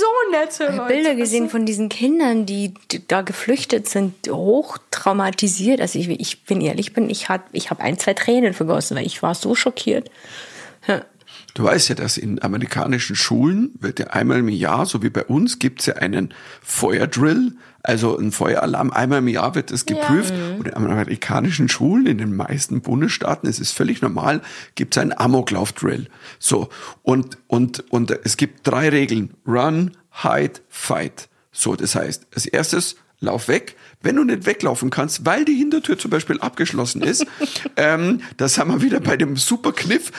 so 0.00 0.30
nette 0.32 0.64
Ich 0.64 0.70
Leute. 0.70 0.76
habe 0.78 0.92
Bilder 0.92 1.14
gesehen 1.14 1.44
Also, 1.44 1.52
von 1.52 1.66
diesen 1.66 1.88
Kindern, 1.88 2.46
die, 2.46 2.74
da 3.08 3.22
geflüchtet 3.22 3.88
sind, 3.88 4.14
hoch 4.28 4.78
traumatisiert. 4.90 5.80
Also 5.80 5.98
ich, 5.98 6.08
ich 6.08 6.44
bin 6.44 6.60
ehrlich, 6.60 6.92
bin 6.92 7.08
ich 7.10 7.28
hat, 7.28 7.42
ich 7.52 7.70
habe 7.70 7.82
ein, 7.82 7.98
zwei 7.98 8.14
Tränen 8.14 8.52
vergossen, 8.54 8.96
weil 8.96 9.06
ich 9.06 9.22
war 9.22 9.34
so 9.34 9.54
schockiert. 9.54 10.10
Ja. 10.86 11.04
Du 11.54 11.64
weißt 11.64 11.88
ja, 11.88 11.94
dass 11.94 12.18
in 12.18 12.42
amerikanischen 12.42 13.16
Schulen 13.16 13.70
wird 13.80 13.98
ja 13.98 14.08
einmal 14.08 14.40
im 14.40 14.48
Jahr, 14.50 14.84
so 14.84 15.02
wie 15.02 15.08
bei 15.08 15.24
uns, 15.24 15.58
gibt's 15.58 15.86
ja 15.86 15.94
einen 15.94 16.34
Feuerdrill, 16.62 17.52
also 17.86 18.18
ein 18.18 18.32
Feueralarm. 18.32 18.90
Einmal 18.90 19.20
im 19.20 19.28
Jahr 19.28 19.54
wird 19.54 19.70
das 19.70 19.86
geprüft. 19.86 20.34
Und 20.58 20.66
in 20.66 20.74
amerikanischen 20.74 21.68
Schulen, 21.68 22.06
in 22.06 22.18
den 22.18 22.34
meisten 22.34 22.80
Bundesstaaten, 22.80 23.48
es 23.48 23.60
ist 23.60 23.72
völlig 23.72 24.02
normal, 24.02 24.42
gibt's 24.74 24.98
einen 24.98 25.16
Amoklauf-Drill. 25.16 26.08
So. 26.38 26.68
Und, 27.02 27.38
und, 27.46 27.84
und 27.90 28.10
es 28.24 28.36
gibt 28.36 28.66
drei 28.66 28.88
Regeln. 28.88 29.34
Run, 29.46 29.92
hide, 30.22 30.60
fight. 30.68 31.28
So, 31.52 31.76
das 31.76 31.94
heißt, 31.94 32.26
als 32.34 32.46
erstes, 32.46 32.96
lauf 33.20 33.48
weg. 33.48 33.76
Wenn 34.02 34.16
du 34.16 34.24
nicht 34.24 34.46
weglaufen 34.46 34.90
kannst, 34.90 35.24
weil 35.24 35.44
die 35.44 35.54
Hintertür 35.54 35.98
zum 35.98 36.10
Beispiel 36.10 36.40
abgeschlossen 36.40 37.02
ist, 37.02 37.24
ähm, 37.76 38.20
das 38.36 38.58
haben 38.58 38.70
wir 38.70 38.82
wieder 38.82 39.00
bei 39.00 39.16
dem 39.16 39.36
super 39.36 39.72
Kniff, 39.72 40.12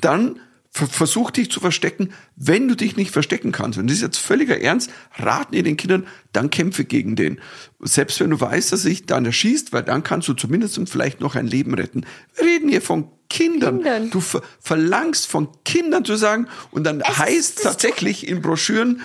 dann 0.00 0.40
versuch 0.74 1.30
dich 1.30 1.50
zu 1.50 1.60
verstecken, 1.60 2.12
wenn 2.34 2.66
du 2.66 2.74
dich 2.74 2.96
nicht 2.96 3.10
verstecken 3.10 3.52
kannst. 3.52 3.78
Und 3.78 3.88
das 3.88 3.96
ist 3.98 4.02
jetzt 4.02 4.18
völliger 4.18 4.58
Ernst, 4.60 4.90
raten 5.18 5.54
ihr 5.54 5.62
den 5.62 5.76
Kindern, 5.76 6.06
dann 6.32 6.48
kämpfe 6.48 6.84
gegen 6.84 7.14
den. 7.14 7.40
Selbst 7.80 8.18
wenn 8.20 8.30
du 8.30 8.40
weißt, 8.40 8.72
dass 8.72 8.82
sich 8.82 9.04
dann 9.04 9.26
erschießt, 9.26 9.74
weil 9.74 9.82
dann 9.82 10.02
kannst 10.02 10.28
du 10.28 10.34
zumindest 10.34 10.80
vielleicht 10.88 11.20
noch 11.20 11.34
ein 11.34 11.46
Leben 11.46 11.74
retten. 11.74 12.06
Wir 12.36 12.46
reden 12.46 12.70
hier 12.70 12.80
von 12.80 13.10
Kindern. 13.28 13.76
Kindern. 13.82 14.10
Du 14.10 14.20
ver 14.20 14.42
verlangst 14.60 15.26
von 15.26 15.48
Kindern 15.64 16.04
zu 16.06 16.16
sagen, 16.16 16.48
und 16.70 16.84
dann 16.84 17.02
heißt 17.02 17.58
ist- 17.58 17.62
tatsächlich 17.62 18.26
in 18.26 18.40
Broschüren, 18.40 19.02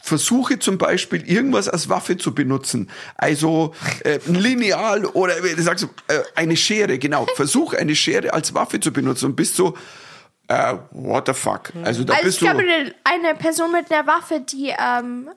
versuche 0.00 0.58
zum 0.58 0.78
Beispiel 0.78 1.22
irgendwas 1.28 1.68
als 1.68 1.88
Waffe 1.88 2.16
zu 2.18 2.34
benutzen. 2.34 2.88
Also 3.16 3.74
äh, 4.04 4.18
ein 4.26 4.34
Lineal 4.36 5.04
oder 5.06 5.34
sagst 5.58 5.84
du, 5.84 5.88
äh, 6.12 6.20
eine 6.34 6.56
Schere, 6.56 6.98
genau. 6.98 7.26
Versuch 7.36 7.74
eine 7.74 7.94
Schere 7.94 8.32
als 8.32 8.54
Waffe 8.54 8.80
zu 8.80 8.92
benutzen 8.92 9.26
und 9.26 9.36
bist 9.36 9.56
so, 9.56 9.74
äh, 10.48 10.74
what 10.90 11.26
the 11.26 11.34
fuck. 11.34 11.72
Also 11.84 12.04
da 12.04 12.14
Also 12.14 12.20
ich 12.20 12.24
bist 12.26 12.40
du. 12.40 12.44
glaube, 12.46 12.60
eine, 12.60 12.94
eine 13.04 13.34
Person 13.38 13.70
mit 13.72 13.90
einer 13.92 14.06
Waffe, 14.06 14.40
die 14.40 14.74
ähm, 14.78 15.30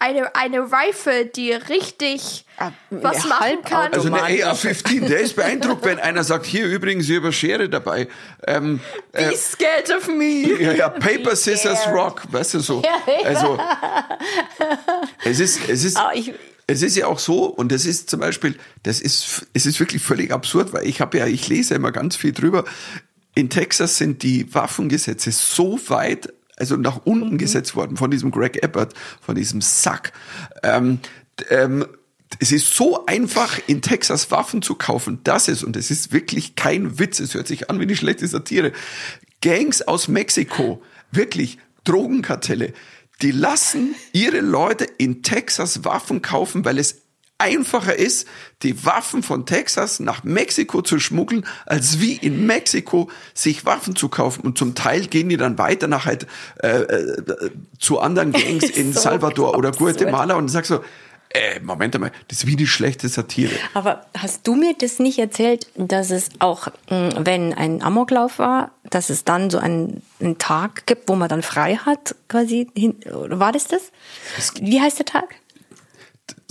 eine, 0.00 0.32
eine 0.36 0.60
Rifle, 0.60 1.26
die 1.26 1.52
richtig 1.52 2.44
Ah, 2.56 2.70
was 2.90 3.20
eine 3.24 3.28
machen 3.28 3.62
kann. 3.64 3.92
Also 3.92 4.06
eine 4.08 4.22
Automat. 4.22 4.64
AR-15, 4.64 5.06
der 5.08 5.20
ist 5.20 5.34
beeindruckt, 5.36 5.84
wenn 5.84 5.98
einer 5.98 6.22
sagt, 6.24 6.46
hier 6.46 6.66
übrigens, 6.66 7.08
ich 7.08 7.34
Schere 7.36 7.68
dabei. 7.68 8.06
Ähm, 8.46 8.80
Be 9.12 9.32
scared 9.36 9.90
of 9.96 10.06
me. 10.08 10.56
ja, 10.60 10.72
ja, 10.72 10.88
Paper, 10.88 11.34
Scissors, 11.34 11.86
Rock, 11.88 12.22
weißt 12.30 12.54
du 12.54 12.60
so. 12.60 12.82
Also, 13.24 13.58
es 15.24 15.40
ist, 15.40 15.68
es 15.68 15.84
ist, 15.84 15.96
Aber 15.96 16.14
ich, 16.14 16.32
Es 16.66 16.82
ist 16.82 16.96
ja 16.96 17.06
auch 17.06 17.18
so, 17.18 17.46
und 17.46 17.72
das 17.72 17.86
ist 17.86 18.10
zum 18.10 18.20
Beispiel, 18.20 18.58
das 18.82 19.00
ist, 19.00 19.46
es 19.54 19.66
ist 19.66 19.80
wirklich 19.80 20.02
völlig 20.02 20.30
absurd, 20.32 20.72
weil 20.72 20.86
ich 20.86 21.00
habe 21.00 21.18
ja, 21.18 21.26
ich 21.26 21.48
lese 21.48 21.74
immer 21.74 21.92
ganz 21.92 22.14
viel 22.14 22.32
drüber. 22.32 22.64
In 23.38 23.50
Texas 23.50 23.98
sind 23.98 24.24
die 24.24 24.52
Waffengesetze 24.52 25.30
so 25.30 25.78
weit, 25.86 26.32
also 26.56 26.74
nach 26.74 27.02
unten 27.04 27.38
gesetzt 27.38 27.76
worden 27.76 27.96
von 27.96 28.10
diesem 28.10 28.32
Greg 28.32 28.64
Abbott, 28.64 28.94
von 29.20 29.36
diesem 29.36 29.60
Sack. 29.60 30.12
Ähm, 30.64 30.98
ähm, 31.48 31.86
es 32.40 32.50
ist 32.50 32.74
so 32.74 33.06
einfach, 33.06 33.60
in 33.68 33.80
Texas 33.80 34.32
Waffen 34.32 34.60
zu 34.60 34.74
kaufen, 34.74 35.20
dass 35.22 35.46
es, 35.46 35.62
und 35.62 35.76
es 35.76 35.92
ist 35.92 36.12
wirklich 36.12 36.56
kein 36.56 36.98
Witz, 36.98 37.20
es 37.20 37.34
hört 37.34 37.46
sich 37.46 37.70
an 37.70 37.78
wie 37.78 37.84
eine 37.84 37.94
schlechte 37.94 38.26
Satire, 38.26 38.72
Gangs 39.40 39.82
aus 39.82 40.08
Mexiko, 40.08 40.82
wirklich 41.12 41.58
Drogenkartelle, 41.84 42.72
die 43.22 43.30
lassen 43.30 43.94
ihre 44.12 44.40
Leute 44.40 44.84
in 44.98 45.22
Texas 45.22 45.84
Waffen 45.84 46.22
kaufen, 46.22 46.64
weil 46.64 46.80
es 46.80 47.02
einfacher 47.38 47.94
ist, 47.96 48.26
die 48.62 48.84
Waffen 48.84 49.22
von 49.22 49.46
Texas 49.46 50.00
nach 50.00 50.24
Mexiko 50.24 50.82
zu 50.82 50.98
schmuggeln, 50.98 51.46
als 51.66 52.00
wie 52.00 52.16
in 52.16 52.46
Mexiko 52.46 53.08
sich 53.32 53.64
Waffen 53.64 53.94
zu 53.94 54.08
kaufen. 54.08 54.40
Und 54.42 54.58
zum 54.58 54.74
Teil 54.74 55.06
gehen 55.06 55.28
die 55.28 55.36
dann 55.36 55.56
weiter 55.56 55.86
nach 55.86 56.04
halt 56.04 56.26
äh, 56.62 56.68
äh, 56.68 57.50
zu 57.78 58.00
anderen 58.00 58.32
Gangs 58.32 58.64
in 58.76 58.92
So 58.92 59.00
Salvador 59.00 59.56
oder. 59.56 59.70
Guatemala 59.70 60.34
und 60.34 60.48
sagst 60.48 60.70
so, 60.70 60.80
äh, 61.30 61.60
Moment 61.60 61.94
einmal, 61.94 62.10
das 62.28 62.38
ist 62.38 62.46
wie 62.46 62.56
die 62.56 62.66
schlechte 62.66 63.08
Satire. 63.08 63.52
aber 63.74 64.06
hast 64.16 64.46
du 64.46 64.54
mir 64.54 64.74
das 64.78 64.98
nicht 64.98 65.18
erzählt, 65.18 65.66
dass 65.76 66.10
es 66.10 66.30
auch, 66.38 66.68
mh, 66.90 67.10
wenn 67.18 67.52
ein 67.52 67.82
Amoklauf 67.82 68.38
war, 68.38 68.70
dass 68.84 69.10
es 69.10 69.24
dann 69.24 69.50
so 69.50 69.58
einen, 69.58 70.02
einen 70.20 70.38
Tag 70.38 70.86
gibt, 70.86 71.08
wo 71.08 71.16
man 71.16 71.28
dann 71.28 71.42
frei 71.42 71.76
hat, 71.76 72.14
quasi? 72.28 72.68
Hin, 72.74 72.96
war 73.06 73.52
das 73.52 73.66
das? 73.66 73.92
Wie 74.60 74.80
heißt 74.80 74.98
der 75.00 75.06
Tag? 75.06 75.34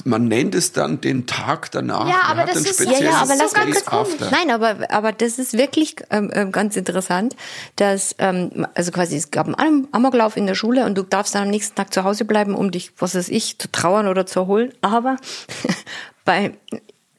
Man 0.03 0.27
nennt 0.27 0.53
es 0.53 0.71
dann 0.73 1.01
den 1.01 1.25
Tag 1.25 1.71
danach. 1.71 2.07
Ja, 2.07 2.21
aber 2.27 2.45
das 2.45 2.57
ist- 2.61 2.79
ja, 2.79 2.91
Ja, 2.99 3.15
aber 3.17 3.35
Day 3.35 3.37
mal 3.37 3.49
ganz 3.71 3.83
komisch. 3.85 4.13
Nein, 4.31 4.51
aber, 4.51 4.77
aber 4.91 5.11
das 5.11 5.39
ist 5.39 5.53
wirklich 5.57 5.95
ähm, 6.11 6.29
ähm, 6.33 6.51
ganz 6.51 6.75
interessant, 6.77 7.35
dass, 7.77 8.15
ähm, 8.19 8.67
also 8.75 8.91
quasi, 8.91 9.17
es 9.17 9.31
gab 9.31 9.47
einen 9.47 9.55
Am- 9.55 9.87
Amoklauf 9.91 10.37
in 10.37 10.45
der 10.45 10.53
Schule 10.55 10.85
und 10.85 10.95
du 10.97 11.01
darfst 11.03 11.33
dann 11.35 11.43
am 11.43 11.49
nächsten 11.49 11.75
Tag 11.75 11.93
zu 11.93 12.03
Hause 12.03 12.25
bleiben, 12.25 12.53
um 12.53 12.69
dich, 12.71 12.91
was 12.99 13.15
weiß 13.15 13.29
ich, 13.29 13.57
zu 13.57 13.71
trauern 13.71 14.07
oder 14.07 14.25
zu 14.27 14.41
erholen. 14.41 14.71
Aber 14.81 15.17
bei 16.25 16.53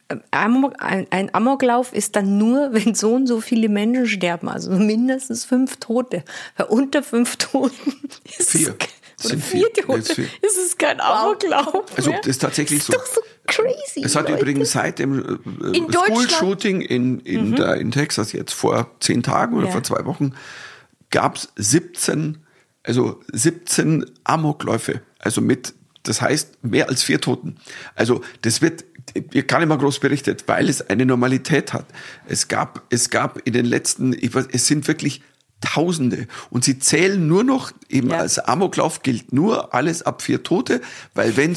ähm, 0.08 0.20
Amok, 0.30 0.74
ein, 0.78 1.06
ein 1.10 1.34
Amoklauf 1.34 1.92
ist 1.92 2.14
dann 2.16 2.38
nur, 2.38 2.72
wenn 2.72 2.94
so 2.94 3.12
und 3.14 3.26
so 3.26 3.40
viele 3.40 3.68
Menschen 3.68 4.06
sterben, 4.06 4.48
also 4.48 4.70
mindestens 4.70 5.44
fünf 5.44 5.78
Tote. 5.78 6.22
Unter 6.68 7.02
fünf 7.02 7.36
Toten 7.36 7.92
ist 8.38 8.50
Vier. 8.50 8.76
Oder 9.20 9.28
sind 9.31 9.42
vier 9.44 9.66
vier. 9.74 9.85
Tote, 9.85 9.98
Es 9.98 10.09
ist 10.09 10.14
vier. 10.14 10.24
ist 10.42 10.59
es 10.59 10.78
kein 10.78 11.00
Amoklauf 11.00 11.85
Also 11.96 12.11
das 12.12 12.26
ist 12.26 12.38
tatsächlich 12.42 12.83
so. 12.85 12.92
Doch 12.92 13.04
so 13.07 13.20
crazy. 13.46 14.02
Es 14.04 14.14
hat 14.16 14.28
Leute. 14.28 14.40
übrigens 14.42 14.72
seit 14.72 14.98
dem 14.98 15.18
äh, 15.18 15.76
In 15.76 15.87
Deutschland- 15.88 16.31
School-Shooting 16.31 16.81
in, 16.83 17.20
in, 17.20 17.57
der, 17.57 17.76
in 17.76 17.90
Texas 17.90 18.33
jetzt 18.33 18.52
vor 18.52 18.90
zehn 19.00 19.22
Tagen 19.22 19.57
oder 19.57 19.66
Ja. 19.66 19.72
vor 19.72 19.83
zwei 19.83 20.04
Wochen 20.04 20.35
gab 21.11 21.37
es 21.37 21.48
17, 21.57 22.38
also 22.83 23.20
17 23.33 24.04
Amokläufe. 24.24 25.00
Also 25.18 25.40
mit, 25.40 25.74
das 26.02 26.20
heißt 26.20 26.62
mehr 26.64 26.88
als 26.88 27.02
vier 27.02 27.20
Toten. 27.20 27.57
Also 27.94 28.22
das 28.42 28.61
wird 28.62 28.85
wird 29.31 29.48
gar 29.48 29.59
nicht 29.61 29.68
mal 29.68 29.78
groß 29.78 30.00
berichtet, 30.00 30.44
weil 30.48 30.68
es 30.68 30.90
eine 30.90 31.07
Normalität 31.07 31.72
hat. 31.72 31.87
Es 32.26 32.46
gab, 32.46 32.83
es 32.90 33.09
gab 33.09 33.40
in 33.46 33.54
den 33.54 33.64
letzten, 33.64 34.12
ich 34.12 34.35
weiß, 34.35 34.48
es 34.52 34.66
sind 34.66 34.87
wirklich 34.87 35.22
Tausende. 35.61 36.29
Und 36.51 36.62
sie 36.64 36.79
zählen 36.79 37.27
nur 37.27 37.42
noch, 37.42 37.73
eben 37.88 38.11
Ja. 38.11 38.18
als 38.18 38.38
Amoklauf 38.38 39.03
gilt 39.03 39.33
nur 39.33 39.75
alles 39.75 40.03
ab 40.03 40.23
vier 40.23 40.42
Tote, 40.44 40.81
weil 41.14 41.37
wenn 41.37 41.53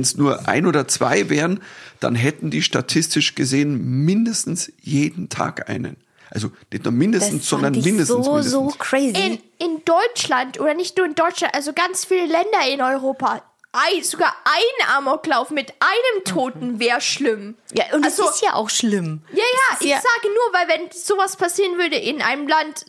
es 0.00 0.16
nur 0.16 0.48
ein 0.48 0.66
oder 0.66 0.86
zwei 0.86 1.28
wären, 1.28 1.60
dann 1.98 2.14
hätten 2.14 2.50
die 2.50 2.62
statistisch 2.62 3.34
gesehen 3.34 4.04
mindestens 4.04 4.72
jeden 4.80 5.28
Tag 5.28 5.68
einen. 5.68 5.96
Also 6.30 6.52
nicht 6.72 6.84
nur 6.84 6.92
mindestens, 6.92 7.40
das 7.40 7.48
sondern 7.48 7.74
fand 7.74 7.84
ich 7.84 7.92
mindestens. 7.92 8.24
so, 8.24 8.32
mindestens. 8.34 8.52
so 8.52 8.74
crazy. 8.78 9.08
In, 9.26 9.38
in 9.58 9.82
Deutschland 9.84 10.60
oder 10.60 10.74
nicht 10.74 10.96
nur 10.96 11.06
in 11.06 11.16
Deutschland, 11.16 11.52
also 11.54 11.72
ganz 11.72 12.04
viele 12.04 12.26
Länder 12.26 12.68
in 12.72 12.80
Europa, 12.80 13.42
ein, 13.72 14.02
sogar 14.04 14.32
ein 14.44 14.96
Amoklauf 14.96 15.50
mit 15.50 15.72
einem 15.80 16.24
Toten 16.24 16.78
wäre 16.80 17.00
schlimm. 17.00 17.56
ja, 17.72 17.84
und 17.94 18.04
also, 18.04 18.24
das 18.24 18.36
ist 18.36 18.42
ja 18.42 18.54
auch 18.54 18.70
schlimm. 18.70 19.22
Ja, 19.32 19.38
ja, 19.38 19.76
ich 19.80 19.86
ja- 19.88 19.96
sage 19.96 20.28
nur, 20.32 20.52
weil 20.60 20.68
wenn 20.80 20.90
sowas 20.92 21.36
passieren 21.36 21.78
würde 21.78 21.96
in 21.96 22.22
einem 22.22 22.46
Land, 22.48 22.86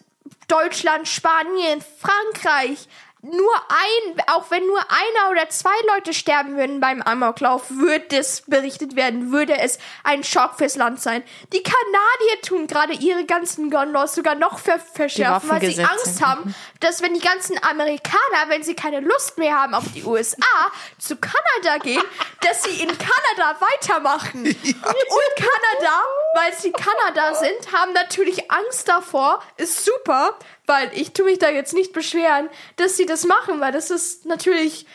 Deutschland, 0.51 1.07
Spanien, 1.07 1.81
Frankreich, 1.81 2.89
nur 3.23 3.53
ein, 3.69 4.21
auch 4.27 4.49
wenn 4.49 4.65
nur 4.65 4.79
einer 4.79 5.31
oder 5.31 5.47
zwei 5.49 5.75
Leute 5.93 6.13
sterben 6.13 6.57
würden 6.57 6.79
beim 6.79 7.03
Amoklauf, 7.03 7.69
würde 7.69 8.17
es 8.17 8.41
berichtet 8.47 8.95
werden, 8.95 9.31
würde 9.31 9.60
es 9.60 9.77
ein 10.03 10.23
Schock 10.23 10.55
fürs 10.57 10.75
Land 10.75 11.01
sein. 11.01 11.23
Die 11.53 11.62
Kanadier 11.62 12.41
tun 12.43 12.65
gerade 12.65 12.93
ihre 12.93 13.25
ganzen 13.25 13.69
Gun 13.69 13.91
Laws 13.91 14.15
sogar 14.15 14.34
noch 14.36 14.57
ver 14.57 14.79
verschärfen, 14.79 15.49
weil 15.49 15.71
sie. 15.71 15.84
Angst 15.84 16.25
haben, 16.25 16.55
dass 16.79 17.01
wenn 17.01 17.13
die 17.13 17.19
ganzen 17.19 17.62
Amerikaner, 17.63 18.47
wenn 18.47 18.63
sie 18.63 18.75
keine 18.75 18.99
Lust 18.99 19.38
mehr 19.38 19.55
haben 19.55 19.75
auf 19.75 19.86
die 19.93 20.03
USA, 20.03 20.71
zu 20.97 21.15
Kanada 21.15 21.84
gehen, 21.84 22.03
dass 22.41 22.63
sie 22.63 22.81
in 22.81 22.89
Kanada 22.89 23.60
weitermachen. 23.60 24.45
Und 24.45 24.55
Kanada, 24.55 26.01
weil 26.36 26.53
sie 26.57 26.71
Kanada 26.71 27.36
sind, 27.36 27.71
haben 27.73 27.93
natürlich 27.93 28.49
Angst 28.51 28.88
davor. 28.88 29.43
Ist 29.57 29.86
super, 29.86 30.38
weil 30.67 30.89
ich 30.93 31.12
tue 31.12 31.26
mich 31.26 31.39
da 31.39 31.50
jetzt 31.50 31.74
nicht 31.74 31.93
beschweren, 31.93 32.49
dass 32.78 32.97
sie 32.97 33.05
das 33.05 33.26
machen, 33.26 33.59
weil 33.59 33.72
das 33.72 33.91
ist 33.91 34.26
natürlich 34.26 34.86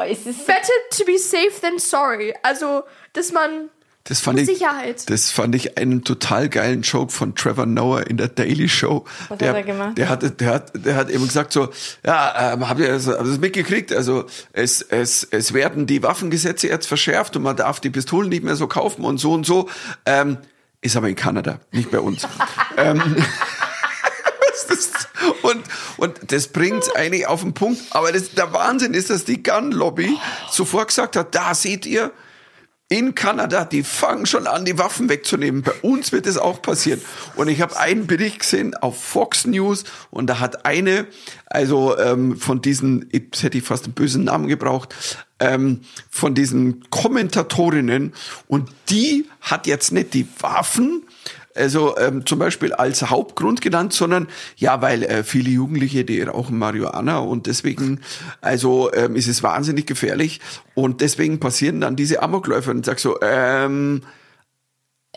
Oh, 0.00 0.02
es 0.02 0.26
ist 0.26 0.46
better 0.46 0.72
to 0.96 1.04
be 1.04 1.18
safe 1.18 1.60
than 1.60 1.80
sorry. 1.80 2.32
Also, 2.44 2.84
dass 3.14 3.32
man 3.32 3.68
Das 4.04 4.20
fand, 4.20 4.38
ich, 4.38 4.46
Sicherheit. 4.46 5.10
das 5.10 5.32
fand 5.32 5.56
ich 5.56 5.76
einen 5.76 6.04
total 6.04 6.48
geilen 6.48 6.82
Joke 6.82 7.12
von 7.12 7.34
Trevor 7.34 7.66
Noah 7.66 8.06
in 8.06 8.16
der 8.16 8.28
Daily 8.28 8.68
Show. 8.68 9.04
Was 9.22 9.30
hat 9.30 9.40
der, 9.40 9.54
er 9.56 9.62
gemacht? 9.64 9.98
Der 9.98 10.08
hat, 10.08 10.40
der 10.40 10.50
hat, 10.54 10.70
der 10.86 10.94
hat 10.94 11.10
eben 11.10 11.26
gesagt 11.26 11.52
so, 11.52 11.70
ja, 12.06 12.52
ähm, 12.52 12.68
habt 12.68 12.78
ihr 12.78 12.86
das, 12.86 13.06
das 13.06 13.38
mitgekriegt? 13.40 13.92
Also 13.92 14.26
es, 14.52 14.82
es, 14.82 15.24
es 15.24 15.52
werden 15.52 15.88
die 15.88 16.00
Waffengesetze 16.04 16.68
jetzt 16.68 16.86
verschärft 16.86 17.34
und 17.34 17.42
man 17.42 17.56
darf 17.56 17.80
die 17.80 17.90
Pistolen 17.90 18.28
nicht 18.28 18.44
mehr 18.44 18.54
so 18.54 18.68
kaufen 18.68 19.04
und 19.04 19.18
so 19.18 19.32
und 19.32 19.44
so. 19.46 19.68
Ähm, 20.06 20.38
ist 20.80 20.96
aber 20.96 21.08
in 21.08 21.16
Kanada, 21.16 21.58
nicht 21.72 21.90
bei 21.90 21.98
uns. 21.98 22.22
ähm, 22.76 23.16
das 24.66 24.90
und, 25.42 25.62
und 25.96 26.32
das 26.32 26.48
bringt's 26.48 26.90
eigentlich 26.94 27.26
auf 27.26 27.42
den 27.42 27.54
Punkt. 27.54 27.80
Aber 27.90 28.12
das, 28.12 28.32
der 28.32 28.52
Wahnsinn 28.52 28.94
ist, 28.94 29.10
dass 29.10 29.24
die 29.24 29.42
Gun 29.42 29.72
Lobby 29.72 30.16
sofort 30.50 30.88
gesagt 30.88 31.16
hat, 31.16 31.34
da 31.34 31.54
seht 31.54 31.86
ihr, 31.86 32.12
in 32.90 33.14
Kanada, 33.14 33.66
die 33.66 33.82
fangen 33.82 34.24
schon 34.24 34.46
an, 34.46 34.64
die 34.64 34.78
Waffen 34.78 35.10
wegzunehmen. 35.10 35.62
Bei 35.62 35.72
uns 35.82 36.10
wird 36.10 36.26
es 36.26 36.38
auch 36.38 36.62
passieren. 36.62 37.02
Und 37.36 37.48
ich 37.48 37.60
habe 37.60 37.78
einen 37.78 38.06
Bericht 38.06 38.40
gesehen 38.40 38.74
auf 38.74 39.02
Fox 39.02 39.46
News 39.46 39.84
und 40.10 40.26
da 40.26 40.40
hat 40.40 40.64
eine, 40.64 41.06
also 41.46 41.98
ähm, 41.98 42.38
von 42.38 42.62
diesen, 42.62 43.08
jetzt 43.12 43.42
hätte 43.42 43.58
ich 43.58 43.64
fast 43.64 43.84
einen 43.84 43.92
bösen 43.92 44.24
Namen 44.24 44.48
gebraucht, 44.48 44.94
ähm, 45.38 45.82
von 46.08 46.34
diesen 46.34 46.88
Kommentatorinnen 46.88 48.14
und 48.48 48.70
die 48.88 49.26
hat 49.42 49.66
jetzt 49.66 49.92
nicht 49.92 50.14
die 50.14 50.26
Waffen, 50.40 51.02
also 51.58 51.96
ähm, 51.98 52.24
zum 52.24 52.38
Beispiel 52.38 52.72
als 52.72 53.10
Hauptgrund 53.10 53.60
genannt, 53.60 53.92
sondern 53.92 54.28
ja, 54.56 54.80
weil 54.80 55.02
äh, 55.02 55.24
viele 55.24 55.50
Jugendliche, 55.50 56.04
die 56.04 56.22
rauchen 56.22 56.58
Marihuana 56.58 57.18
und 57.18 57.46
deswegen, 57.46 58.00
also 58.40 58.92
ähm, 58.92 59.16
ist 59.16 59.28
es 59.28 59.42
wahnsinnig 59.42 59.86
gefährlich 59.86 60.40
und 60.74 61.00
deswegen 61.00 61.40
passieren 61.40 61.80
dann 61.80 61.96
diese 61.96 62.22
Amokläufe 62.22 62.70
und 62.70 62.84
sag 62.84 62.98
so, 62.98 63.20
ähm, 63.20 64.02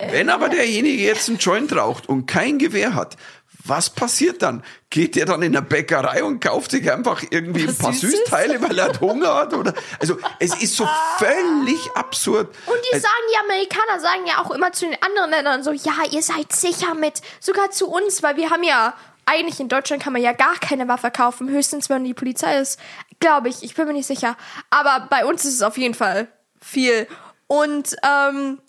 wenn 0.10 0.30
aber 0.30 0.50
derjenige 0.50 1.04
jetzt 1.04 1.30
einen 1.30 1.38
Joint 1.38 1.76
raucht 1.76 2.10
und 2.10 2.26
kein 2.26 2.58
Gewehr 2.58 2.96
hat, 2.96 3.18
was 3.66 3.90
passiert 3.90 4.42
dann? 4.42 4.64
Geht 4.90 5.16
der 5.16 5.26
dann 5.26 5.42
in 5.42 5.56
eine 5.56 5.66
Bäckerei 5.66 6.24
und 6.24 6.40
kauft 6.40 6.72
sich 6.72 6.92
einfach 6.92 7.24
irgendwie 7.30 7.68
ein 7.68 7.78
paar 7.78 7.94
Süßes? 7.94 8.20
Süßteile, 8.20 8.62
weil 8.62 8.78
er 8.78 9.00
Hunger 9.00 9.36
hat? 9.36 9.54
Oder? 9.54 9.74
Also 10.00 10.18
es 10.40 10.56
ist 10.62 10.76
so 10.76 10.88
völlig 11.18 11.92
absurd. 11.96 12.48
Und 12.66 12.78
die 12.90 12.94
Also, 12.94 13.08
sagen, 13.08 13.24
die 13.32 13.52
Amerikaner 13.52 14.00
sagen 14.00 14.28
ja 14.28 14.44
auch 14.44 14.52
immer 14.52 14.72
zu 14.72 14.86
den 14.86 14.98
anderen 15.02 15.32
Ländern 15.32 15.64
so, 15.64 15.72
ja, 15.72 15.94
ihr 16.12 16.22
seid 16.22 16.52
sicher 16.54 16.94
mit, 16.96 17.22
sogar 17.40 17.72
zu 17.72 17.88
uns, 17.88 18.24
weil 18.24 18.38
wir 18.38 18.50
haben 18.50 18.64
ja, 18.64 18.94
eigentlich 19.26 19.60
in 19.60 19.70
Deutschland 19.70 20.02
kann 20.02 20.14
man 20.14 20.22
ja 20.22 20.34
gar 20.34 20.56
keine 20.56 20.88
Waffe 20.88 21.12
kaufen, 21.12 21.50
höchstens 21.50 21.90
wenn 21.90 22.04
die 22.04 22.14
Polizei 22.14 22.58
ist, 22.60 22.80
glaube 23.20 23.50
ich, 23.50 23.64
ich 23.64 23.76
bin 23.76 23.88
mir 23.88 23.94
nicht 23.94 24.08
sicher. 24.08 24.36
Aber 24.70 25.08
bei 25.10 25.26
uns 25.26 25.46
ist 25.46 25.56
es 25.56 25.62
auf 25.62 25.78
jeden 25.78 25.94
Fall 25.94 26.28
viel. 26.60 27.08
Und 27.48 27.96
ähm, 28.04 28.60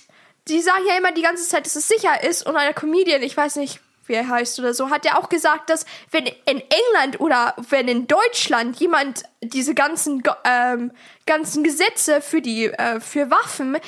die 0.48 0.60
sagen 0.60 0.84
ja 0.88 0.96
immer 0.96 1.12
die 1.12 1.22
ganze 1.22 1.46
Zeit, 1.48 1.66
dass 1.66 1.76
es 1.76 1.88
sicher 1.88 2.22
ist. 2.24 2.46
Und 2.46 2.56
einer 2.56 2.74
Comedian, 2.74 3.22
ich 3.22 3.36
weiß 3.36 3.56
nicht, 3.56 3.80
er 4.14 4.28
heißt 4.28 4.58
oder 4.58 4.74
so, 4.74 4.90
hat 4.90 5.04
ja 5.04 5.18
auch 5.18 5.28
gesagt, 5.28 5.70
dass 5.70 5.84
wenn 6.10 6.26
in 6.26 6.60
England 6.60 7.20
oder 7.20 7.54
wenn 7.70 7.88
in 7.88 8.06
Deutschland 8.06 8.78
jemand 8.78 9.24
diese 9.40 9.74
ganzen 9.74 10.22
ähm, 10.44 10.92
ganzen 11.26 11.64
Gesetze 11.64 12.20
für 12.20 12.40
die 12.40 12.66
äh, 12.66 13.00
für 13.00 13.30
Waffen 13.30 13.78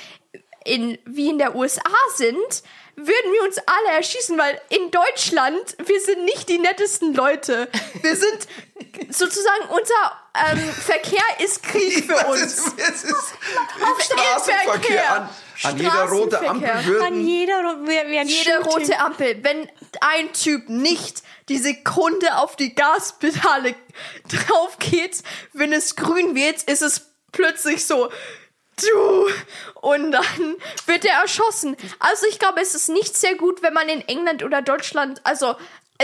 in 0.64 0.98
wie 1.04 1.30
in 1.30 1.38
der 1.38 1.54
USA 1.54 1.82
sind, 2.16 2.62
würden 2.96 3.32
wir 3.32 3.42
uns 3.42 3.58
alle 3.58 3.96
erschießen, 3.96 4.38
weil 4.38 4.60
in 4.70 4.90
Deutschland 4.90 5.76
wir 5.84 6.00
sind 6.00 6.24
nicht 6.24 6.48
die 6.48 6.58
nettesten 6.58 7.14
Leute. 7.14 7.68
Wir 8.02 8.16
sind 8.16 8.48
sozusagen 9.10 9.64
unser 9.70 10.52
ähm, 10.52 10.58
Verkehr 10.58 11.22
ist 11.44 11.62
Krieg 11.62 12.04
für 12.04 12.26
uns. 12.26 12.42
ist, 12.42 12.74
es 12.78 13.04
ist 13.04 13.34
Straßenverkehr. 14.00 15.12
An, 15.12 15.28
an 15.62 15.76
jeder 15.76 16.08
rote 16.08 16.48
Ampel 16.48 16.84
würden 16.84 17.06
An 17.06 17.26
jeder, 17.26 17.86
wir, 17.86 18.10
wir 18.10 18.22
jede 18.24 18.58
rote 18.64 18.98
Ampel, 18.98 19.42
wenn 19.42 19.68
ein 20.00 20.32
Typ 20.32 20.68
nicht 20.68 21.22
die 21.48 21.58
Sekunde 21.58 22.36
auf 22.38 22.56
die 22.56 22.74
Gaspedale 22.74 23.74
drauf 24.28 24.78
geht, 24.78 25.22
wenn 25.52 25.72
es 25.72 25.96
grün 25.96 26.34
wird, 26.34 26.62
ist 26.64 26.82
es 26.82 27.12
plötzlich 27.32 27.86
so, 27.86 28.10
du, 28.76 29.28
und 29.80 30.12
dann 30.12 30.56
wird 30.86 31.04
er 31.04 31.20
erschossen. 31.20 31.76
Also 31.98 32.26
ich 32.28 32.38
glaube, 32.38 32.60
es 32.60 32.74
ist 32.74 32.88
nicht 32.88 33.16
sehr 33.16 33.34
gut, 33.34 33.62
wenn 33.62 33.74
man 33.74 33.88
in 33.88 34.00
England 34.08 34.42
oder 34.42 34.62
Deutschland, 34.62 35.20
also 35.24 35.54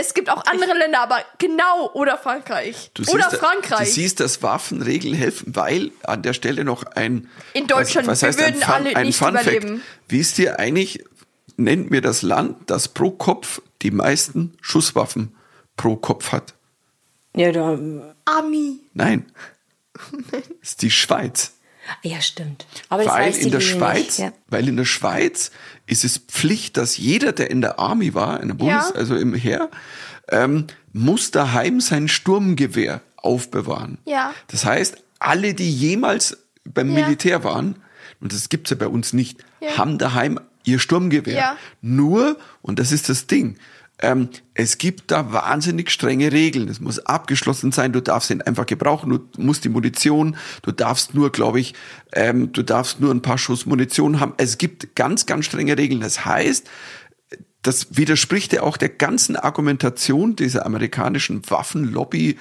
es 0.01 0.13
gibt 0.13 0.29
auch 0.29 0.43
andere 0.45 0.73
Länder, 0.77 1.01
aber 1.01 1.23
genau, 1.37 1.91
oder 1.93 2.17
Frankreich. 2.17 2.91
Du 2.93 3.03
oder 3.03 3.29
siehst, 3.29 3.41
Frankreich. 3.41 3.87
Du 3.87 3.93
siehst, 3.93 4.19
dass 4.19 4.43
Waffenregeln 4.43 5.13
helfen, 5.13 5.55
weil 5.55 5.91
an 6.03 6.21
der 6.23 6.33
Stelle 6.33 6.63
noch 6.63 6.83
ein. 6.83 7.29
In 7.53 7.67
Deutschland, 7.67 8.07
was, 8.07 8.21
was 8.23 8.37
wir 8.37 8.45
heißt 8.45 8.55
ein 8.55 8.55
würden 8.55 8.61
Fun, 8.63 8.73
alle 8.73 8.95
ein 8.95 9.05
nicht 9.07 9.17
Fun 9.17 9.33
Fact. 9.33 9.45
überleben. 9.45 9.81
Wisst 10.07 10.39
ihr 10.39 10.59
eigentlich, 10.59 11.03
nennt 11.57 11.91
mir 11.91 12.01
das 12.01 12.21
Land, 12.21 12.69
das 12.69 12.87
pro 12.87 13.11
Kopf 13.11 13.61
die 13.81 13.91
meisten 13.91 14.57
Schusswaffen 14.61 15.35
pro 15.77 15.95
Kopf 15.95 16.31
hat? 16.31 16.53
Ja, 17.35 17.51
da, 17.51 17.79
Ami. 18.25 18.79
Nein. 18.93 19.31
Das 20.31 20.71
ist 20.71 20.81
die 20.81 20.89
Schweiz. 20.89 21.53
Ja, 22.03 22.21
stimmt. 22.21 22.65
Aber 22.89 23.03
das 23.03 23.13
weil 23.13 23.35
in 23.35 23.51
der 23.51 23.59
Lili 23.59 23.71
Schweiz, 23.73 23.97
Nicht. 23.97 24.19
Ja. 24.19 24.33
weil 24.47 24.67
in 24.67 24.77
der 24.77 24.85
Schweiz 24.85 25.51
ist 25.87 26.03
es 26.03 26.17
Pflicht, 26.19 26.77
dass 26.77 26.97
jeder, 26.97 27.31
der 27.31 27.49
in 27.51 27.61
der 27.61 27.79
Army 27.79 28.13
war, 28.13 28.39
in 28.41 28.49
der 28.49 28.55
Bundes, 28.55 28.89
Ja. 28.89 28.95
also 28.95 29.15
im 29.15 29.33
Heer, 29.33 29.69
ähm, 30.29 30.67
muss 30.93 31.31
daheim 31.31 31.81
sein 31.81 32.07
Sturmgewehr 32.07 33.01
aufbewahren. 33.17 33.97
Ja. 34.05 34.33
Das 34.47 34.65
heißt, 34.65 34.97
alle, 35.19 35.53
die 35.53 35.71
jemals 35.71 36.37
beim 36.65 36.95
Ja. 36.95 37.03
Militär 37.05 37.43
waren, 37.43 37.75
und 38.19 38.33
das 38.33 38.49
gibt's 38.49 38.69
ja 38.69 38.75
bei 38.77 38.87
uns 38.87 39.13
nicht, 39.13 39.43
Ja. 39.59 39.77
haben 39.77 39.97
daheim 39.97 40.39
ihr 40.63 40.79
Sturmgewehr. 40.79 41.35
Ja. 41.35 41.57
Nur, 41.81 42.37
und 42.61 42.77
das 42.79 42.91
ist 42.91 43.09
das 43.09 43.27
Ding, 43.27 43.57
ähm, 44.01 44.29
es 44.53 44.77
gibt 44.77 45.11
da 45.11 45.31
wahnsinnig 45.31 45.91
strenge 45.91 46.31
Regeln. 46.31 46.67
Es 46.67 46.79
muss 46.79 46.99
abgeschlossen 46.99 47.71
sein, 47.71 47.93
du 47.93 48.01
darfst 48.01 48.29
ihn 48.29 48.41
einfach 48.41 48.65
gebrauchen, 48.65 49.09
du 49.09 49.41
musst 49.41 49.63
die 49.63 49.69
Munition, 49.69 50.35
du 50.63 50.71
darfst 50.71 51.13
nur, 51.13 51.31
glaube 51.31 51.59
ich, 51.59 51.73
ähm, 52.13 52.51
du 52.51 52.63
darfst 52.63 52.99
nur 52.99 53.11
ein 53.11 53.21
paar 53.21 53.37
Schuss 53.37 53.65
Munition 53.65 54.19
haben. 54.19 54.33
Es 54.37 54.57
gibt 54.57 54.95
ganz, 54.95 55.25
ganz 55.25 55.45
strenge 55.45 55.77
Regeln. 55.77 56.01
Das 56.01 56.25
heißt, 56.25 56.69
das 57.61 57.95
widerspricht 57.95 58.53
ja 58.53 58.63
auch 58.63 58.77
der 58.77 58.89
ganzen 58.89 59.35
Argumentation 59.35 60.35
dieser 60.35 60.65
amerikanischen 60.65 61.47
Waffenlobby. 61.49 62.37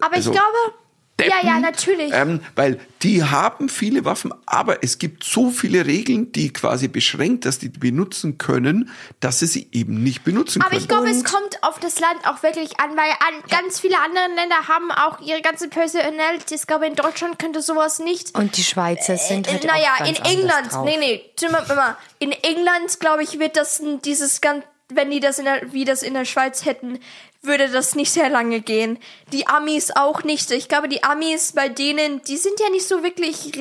Aber 0.00 0.16
Also, 0.16 0.30
ich 0.30 0.36
glaube, 0.36 0.81
ja, 1.20 1.26
ja, 1.28 1.40
Deppen, 1.42 1.62
natürlich. 1.62 2.12
Ähm, 2.12 2.40
weil 2.56 2.80
die 3.02 3.22
haben 3.22 3.68
viele 3.68 4.04
Waffen, 4.04 4.32
aber 4.46 4.82
es 4.82 4.98
gibt 4.98 5.22
so 5.24 5.50
viele 5.50 5.86
Regeln, 5.86 6.32
die 6.32 6.52
quasi 6.52 6.88
beschränkt, 6.88 7.44
dass 7.44 7.58
die 7.58 7.68
benutzen 7.68 8.38
können, 8.38 8.90
dass 9.20 9.38
sie 9.38 9.46
sie 9.46 9.68
eben 9.72 10.02
nicht 10.02 10.24
benutzen 10.24 10.62
Aber 10.62 10.70
können. 10.70 10.82
ich 10.82 10.88
glaube, 10.88 11.10
es 11.10 11.22
kommt 11.22 11.62
auf 11.62 11.78
das 11.78 12.00
Land 12.00 12.26
auch 12.26 12.42
wirklich 12.42 12.80
an, 12.80 12.90
weil 12.96 13.10
an 13.10 13.48
ganz 13.50 13.78
viele 13.78 13.98
andere 14.00 14.34
Länder 14.34 14.68
haben 14.68 14.90
auch 14.90 15.20
ihre 15.20 15.42
ganze 15.42 15.68
Personalities. 15.68 16.62
Ich 16.62 16.66
glaube, 16.66 16.86
in 16.86 16.94
Deutschland 16.96 17.38
könnte 17.38 17.62
sowas 17.62 17.98
nicht. 18.00 18.36
Und 18.36 18.56
die 18.56 18.64
Schweizer 18.64 19.16
sind 19.16 19.48
halt 19.48 19.62
Äh, 19.64 19.66
naja, 19.66 19.94
auch 19.94 19.98
ganz 20.04 20.18
in 20.18 20.24
England, 20.24 20.72
drauf. 20.72 20.84
nee, 20.84 20.96
nee, 20.98 21.22
immer. 21.70 21.96
In 22.18 22.32
England, 22.32 22.98
glaube 23.00 23.22
ich, 23.22 23.38
wird 23.38 23.56
das 23.56 23.80
dieses 24.04 24.40
ganz, 24.40 24.64
wenn 24.88 25.10
die 25.10 25.20
das 25.20 25.38
in 25.38 25.44
der, 25.44 25.72
wie 25.72 25.84
das 25.84 26.02
in 26.02 26.14
der 26.14 26.24
Schweiz 26.24 26.64
hätten, 26.64 26.98
würde 27.42 27.68
das 27.68 27.94
nicht 27.94 28.12
sehr 28.12 28.28
lange 28.28 28.60
gehen. 28.60 28.98
Die 29.32 29.46
Amis 29.46 29.90
auch 29.90 30.22
nicht. 30.22 30.50
Ich 30.50 30.68
glaube, 30.68 30.88
die 30.88 31.02
Amis 31.02 31.52
bei 31.52 31.68
denen, 31.68 32.22
die 32.22 32.36
sind 32.36 32.58
ja 32.60 32.70
nicht 32.70 32.86
so 32.86 33.02
wirklich 33.02 33.52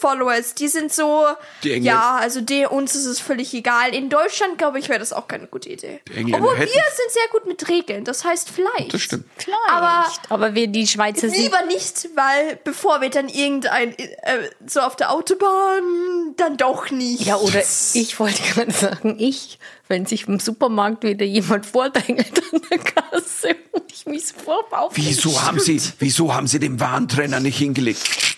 Regel-Followers. 0.00 0.54
Die 0.54 0.68
sind 0.68 0.92
so, 0.92 1.26
Die 1.62 1.72
Engländer- 1.72 2.00
ja, 2.00 2.16
also 2.16 2.40
die, 2.40 2.66
uns 2.66 2.94
ist 2.94 3.06
es 3.06 3.20
völlig 3.20 3.52
egal. 3.54 3.94
In 3.94 4.08
Deutschland, 4.08 4.58
glaube 4.58 4.78
ich, 4.78 4.88
wäre 4.88 4.98
das 4.98 5.12
auch 5.12 5.28
keine 5.28 5.46
gute 5.46 5.68
Idee. 5.70 6.00
Obwohl 6.14 6.58
wir 6.58 6.66
sind 6.66 7.10
sehr 7.10 7.28
gut 7.32 7.46
mit 7.46 7.68
Regeln. 7.68 8.04
Das 8.04 8.24
heißt 8.24 8.50
vielleicht. 8.50 8.94
Das 8.94 9.00
stimmt. 9.02 9.24
Aber 9.68 10.10
Aber 10.28 10.54
wir, 10.54 10.66
die 10.68 10.86
Schweizer 10.86 11.28
sind 11.28 11.38
Lieber 11.38 11.62
nicht, 11.66 12.08
weil 12.14 12.58
bevor 12.64 13.00
wir 13.00 13.10
dann 13.10 13.28
irgendein, 13.28 13.96
äh, 13.98 14.50
so 14.66 14.80
auf 14.80 14.96
der 14.96 15.12
Autobahn, 15.12 16.34
dann 16.36 16.56
doch 16.56 16.90
nicht. 16.90 17.24
Ja, 17.26 17.36
oder 17.36 17.62
ich 17.94 18.18
wollte 18.18 18.42
gerade 18.42 18.70
sagen, 18.72 19.16
ich, 19.18 19.58
wenn 19.88 20.06
sich 20.06 20.28
im 20.28 20.40
Supermarkt 20.40 21.02
wieder 21.04 21.24
jemand 21.26 21.66
vordrängelt 21.66 22.42
an 22.52 22.62
der 22.70 22.78
Kasse 22.78 23.56
und 23.72 23.90
ich 23.92 24.06
mich 24.06 24.28
sofort 24.28 24.72
aufrege. 24.72 25.08
Wieso 25.08 25.42
haben 25.42 25.58
Sie, 25.60 25.80
wieso 25.98 26.34
haben 26.34 26.46
Sie 26.46 26.58
den 26.58 26.80
Warntrenner 26.80 27.40
nicht 27.40 27.58
hingelegt? 27.58 28.36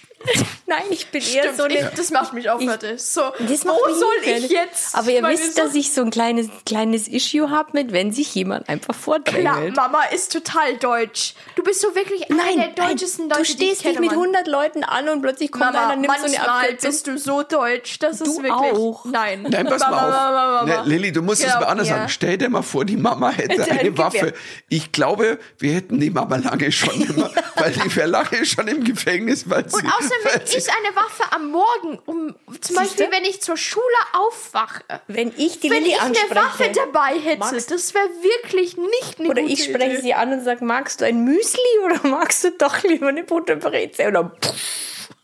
Nein, 0.72 0.82
ich 0.90 1.06
bin 1.08 1.20
eher 1.22 1.42
Stimmt, 1.42 1.56
so 1.56 1.62
eine... 1.64 1.74
ich, 1.74 1.84
das 1.96 2.10
macht 2.10 2.32
mich 2.32 2.48
auch 2.50 2.60
fertig. 2.60 3.02
So, 3.02 3.20
Das 3.38 3.64
macht 3.64 3.78
wo 3.78 3.90
mich 3.90 3.96
soll 3.98 4.20
nicht 4.34 4.44
ich 4.46 4.50
jetzt? 4.50 4.94
Aber 4.94 5.10
ihr 5.10 5.22
wisst, 5.24 5.56
so- 5.56 5.62
dass 5.62 5.74
ich 5.74 5.92
so 5.92 6.00
ein 6.02 6.10
kleines, 6.10 6.48
kleines 6.64 7.08
Issue 7.08 7.50
habe 7.50 7.70
mit, 7.72 7.92
wenn 7.92 8.12
sich 8.12 8.34
jemand 8.34 8.68
einfach 8.68 8.94
Klar, 8.94 9.02
vordrängelt. 9.02 9.76
Mama 9.76 10.02
ist 10.14 10.32
total 10.32 10.76
deutsch. 10.78 11.34
Du 11.56 11.62
bist 11.62 11.80
so 11.82 11.94
wirklich 11.94 12.30
einer 12.30 12.68
der 12.74 12.88
deutschesten 12.88 13.28
nein, 13.28 13.38
Leute, 13.38 13.52
du 13.52 13.58
die 13.58 13.64
ich 13.64 13.70
stehst 13.70 13.82
kenne, 13.82 14.00
nicht 14.00 14.10
mit 14.12 14.18
Mann. 14.18 14.34
100 14.34 14.46
Leuten 14.46 14.84
an 14.84 15.08
und 15.08 15.22
plötzlich 15.22 15.52
kommt 15.52 15.64
Mama, 15.64 15.88
einer, 15.90 15.96
nimmt 16.00 16.18
so 16.18 16.26
eine 16.26 16.48
Abkürzung. 16.48 16.90
bist 16.90 17.06
du 17.06 17.18
so 17.18 17.42
deutsch, 17.42 17.98
das 17.98 18.20
ist 18.20 18.26
Du 18.38 18.42
wirklich... 18.42 18.72
auch. 18.72 19.04
Nein. 19.04 19.46
Nein, 19.48 19.66
pass 19.66 19.80
Mama, 19.80 19.96
mal 19.96 20.10
Mama, 20.10 20.30
Mama, 20.30 20.60
auf. 20.62 20.66
Mama. 20.66 20.82
Ne, 20.84 20.88
Lilly, 20.88 21.12
du 21.12 21.22
musst 21.22 21.44
es 21.44 21.52
mal 21.54 21.64
anders 21.64 21.88
ja. 21.88 21.96
sagen. 21.96 22.08
Stell 22.08 22.38
dir 22.38 22.48
mal 22.48 22.62
vor, 22.62 22.84
die 22.84 22.96
Mama 22.96 23.30
hätte 23.30 23.52
Hätte 23.52 23.64
ein 23.64 23.78
eine 23.80 23.90
Gewehr. 23.90 24.04
Waffe. 24.06 24.34
Ich 24.68 24.92
glaube, 24.92 25.38
wir 25.58 25.72
hätten 25.74 26.00
die 26.00 26.10
Mama 26.10 26.36
lange 26.36 26.72
schon 26.72 27.00
immer, 27.02 27.30
weil 27.56 27.72
die 27.72 27.96
wäre 27.96 28.08
lange 28.08 28.44
schon 28.46 28.66
im 28.68 28.84
Gefängnis, 28.84 29.48
weil 29.50 29.68
sie, 29.68 29.76
Und 29.76 29.86
außerdem, 29.86 30.18
weil 30.24 30.46
ist 30.62 30.70
eine 30.76 30.96
Waffe 30.96 31.24
am 31.32 31.50
Morgen, 31.50 31.98
um 32.06 32.34
zum 32.60 32.76
Beispiel, 32.76 33.08
wenn 33.10 33.24
ich 33.24 33.40
zur 33.42 33.56
Schule 33.56 33.84
aufwache. 34.12 34.82
Wenn 35.08 35.32
ich 35.36 35.60
die 35.60 35.70
Wenn 35.70 35.82
Lilly 35.82 35.94
ich 35.94 36.00
eine 36.00 36.10
anspreche, 36.10 36.34
Waffe 36.34 36.72
dabei 36.74 37.18
hätte, 37.18 37.40
magst- 37.40 37.70
das 37.70 37.94
wäre 37.94 38.08
wirklich 38.22 38.76
nicht 38.76 39.18
eine 39.20 39.28
oder 39.28 39.42
ich 39.42 39.64
spreche 39.64 39.92
Idee. 39.94 40.00
sie 40.02 40.14
an 40.14 40.32
und 40.32 40.44
sage, 40.44 40.64
magst 40.64 41.00
du 41.00 41.04
ein 41.06 41.24
Müsli 41.24 41.60
oder 41.84 42.06
magst 42.06 42.44
du 42.44 42.50
doch 42.52 42.82
lieber 42.82 43.08
eine 43.08 43.24
Butterbreze? 43.24 44.06
Oder 44.08 44.30
pff, 44.42 44.52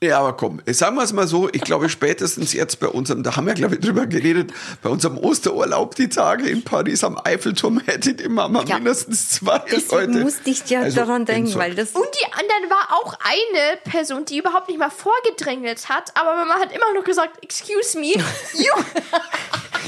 Ja, 0.00 0.20
aber 0.20 0.36
komm, 0.36 0.60
sagen 0.66 0.94
wir 0.94 1.02
es 1.02 1.12
mal 1.12 1.26
so, 1.26 1.48
ich 1.52 1.62
glaube 1.62 1.88
spätestens 1.88 2.52
jetzt 2.52 2.78
bei 2.78 2.86
unserem, 2.86 3.24
da 3.24 3.34
haben 3.34 3.48
wir 3.48 3.54
glaube 3.54 3.74
ich 3.74 3.80
drüber 3.80 4.06
geredet, 4.06 4.52
bei 4.80 4.90
unserem 4.90 5.18
Osterurlaub 5.18 5.96
die 5.96 6.08
Tage 6.08 6.48
in 6.48 6.62
Paris 6.62 7.02
am 7.02 7.18
Eiffelturm 7.24 7.80
hätte 7.86 8.14
die 8.14 8.28
Mama 8.28 8.62
Ja. 8.68 8.76
mindestens 8.76 9.28
zwei 9.30 9.58
deswegen 9.68 10.12
Leute. 10.12 10.20
musste 10.24 10.50
ich 10.50 10.64
ja 10.70 10.82
Also, 10.82 10.98
daran 10.98 11.24
denken, 11.24 11.52
weil 11.56 11.74
das 11.74 11.90
Und 11.90 12.06
die 12.14 12.32
anderen 12.32 12.70
war 12.70 12.96
auch 12.96 13.14
eine 13.24 13.76
Person, 13.90 14.24
die 14.24 14.38
überhaupt 14.38 14.68
nicht 14.68 14.78
mal 14.78 14.90
vorgedrängelt 14.90 15.88
hat, 15.88 16.12
aber 16.16 16.36
Mama 16.36 16.54
hat 16.60 16.70
immer 16.72 16.92
noch 16.94 17.02
gesagt, 17.02 17.42
excuse 17.42 17.98
me, 17.98 18.12
you, 18.12 18.72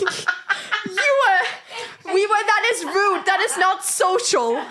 we 2.14 2.22
were, 2.26 2.44
that 2.52 2.64
is 2.72 2.84
rude, 2.84 3.24
that 3.26 3.40
is 3.46 3.56
not 3.58 3.84
social. 3.84 4.58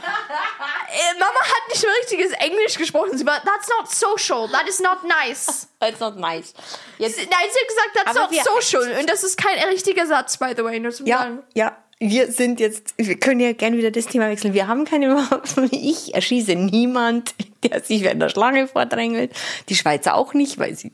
Äh, 0.91 1.19
Mama 1.19 1.39
hat 1.39 1.67
nicht 1.69 1.81
so 1.81 1.87
richtiges 2.01 2.31
Englisch 2.39 2.75
gesprochen, 2.75 3.15
sie 3.15 3.25
war, 3.25 3.39
that's 3.45 3.69
not 3.69 3.87
social, 3.91 4.49
that 4.49 4.67
is 4.67 4.79
not 4.79 5.03
nice. 5.03 5.67
That's 5.79 5.99
not 5.99 6.17
nice. 6.17 6.53
Jetzt, 6.97 7.17
Nein, 7.17 7.47
sie 7.51 7.59
hat 7.59 7.67
gesagt, 7.67 7.91
that's 7.93 8.15
not 8.15 8.61
social. 8.61 8.99
Und 8.99 9.07
das 9.07 9.23
ist 9.23 9.37
kein 9.37 9.59
richtiger 9.69 10.07
Satz, 10.07 10.37
by 10.37 10.53
the 10.57 10.63
way, 10.63 10.79
nur 10.79 10.91
zum 10.91 11.05
ja, 11.05 11.19
Sagen. 11.19 11.43
ja, 11.53 11.77
wir 11.99 12.31
sind 12.31 12.59
jetzt, 12.59 12.93
wir 12.97 13.19
können 13.19 13.39
ja 13.39 13.51
gerne 13.51 13.77
wieder 13.77 13.91
das 13.91 14.07
Thema 14.07 14.29
wechseln. 14.29 14.53
Wir 14.53 14.67
haben 14.67 14.85
keine 14.85 15.15
Waffen. 15.15 15.69
Ich 15.71 16.15
erschieße 16.15 16.55
niemand, 16.55 17.35
der 17.63 17.81
sich 17.81 18.03
in 18.03 18.19
der 18.19 18.29
Schlange 18.29 18.67
vordrängelt. 18.67 19.33
Die 19.67 19.75
Schweizer 19.75 20.15
auch 20.15 20.33
nicht, 20.33 20.57
weil 20.59 20.75
sie 20.75 20.91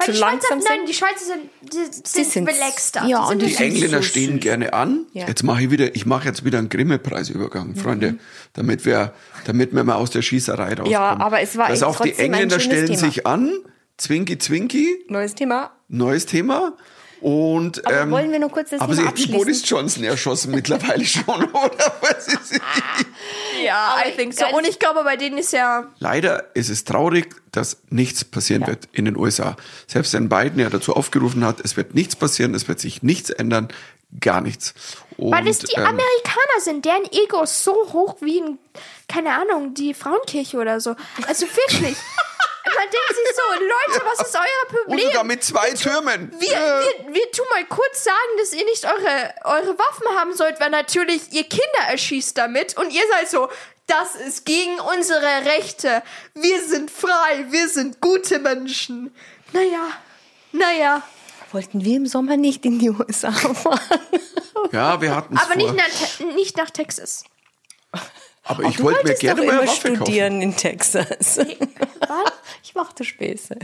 Weil 0.00 0.06
zu 0.06 0.12
die 0.12 0.18
Schweizer, 0.18 0.30
langsam 0.32 0.58
nein, 0.58 0.66
sind. 0.78 0.88
die 0.88 0.94
Schweizer 0.94 1.24
sind, 1.24 1.50
die 1.72 2.08
sind, 2.08 2.30
sind- 2.32 2.48
relaxter. 2.48 3.06
ja, 3.06 3.24
die 3.26 3.32
und 3.32 3.42
die 3.42 3.46
Die 3.46 3.56
Engländer 3.62 4.02
stehen 4.02 4.32
süß. 4.34 4.40
gerne 4.40 4.72
an. 4.72 5.06
Ja. 5.12 5.26
Jetzt 5.28 5.42
mache 5.44 5.62
ich 5.62 5.70
wieder, 5.70 5.94
ich 5.94 6.06
mache 6.06 6.26
jetzt 6.26 6.44
wieder 6.44 6.58
einen 6.58 6.68
Grimme-Preisübergang, 6.68 7.76
Freunde, 7.76 8.16
damit 8.54 8.84
wir, 8.84 9.12
damit 9.44 9.74
wir 9.74 9.84
mal 9.84 9.94
aus 9.96 10.10
der 10.10 10.22
Schießerei 10.22 10.70
rauskommen. 10.70 10.90
Ja, 10.90 11.18
aber 11.20 11.40
es 11.40 11.56
war 11.56 11.70
echt 11.70 11.84
auf, 11.84 12.00
die 12.00 12.14
Engländer 12.18 12.58
stellen 12.60 12.86
Thema. 12.86 12.98
sich 12.98 13.26
an, 13.26 13.52
Zwinki 13.98 14.38
Zwinki, 14.38 15.04
Neues 15.08 15.34
Thema. 15.34 15.70
neues 15.88 16.26
Thema. 16.26 16.76
Und, 17.20 17.84
Aber 17.86 18.00
ähm, 18.00 18.10
wollen 18.12 18.32
wir 18.32 18.38
noch 18.38 18.50
kurz 18.50 18.70
das 18.70 18.80
aber 18.80 18.94
Thema 18.94 19.02
sie 19.02 19.08
abschließen? 19.10 19.34
Boris 19.34 19.68
Johnson 19.68 20.04
erschossen 20.04 20.52
mittlerweile 20.52 21.04
schon, 21.04 21.24
oder? 21.26 21.92
Was 22.00 22.28
ist- 22.28 22.54
Ja, 23.64 23.96
Aber 23.96 24.08
I 24.08 24.12
think 24.12 24.34
so. 24.34 24.46
Und 24.46 24.66
ich 24.66 24.78
glaube, 24.78 25.04
bei 25.04 25.16
denen 25.16 25.38
ist 25.38 25.52
ja 25.52 25.84
Leider 25.98 26.54
ist 26.54 26.68
es 26.70 26.84
traurig, 26.84 27.34
dass 27.52 27.78
nichts 27.90 28.24
passieren 28.24 28.66
wird 28.66 28.88
in 28.92 29.04
den 29.04 29.16
USA. 29.16 29.56
Selbst 29.86 30.12
wenn 30.14 30.28
Biden 30.28 30.58
ja 30.58 30.70
dazu 30.70 30.94
aufgerufen 30.94 31.44
hat, 31.44 31.60
es 31.60 31.76
wird 31.76 31.94
nichts 31.94 32.16
passieren, 32.16 32.54
es 32.54 32.68
wird 32.68 32.80
sich 32.80 33.02
nichts 33.02 33.30
ändern, 33.30 33.68
gar 34.20 34.40
nichts. 34.40 34.74
Und, 35.16 35.32
Weil 35.32 35.46
es 35.46 35.58
die 35.58 35.74
ähm, 35.76 35.86
Amerikaner 35.86 36.60
sind, 36.60 36.84
deren 36.84 37.04
Ego 37.12 37.42
ist 37.42 37.62
so 37.62 37.72
hoch 37.92 38.16
wie 38.20 38.38
in, 38.38 38.58
keine 39.08 39.34
Ahnung, 39.34 39.74
die 39.74 39.94
Frauenkirche 39.94 40.58
oder 40.58 40.80
so. 40.80 40.96
Also 41.26 41.46
wirklich. 41.46 41.96
Man 42.64 42.74
denkt 42.90 43.08
sich 43.08 43.36
so, 43.36 43.64
Leute, 43.64 44.04
was 44.06 44.26
ist 44.28 44.36
euer 44.36 44.42
Und 44.70 44.84
Problem? 44.86 45.06
sogar 45.08 45.24
mit 45.24 45.42
zwei 45.44 45.70
Türmen. 45.72 46.32
wir, 46.38 46.48
wir, 46.48 47.14
wir 47.14 47.30
tun 47.32 47.46
mal 47.52 47.64
kurz 47.66 48.04
sagen, 48.04 48.16
dass 48.38 48.52
ihr 48.52 48.64
nicht 48.64 48.84
eure, 48.84 49.34
eure 49.44 49.78
Waffen 49.78 50.08
haben 50.18 50.34
sollt, 50.34 50.60
weil 50.60 50.70
natürlich 50.70 51.32
ihr 51.32 51.44
Kinder 51.44 51.88
erschießt 51.88 52.36
damit 52.36 52.76
und 52.76 52.90
ihr 52.92 53.02
seid 53.12 53.30
so, 53.30 53.48
das 53.86 54.14
ist 54.14 54.44
gegen 54.46 54.78
unsere 54.80 55.44
Rechte. 55.46 56.02
Wir 56.34 56.62
sind 56.62 56.90
frei, 56.90 57.46
wir 57.48 57.68
sind 57.68 58.00
gute 58.00 58.38
Menschen. 58.38 59.14
Naja, 59.52 59.88
naja. 60.52 61.02
Wollten 61.52 61.84
wir 61.84 61.96
im 61.96 62.06
Sommer 62.06 62.36
nicht 62.36 62.64
in 62.64 62.78
die 62.78 62.90
USA 62.90 63.32
fahren? 63.32 63.80
Ja, 64.70 65.00
wir 65.00 65.16
hatten 65.16 65.34
es 65.34 65.42
Aber 65.42 65.54
vor. 65.54 65.56
nicht 65.56 65.74
nach, 65.74 66.34
nicht 66.36 66.56
nach 66.56 66.70
Texas. 66.70 67.24
Aber 68.50 68.64
Ach, 68.66 68.70
ich 68.70 68.82
wollte 68.82 69.06
mir 69.06 69.14
gerne 69.14 69.42
mal 69.42 69.50
eine 69.50 69.60
immer 69.62 69.70
Waffe 69.70 69.88
kaufen. 69.88 69.96
studieren 69.96 70.42
in 70.42 70.56
Texas. 70.56 71.38
Ich 72.62 72.74
machte 72.74 73.04
Späße. 73.04 73.56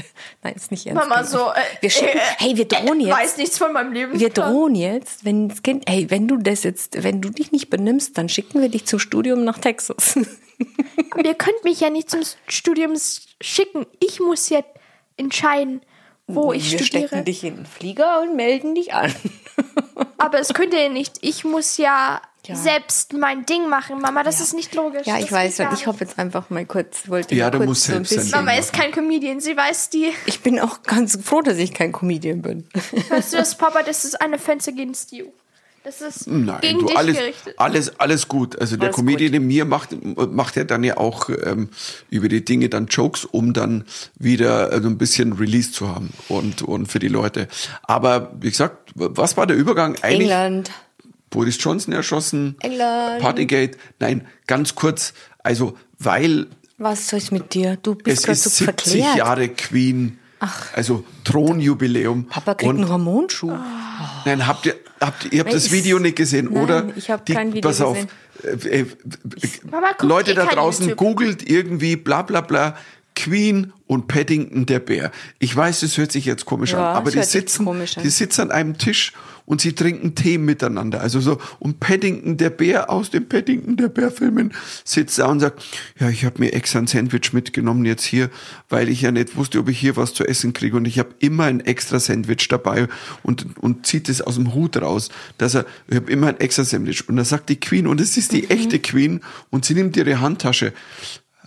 Nein, 0.43 0.55
ist 0.55 0.71
nicht 0.71 0.87
ernst. 0.87 1.09
Mama 1.09 1.25
so, 1.25 1.51
äh, 1.51 1.55
wir 1.81 1.91
schicken, 1.91 2.17
äh, 2.19 2.21
hey, 2.39 2.57
wir 2.57 2.67
drohen 2.67 3.01
Ich 3.01 3.07
jetzt. 3.07 3.17
weiß 3.19 3.37
nichts 3.39 3.59
von 3.59 3.73
meinem 3.73 3.93
Leben. 3.93 4.19
Wir 4.19 4.31
drohen 4.31 4.75
jetzt, 4.75 5.25
wenn 5.25 5.49
das 5.49 5.63
Kind, 5.63 5.85
hey, 5.89 6.11
wenn 6.11 6.29
du 6.29 6.37
das 6.37 6.63
jetzt, 6.63 7.03
wenn 7.03 7.21
du 7.21 7.31
dich 7.31 7.53
nicht 7.53 7.71
benimmst, 7.71 8.17
dann 8.19 8.29
schicken 8.29 8.61
wir 8.61 8.69
dich 8.69 8.87
zum 8.87 8.99
Studium 8.99 9.45
nach 9.45 9.59
Texas. 9.59 10.17
Aber 11.11 11.25
ihr 11.25 11.35
könnt 11.35 11.65
mich 11.65 11.81
ja 11.81 11.91
nicht 11.91 12.11
zum 12.11 12.21
Studium 12.49 12.95
schicken. 13.41 13.87
Ich 14.01 14.21
muss 14.21 14.49
ja 14.49 14.61
entscheiden, 15.17 15.83
wo 16.27 16.53
ich 16.53 16.71
wir 16.73 16.79
studiere. 16.79 17.09
stecken 17.09 17.25
dich 17.25 17.45
in 17.45 17.57
den 17.57 17.67
Flieger 17.67 18.21
und 18.23 18.37
melden 18.37 18.75
dich 18.75 18.95
an. 18.95 19.15
Aber 20.19 20.39
es 20.41 20.53
könnt 20.55 20.75
ihr 20.75 20.89
nicht. 20.89 21.19
Ich 21.21 21.45
muss 21.45 21.77
ja, 21.77 22.21
Ja. 22.49 22.55
selbst 22.57 23.13
mein 23.13 23.45
Ding 23.47 23.69
machen, 23.69 24.01
Mama. 24.01 24.23
Das 24.23 24.41
ist 24.41 24.55
nicht 24.55 24.75
logisch. 24.75 25.07
Ja, 25.07 25.17
ich 25.19 25.25
Das 25.25 25.33
weiß, 25.33 25.59
ich 25.75 25.87
habe 25.87 25.99
jetzt 26.01 26.19
einfach 26.19 26.51
mal 26.51 26.65
kurz, 26.65 27.09
wollte 27.09 27.35
Ja, 27.35 27.51
du 27.51 27.59
kurz 27.59 27.69
musst 27.69 27.85
so 27.85 27.93
ein 27.93 28.05
selbst 28.05 28.11
sein 28.11 28.19
bisschen. 28.19 28.45
Mama 28.45 28.59
ist 28.59 28.73
kein 28.73 28.93
Comedian. 28.93 29.41
Sie 29.41 29.57
weiß 29.57 29.91
die. 29.91 30.13
Ich 30.27 30.41
bin 30.41 30.61
auch 30.61 30.83
ganz 30.83 31.19
froh, 31.23 31.43
dass 31.43 31.59
ich 31.59 31.73
kein 31.75 31.93
Comedian 31.93 32.43
bin. 32.43 32.67
Weißt 33.09 33.33
du 33.33 33.37
das, 33.39 33.57
Papa? 33.57 33.83
Das 33.83 34.05
ist 34.05 34.21
eine 34.21 34.37
Offense 34.37 34.71
against 34.71 35.13
you. 35.13 35.27
Das 35.85 36.01
ist 36.01 36.27
Nein, 36.27 36.59
gegen 36.63 36.81
du, 36.81 36.87
dich 36.87 36.97
alles, 36.97 37.17
gerichtet. 37.17 37.55
alles, 37.59 38.01
alles 38.01 38.27
gut. 38.27 38.61
Also 38.61 38.77
der 38.77 38.87
Alles 38.87 38.97
Comedian 38.97 39.35
in 39.35 39.47
mir 39.47 39.65
macht, 39.65 39.91
macht 40.33 40.57
ja 40.57 40.65
dann 40.65 40.83
ja 40.83 40.97
auch 40.97 41.29
ähm, 41.29 41.69
über 42.11 42.29
die 42.29 42.45
Dinge 42.45 42.69
dann 42.69 42.87
Jokes, 42.87 43.25
um 43.25 43.53
dann 43.53 43.85
wieder 44.19 44.73
äh, 44.73 44.83
so 44.83 44.89
ein 44.89 44.99
bisschen 44.99 45.35
Release 45.35 45.71
zu 45.71 45.89
haben 45.89 46.13
und, 46.29 46.63
und 46.63 46.87
für 46.87 46.99
die 46.99 47.07
Leute. 47.07 47.47
Aber 47.85 48.33
wie 48.41 48.51
gesagt, 48.51 48.91
was 48.97 49.37
war 49.37 49.47
der 49.47 49.57
Übergang? 49.57 49.95
Eigentlich 50.03 50.23
England. 50.33 50.73
Boris 51.31 51.59
Johnson 51.63 51.93
erschossen, 51.93 52.57
England. 52.61 53.21
Partygate. 53.21 53.77
Nein, 53.99 54.27
ganz 54.47 54.75
kurz. 54.75 55.13
Also, 55.43 55.77
weil 55.99 56.47
Was 56.79 57.09
soll's 57.09 57.31
mit 57.31 57.55
dir? 57.55 57.77
Du 57.83 57.95
bist 57.95 58.19
es 58.19 58.23
gerade 58.25 58.33
ist 58.33 58.45
so 58.45 58.51
70 58.65 58.65
verklärt. 58.93 59.17
Jahre 59.17 59.49
Queen. 59.49 60.19
Also 60.75 61.05
Thronjubiläum. 61.25 62.27
Papa 62.27 62.55
kriegt 62.55 62.69
Und 62.71 62.77
einen 62.81 62.89
Hormonschub. 62.91 63.59
Nein, 64.25 64.47
habt 64.47 64.67
ihr, 64.67 64.75
habt 65.01 65.25
ihr, 65.25 65.33
ihr 65.33 65.39
habt 65.41 65.49
Nein, 65.49 65.55
das 65.57 65.67
ich- 65.67 65.73
Video 65.73 65.99
nicht 65.99 66.17
gesehen, 66.17 66.49
Nein, 66.53 66.63
oder? 66.63 66.89
ich 66.97 67.11
hab 67.11 67.25
Die- 67.25 67.33
kein 67.33 67.53
Video 67.55 67.69
Pass 67.71 67.81
auf. 67.81 67.95
gesehen. 67.97 68.11
Äh, 68.71 68.81
äh, 68.81 68.87
Mama 69.71 69.89
Leute 70.03 70.33
eh 70.33 70.35
da 70.35 70.45
draußen, 70.47 70.89
YouTube. 70.91 70.99
googelt 70.99 71.49
irgendwie 71.51 71.97
bla 71.97 72.21
bla 72.23 72.43
bla. 72.43 72.77
Queen 73.17 73.73
und 73.87 74.07
Paddington 74.07 74.67
der 74.67 74.79
Bär. 74.79 75.11
Ich 75.39 75.57
weiß, 75.57 75.81
das 75.81 75.97
hört 75.97 76.13
sich 76.13 76.27
jetzt 76.27 76.45
komisch 76.45 76.73
Ja, 76.73 76.93
an, 76.93 76.97
aber 76.99 77.11
die 77.11 77.23
sitzen, 77.23 77.67
die 78.03 78.11
sitzen 78.11 78.43
an 78.43 78.51
einem 78.53 78.79
Tisch 78.79 79.13
und 79.47 79.61
sie 79.61 79.73
trinken 79.73 80.15
Tee 80.15 80.39
miteinander. 80.39 81.01
Also 81.01 81.21
so, 81.21 81.39
und 81.59 81.81
Paddington 81.81 82.37
der 82.37 82.51
Bär 82.51 82.91
aus 82.91 83.11
dem 83.11 83.29
Paddington 83.29 83.77
der 83.77 83.89
Bär 83.89 84.11
Filmen 84.11 84.53
sitzt 84.85 85.19
da 85.19 85.27
und 85.27 85.41
sagt, 85.41 85.65
ja, 85.99 86.11
ich 86.11 86.25
habe 86.25 86.41
mir 86.41 86.53
extra 86.53 86.81
ein 86.81 86.89
Sandwich 86.89 87.33
mitgenommen 87.33 87.85
jetzt 87.85 88.05
hier, 88.05 88.29
weil 88.69 88.89
ich 88.89 89.03
ja 89.03 89.13
nicht 89.13 89.37
wusste, 89.37 89.61
ob 89.61 89.69
ich 89.69 89.79
hier 89.79 89.97
was 89.97 90.13
zu 90.13 90.25
essen 90.25 90.53
kriege. 90.53 90.77
Und 90.77 90.85
ich 90.85 90.99
habe 90.99 91.11
immer 91.21 91.45
ein 91.45 91.61
extra 91.61 92.01
Sandwich 92.01 92.49
dabei 92.49 92.89
und, 93.23 93.57
und 93.59 93.87
zieht 93.87 94.09
es 94.09 94.21
aus 94.21 94.35
dem 94.35 94.53
Hut 94.53 94.77
raus, 94.77 95.09
dass 95.39 95.55
er, 95.55 95.65
ich 95.89 95.97
habe 95.97 96.11
immer 96.11 96.27
ein 96.27 96.41
extra 96.41 96.65
Sandwich. 96.65 97.09
Und 97.09 97.17
da 97.17 97.25
sagt 97.25 97.49
die 97.49 97.61
Queen 97.61 97.87
und 97.87 98.01
es 98.01 98.17
ist 98.17 98.33
die 98.33 98.51
echte 98.51 98.79
Queen 98.81 99.21
und 99.51 99.65
sie 99.65 99.75
nimmt 99.75 99.97
ihre 99.97 100.21
Handtasche 100.21 100.73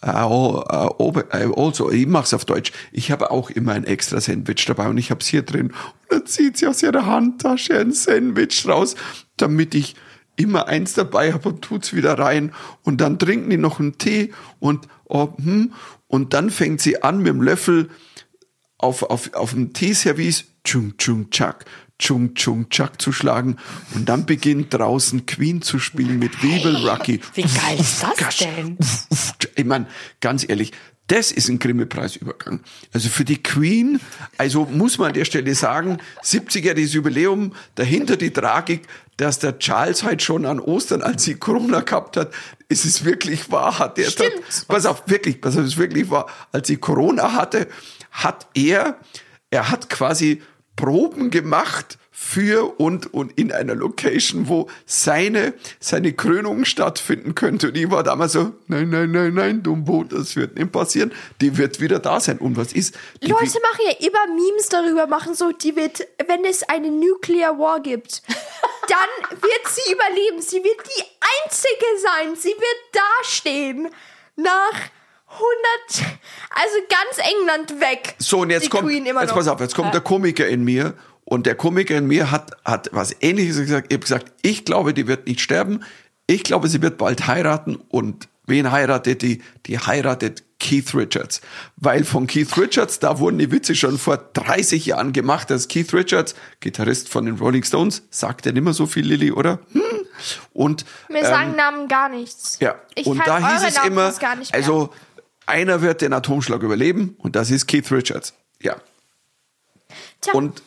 Uh, 0.02 0.62
also, 0.62 1.92
ich 1.92 2.08
mach's 2.08 2.34
auf 2.34 2.46
Deutsch. 2.46 2.72
Ich 2.92 3.12
habe 3.12 3.32
auch 3.32 3.50
immer 3.50 3.74
ein 3.74 3.84
extra 3.84 4.22
Sandwich 4.22 4.66
dabei 4.66 4.88
und 4.88 4.98
ich 4.98 5.12
hab's 5.12 5.28
hier 5.28 5.42
drin. 5.42 5.68
Und 5.68 6.12
dann 6.12 6.26
zieht 6.26 6.58
sie 6.58 6.68
aus 6.68 6.82
ihrer 6.82 7.06
Handtasche 7.06 7.78
ein 7.78 7.92
Sandwich 7.92 8.66
raus, 8.68 8.96
damit 9.38 9.76
ich 9.76 9.96
immer 10.38 10.68
eins 10.68 10.94
dabei 10.94 11.34
habe 11.34 11.50
und 11.50 11.62
tut's 11.62 11.94
wieder 11.94 12.18
rein. 12.18 12.54
Und 12.84 13.02
dann 13.02 13.20
trinken 13.20 13.50
die 13.50 13.58
noch 13.58 13.80
einen 13.80 13.98
Tee 13.98 14.32
und, 14.60 14.88
oh, 15.06 15.34
hm, 15.38 15.74
und 16.08 16.34
dann 16.34 16.50
fängt 16.50 16.82
sie 16.82 17.04
an 17.04 17.18
mit 17.18 17.28
dem 17.28 17.42
Löffel 17.42 17.90
auf, 18.78 19.04
auf, 19.04 19.34
auf 19.34 19.52
dem 19.52 19.74
Teeservice 19.74 20.46
Chung 20.64 20.94
Chung 20.98 21.30
Chak, 21.30 21.66
Chung 22.00 22.34
Chung 22.36 22.70
Chak 22.70 23.02
zu 23.02 23.12
schlagen 23.12 23.58
und 23.94 24.08
dann 24.08 24.26
beginnt 24.26 24.74
draußen 24.74 25.26
Queen 25.26 25.62
zu 25.62 25.80
spielen 25.80 26.20
mit 26.20 26.42
Weevil 26.42 26.78
Rocky. 26.88 27.20
Wie 27.34 27.42
geil 27.42 27.78
ist 27.80 28.02
das 28.02 28.38
denn? 28.38 28.78
Ich 29.60 29.66
meine, 29.66 29.88
ganz 30.22 30.48
ehrlich, 30.48 30.72
das 31.08 31.32
ist 31.32 31.50
ein 31.50 31.60
Grimme-Preisübergang. 31.60 32.62
Also 32.94 33.10
für 33.10 33.26
die 33.26 33.42
Queen, 33.42 34.00
also 34.38 34.66
muss 34.66 34.98
man 35.00 35.10
an 35.10 35.14
der 35.14 35.26
Stelle 35.26 35.56
sagen, 35.56 35.98
70-jähriges 36.24 36.94
Jubiläum, 36.94 37.54
dahinter 37.76 38.16
die 38.16 38.32
Tragik, 38.32 38.84
dass 39.18 39.40
der 39.40 39.58
Charles 39.60 40.04
halt 40.04 40.22
schon 40.22 40.46
an 40.46 40.60
Ostern, 40.60 41.02
als 41.02 41.24
sie 41.24 41.36
Corona 41.36 41.82
gehabt 41.82 42.16
hat, 42.16 42.32
ist 42.70 42.86
es 42.86 43.04
wirklich 43.04 43.52
wahr, 43.52 43.80
hat 43.80 43.98
der, 43.98 44.06
Stimmt. 44.06 44.32
pass 44.68 44.86
auf, 44.86 45.04
wirklich, 45.08 45.42
pass 45.42 45.58
auf, 45.58 45.64
es 45.64 45.74
ist 45.74 45.78
wirklich 45.78 46.10
wahr, 46.10 46.28
als 46.52 46.68
sie 46.68 46.78
Corona 46.78 47.34
hatte, 47.34 47.68
hat 48.12 48.48
er, 48.54 48.98
er 49.50 49.72
hat 49.72 49.90
quasi 49.90 50.42
Proben 50.76 51.32
gemacht 51.32 51.99
für 52.22 52.78
und, 52.80 53.12
und 53.14 53.40
in 53.40 53.54
einer 53.54 53.76
Location, 53.76 54.50
wo 54.50 54.70
seine, 54.86 55.54
seine 55.80 56.12
Krönung 56.12 56.66
stattfinden 56.66 57.34
könnte. 57.34 57.70
Und 57.70 57.78
ich 57.78 57.90
war 57.90 58.04
damals 58.04 58.34
so, 58.34 58.52
nein, 58.68 58.90
nein, 58.90 59.10
nein, 59.12 59.34
nein, 59.34 59.64
Dumbo, 59.64 60.04
das 60.04 60.36
wird 60.36 60.56
nicht 60.58 60.72
passieren. 60.74 61.14
Die 61.40 61.58
wird 61.58 61.80
wieder 61.80 61.98
da 62.00 62.20
sein. 62.20 62.38
Und 62.38 62.58
was 62.58 62.74
ist? 62.74 62.94
Die 63.24 63.28
Leute 63.28 63.46
machen 63.46 63.86
ja 63.86 64.06
immer 64.06 64.28
Memes 64.36 64.68
darüber, 64.68 65.08
machen 65.08 65.34
so, 65.34 65.54
die 65.54 65.78
wird, 65.78 66.06
wenn 66.28 66.44
es 66.44 66.62
eine 66.64 66.92
Nuclear 66.92 67.58
War 67.58 67.80
gibt, 67.80 68.22
dann 68.90 69.40
wird 69.42 69.68
sie 69.68 69.92
überleben. 69.92 70.42
Sie 70.42 70.58
wird 70.58 70.78
die 70.86 71.04
einzige 71.46 71.86
sein. 72.04 72.36
Sie 72.36 72.50
wird 72.50 73.02
dastehen. 73.24 73.88
Nach 74.36 74.90
100, 75.32 76.20
also 76.50 76.76
ganz 76.90 77.30
England 77.30 77.80
weg. 77.80 78.16
So, 78.18 78.40
und 78.40 78.50
jetzt 78.50 78.66
die 78.66 78.70
kommt, 78.70 78.88
Queen 78.88 79.06
immer 79.06 79.22
jetzt 79.22 79.30
noch. 79.30 79.38
pass 79.38 79.48
auf, 79.48 79.60
jetzt 79.62 79.76
kommt 79.76 79.94
der 79.94 80.02
Komiker 80.02 80.48
in 80.48 80.64
mir. 80.64 80.96
Und 81.30 81.46
der 81.46 81.54
Komiker 81.54 81.96
in 81.96 82.08
mir 82.08 82.32
hat, 82.32 82.58
hat 82.66 82.90
was 82.92 83.16
ähnliches 83.22 83.58
gesagt. 83.58 83.88
Ich 83.90 83.96
habe 83.98 84.02
gesagt, 84.02 84.34
ich 84.42 84.66
glaube, 84.66 84.96
die 84.96 85.06
wird 85.06 85.28
nicht 85.28 85.42
sterben. 85.42 85.82
Ich 86.26 86.42
glaube, 86.42 86.68
sie 86.70 86.82
wird 86.82 86.98
bald 86.98 87.28
heiraten. 87.28 87.76
Und 87.76 88.28
wen 88.48 88.72
heiratet 88.72 89.22
die? 89.22 89.44
Die 89.68 89.78
heiratet 89.78 90.44
Keith 90.60 90.96
Richards. 90.96 91.42
Weil 91.76 92.04
von 92.04 92.26
Keith 92.26 92.58
Richards, 92.58 92.98
da 92.98 93.20
wurden 93.20 93.38
die 93.38 93.52
Witze 93.52 93.76
schon 93.76 94.00
vor 94.00 94.18
30 94.18 94.88
Jahren 94.88 95.14
gemacht. 95.14 95.52
Das 95.52 95.62
ist 95.62 95.70
Keith 95.70 95.94
Richards, 95.94 96.34
Gitarrist 96.62 97.10
von 97.10 97.28
den 97.28 97.36
Rolling 97.36 97.64
Stones, 97.64 98.02
sagt 98.10 98.48
ja 98.48 98.52
nicht 98.52 98.64
mehr 98.64 98.74
so 98.74 98.88
viel, 98.88 99.06
Lilly, 99.06 99.32
oder? 99.32 99.60
Hm. 99.72 99.82
Und 100.52 100.84
Mir 101.10 101.24
sagen 101.26 101.56
Namen 101.56 101.88
gar 101.88 102.10
nichts. 102.10 102.58
ja, 102.60 102.74
Ich 102.96 103.06
und 103.06 103.20
da 103.26 103.38
hieß 103.54 103.68
es 103.70 103.76
Namen 103.76 103.92
immer, 103.92 104.14
also 104.52 104.90
einer 105.46 105.84
wird 105.84 106.02
den 106.02 106.12
Atomschlag 106.12 106.64
überleben 106.64 107.16
und 107.20 107.36
das 107.36 107.52
ist 107.52 107.68
Keith 107.68 107.90
Richards. 107.92 108.34
Ja. 108.60 108.78
Tja, 110.22 110.34
Und, 110.34 110.64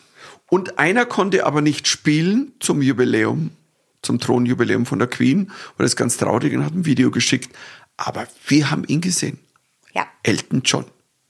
und 0.53 0.79
einer 0.79 1.07
konnte 1.07 1.47
aber 1.47 1.63
nicht 1.63 1.89
spielen 1.89 2.53
zum 2.61 2.83
Jubiläum, 2.83 3.53
zum 4.03 4.19
Thronjubiläum 4.21 4.85
von 4.85 4.99
der 4.99 5.09
Queen. 5.09 5.45
Und 5.45 5.53
das 5.79 5.93
ist 5.93 5.97
ganz 5.97 6.19
traurig 6.19 6.53
und 6.55 6.63
hat 6.63 6.75
ein 6.75 6.85
Video 6.85 7.11
geschickt. 7.11 7.57
Aber 7.97 8.27
wir 8.49 8.71
haben 8.71 8.85
ihn 8.87 9.01
gesehen. 9.01 9.39
Ja. 9.95 10.07
Elton 10.23 10.61
John. 10.63 10.85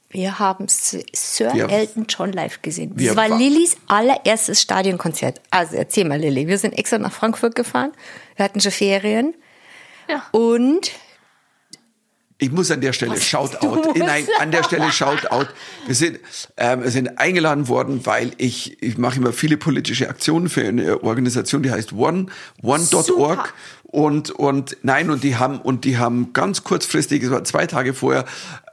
Wir 0.09 0.39
haben 0.39 0.67
Sir 0.67 1.53
Wir- 1.53 1.69
Elton 1.69 2.05
John 2.09 2.33
live 2.33 2.61
gesehen. 2.61 2.93
Das 2.97 3.15
war 3.15 3.29
wa- 3.29 3.37
Lillys 3.37 3.77
allererstes 3.87 4.61
Stadionkonzert. 4.61 5.39
Also 5.51 5.77
erzähl 5.77 6.03
mal, 6.05 6.19
Lilly. 6.19 6.47
Wir 6.47 6.57
sind 6.57 6.73
extra 6.73 6.97
nach 6.97 7.13
Frankfurt 7.13 7.55
gefahren. 7.55 7.93
Wir 8.35 8.43
hatten 8.43 8.59
schon 8.59 8.73
Ferien. 8.73 9.33
Ja. 10.09 10.21
Und 10.31 10.91
Ich 12.43 12.51
muss 12.51 12.69
an 12.71 12.81
der 12.81 12.91
Stelle 12.91 13.19
Shoutout. 13.21 13.93
Nein, 13.97 14.27
an 14.41 14.51
der 14.51 14.65
Stelle 14.65 14.91
Shoutout. 14.91 15.47
Wir 15.85 15.95
sind, 15.95 16.19
ähm, 16.57 16.83
wir 16.83 16.91
sind 16.91 17.17
eingeladen 17.17 17.69
worden, 17.69 18.05
weil 18.05 18.33
ich, 18.37 18.83
ich 18.83 18.97
mache 18.97 19.17
immer 19.19 19.31
viele 19.31 19.55
politische 19.55 20.09
Aktionen 20.09 20.49
für 20.49 20.67
eine 20.67 21.03
Organisation, 21.03 21.63
die 21.63 21.71
heißt 21.71 21.93
One, 21.93 22.25
One.org. 22.61 23.53
Und, 23.83 24.31
und 24.31 24.75
nein, 24.81 25.09
und 25.09 25.23
die 25.23 25.37
haben, 25.37 25.61
und 25.61 25.85
die 25.85 25.97
haben 25.97 26.33
ganz 26.33 26.65
kurzfristig, 26.65 27.23
es 27.23 27.31
war 27.31 27.45
zwei 27.45 27.65
Tage 27.65 27.93
vorher, 27.93 28.25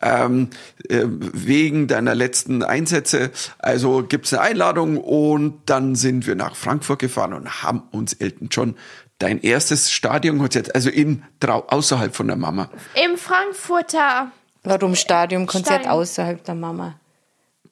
ähm, 0.03 0.49
äh, 0.89 1.05
wegen 1.07 1.87
deiner 1.87 2.17
letzten 2.17 2.65
Einsätze, 2.65 3.31
also 3.59 4.03
gibt's 4.03 4.33
eine 4.33 4.43
Einladung 4.43 4.97
und 4.97 5.61
dann 5.67 5.95
sind 5.95 6.27
wir 6.27 6.35
nach 6.35 6.57
Frankfurt 6.57 6.99
gefahren 6.99 7.35
und 7.35 7.63
haben 7.63 7.83
uns 7.93 8.15
Elton 8.15 8.49
John 8.51 8.75
dein 9.21 9.41
erstes 9.41 9.93
Stadionkonzert, 9.93 10.75
also 10.75 10.91
in 10.91 11.23
drau 11.39 11.65
außerhalb 11.69 12.15
von 12.15 12.27
der 12.27 12.37
Mama. 12.37 12.69
Im 12.95 13.17
Frankfurter. 13.17 14.33
warum 14.65 14.97
Stadionkonzert 14.97 15.83
Stadion. 15.83 15.93
außerhalb 15.93 16.45
der 16.45 16.55
Mama? 16.57 16.97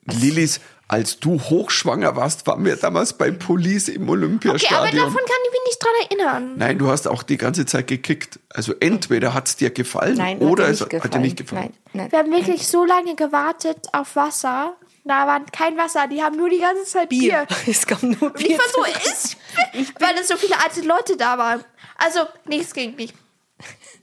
Lillis, 0.05 0.61
als 0.87 1.19
du 1.19 1.39
hochschwanger 1.39 2.17
warst, 2.17 2.47
waren 2.47 2.65
wir 2.65 2.77
damals 2.77 3.13
bei 3.13 3.31
Police 3.31 3.89
im 3.89 4.03
Okay, 4.03 4.03
aber 4.05 4.13
Olympiastadion. 4.13 4.97
davon 4.97 5.17
kann 5.17 5.37
ich 5.47 5.53
mich 5.53 5.61
nicht 5.67 5.83
dran 5.83 5.93
erinnern. 6.09 6.55
Nein, 6.57 6.79
du 6.79 6.89
hast 6.89 7.07
auch 7.09 7.23
die 7.23 7.37
ganze 7.37 7.67
Zeit 7.67 7.89
gekickt. 7.89 8.39
Also 8.49 8.75
entweder 8.81 9.35
hat's 9.35 9.57
dir 9.57 9.71
gefallen 9.71 10.17
Nein, 10.17 10.39
oder 10.39 10.65
hat 10.65 10.73
es 10.73 10.79
dir 10.79 10.87
nicht 10.87 11.05
hat 11.05 11.15
dir 11.15 11.19
nicht 11.19 11.37
gefallen. 11.37 11.61
Nein, 11.61 11.73
nein. 11.93 12.13
Wir 12.13 12.19
haben 12.21 12.33
wirklich 12.33 12.67
so 12.67 12.85
lange 12.87 13.17
gewartet 13.17 13.89
auf 13.93 14.17
Wasser. 14.17 14.77
Da 15.05 15.27
war 15.27 15.45
kein 15.47 15.77
Wasser, 15.77 16.07
die 16.07 16.23
haben 16.23 16.37
nur 16.37 16.51
die 16.51 16.59
ganze 16.59 16.85
Zeit 16.85 17.09
Bier. 17.09 17.47
Es 17.67 17.87
kam 17.87 17.99
nur 18.03 18.23
Und 18.31 18.41
ich 18.41 18.49
Bier. 18.49 18.59
war 18.59 18.69
so, 18.69 19.09
ist, 19.11 19.37
weil 20.01 20.15
es 20.19 20.29
so 20.29 20.37
viele 20.37 20.59
alte 20.63 20.83
Leute 20.83 21.17
da 21.17 21.39
waren. 21.39 21.65
Also, 21.97 22.21
nichts 22.45 22.73
gegen 22.75 22.95
mich. 22.97 23.15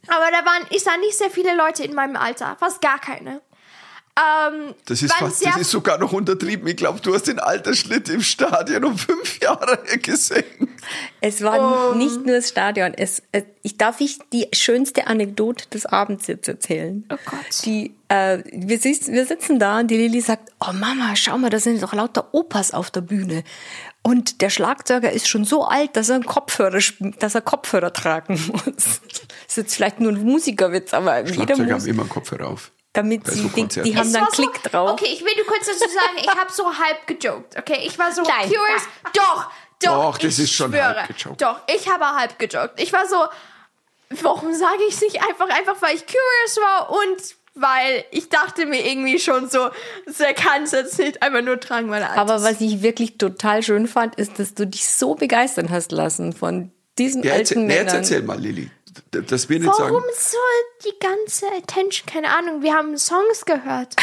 Aber 0.08 0.30
da 0.32 0.46
waren, 0.46 0.66
ich 0.70 0.84
sah 0.84 0.98
nicht 0.98 1.18
sehr 1.18 1.30
viele 1.32 1.56
Leute 1.56 1.84
in 1.84 1.94
meinem 1.94 2.16
Alter. 2.16 2.56
Fast 2.60 2.82
gar 2.82 3.00
keine. 3.00 3.42
Ähm, 4.18 4.74
Das 4.86 5.02
ist, 5.02 5.14
fast, 5.14 5.46
das 5.46 5.58
ist 5.58 5.72
sogar 5.72 5.98
noch 5.98 6.14
untertrieben. 6.14 6.66
Ich 6.68 6.78
glaube, 6.78 7.02
du 7.02 7.14
hast 7.14 7.28
den 7.28 7.38
Altersschnitt 7.40 8.08
im 8.08 8.22
Stadion 8.22 8.86
um 8.86 8.98
fünf 8.98 9.40
Jahre 9.44 9.78
gesehen. 9.98 10.46
Es 11.20 11.42
war 11.42 11.94
nicht 11.96 12.26
nur 12.26 12.36
das 12.38 12.48
Stadion. 12.48 12.94
Es, 12.94 13.22
es, 13.34 13.44
ich 13.62 13.78
darf 13.78 14.00
ich 14.00 14.20
die 14.32 14.48
schönste 14.54 15.08
Anekdote 15.08 15.68
des 15.70 15.86
Abends 15.86 16.28
jetzt 16.28 16.48
erzählen. 16.48 17.04
Oh 17.12 17.18
Gott. 17.26 17.66
Die, 17.66 17.94
äh, 18.08 18.40
wir, 18.54 18.80
sitzen, 18.80 19.14
wir 19.14 19.26
sitzen 19.26 19.60
da 19.60 19.80
und 19.80 19.88
die 19.88 19.98
Lilly 19.98 20.22
sagt, 20.22 20.50
oh 20.62 20.72
Mama, 20.72 21.18
schau 21.18 21.38
mal, 21.38 21.50
da 21.50 21.60
sind 21.60 21.84
doch 21.84 21.94
lauter 21.94 22.34
Opas 22.34 22.74
auf 22.74 22.92
der 22.92 23.02
Bühne. 23.02 23.44
Und 24.02 24.42
der 24.42 24.50
Schlagzeuger 24.50 25.12
ist 25.12 25.28
schon 25.28 25.44
so 25.44 25.66
alt, 25.66 25.98
dass 25.98 26.08
er 26.08 26.16
einen 26.16 26.26
Kopfhörer, 26.26 26.80
dass 27.20 27.36
er 27.36 27.42
Kopfhörer 27.42 27.92
tragen 27.92 28.36
muss. 28.52 28.64
Das 28.76 29.02
ist 29.48 29.58
jetzt 29.58 29.76
vielleicht 29.76 30.00
nur 30.00 30.14
ein 30.14 30.24
Musikerwitz, 30.24 30.94
aber 30.94 31.18
jeder 31.20 31.34
Schlagzeuger 31.34 31.74
muss, 31.74 31.84
haben 31.84 31.90
immer 31.90 32.04
einen 32.04 32.10
Kopfhörer 32.10 32.48
auf. 32.48 32.72
Damit 32.96 33.28
sie, 33.28 33.42
so 33.42 33.50
die, 33.50 33.96
haben 33.96 34.08
Es 34.08 34.14
dann 34.14 34.26
so- 34.26 34.32
Klick 34.32 34.64
drauf. 34.64 34.92
Okay, 34.92 35.08
ich 35.12 35.24
will 35.24 35.36
nur 35.36 35.46
kurz 35.46 35.66
dazu 35.68 35.80
sagen, 35.80 36.18
ich 36.22 36.28
habe 36.28 36.52
so 36.52 36.66
halb 36.66 37.06
gejoked. 37.08 37.58
Okay, 37.58 37.80
ich 37.86 37.98
war 38.00 38.12
so 38.12 38.22
Nein. 38.24 38.50
curious. 38.50 38.84
Doch, 39.14 39.52
doch. 39.84 39.92
Doch, 40.12 40.18
das 40.18 40.34
ich 40.38 40.46
ist 40.46 40.54
schon 40.54 40.72
schwöre. 40.72 40.96
halb 40.96 41.08
gejoked. 41.08 41.42
Doch, 41.42 41.60
ich 41.74 41.88
habe 41.90 42.06
halb 42.06 42.40
gejoked. 42.40 42.80
Ich 42.80 42.92
war 42.94 43.08
so, 43.08 43.26
warum 44.22 44.54
sage 44.54 44.80
ich 44.88 44.96
es 44.96 45.02
nicht 45.02 45.22
einfach? 45.22 45.50
Einfach, 45.50 45.76
weil 45.82 45.96
ich 45.96 46.06
curious 46.06 46.58
war 46.62 46.90
und 46.92 47.36
weil 47.58 48.04
ich 48.12 48.28
dachte 48.30 48.66
mir 48.66 48.86
irgendwie 48.86 49.18
schon 49.18 49.50
so, 49.50 49.70
der 50.20 50.34
kann 50.34 50.64
es 50.64 50.72
jetzt 50.72 51.00
nicht 51.00 51.24
einfach 51.24 51.42
nur 51.42 51.58
tragen, 51.60 51.90
weil 51.90 52.02
er 52.02 52.10
alt 52.12 52.20
Aber 52.20 52.44
was 52.44 52.60
ich 52.60 52.82
wirklich 52.82 53.18
total 53.18 53.64
schön 53.64 53.88
fand, 53.88 54.16
ist, 54.16 54.40
dass 54.40 54.54
du 54.56 54.68
dich 54.68 54.88
so 54.90 55.16
begeistern 55.16 55.70
hast 55.70 55.92
lassen 55.94 56.34
von 56.34 56.72
diesen 56.98 57.24
Ja, 57.24 57.34
erzähl, 57.36 57.58
alten 57.60 57.68
nee, 57.68 57.74
jetzt 57.76 57.84
Männern. 57.86 57.96
erzähl 57.98 58.22
mal, 58.24 58.40
Lilly. 58.40 58.70
D- 59.14 59.22
Das 59.22 59.50
wir 59.50 59.60
nicht 59.60 59.68
Warum 59.68 60.02
sagen. 60.02 60.14
so 60.18 60.38
die 60.86 61.00
ganze 61.00 61.48
Attention? 61.48 62.06
Keine 62.08 62.30
Ahnung, 62.36 62.62
wir 62.62 62.74
haben 62.74 62.98
Songs 62.98 63.46
gehört. 63.46 63.96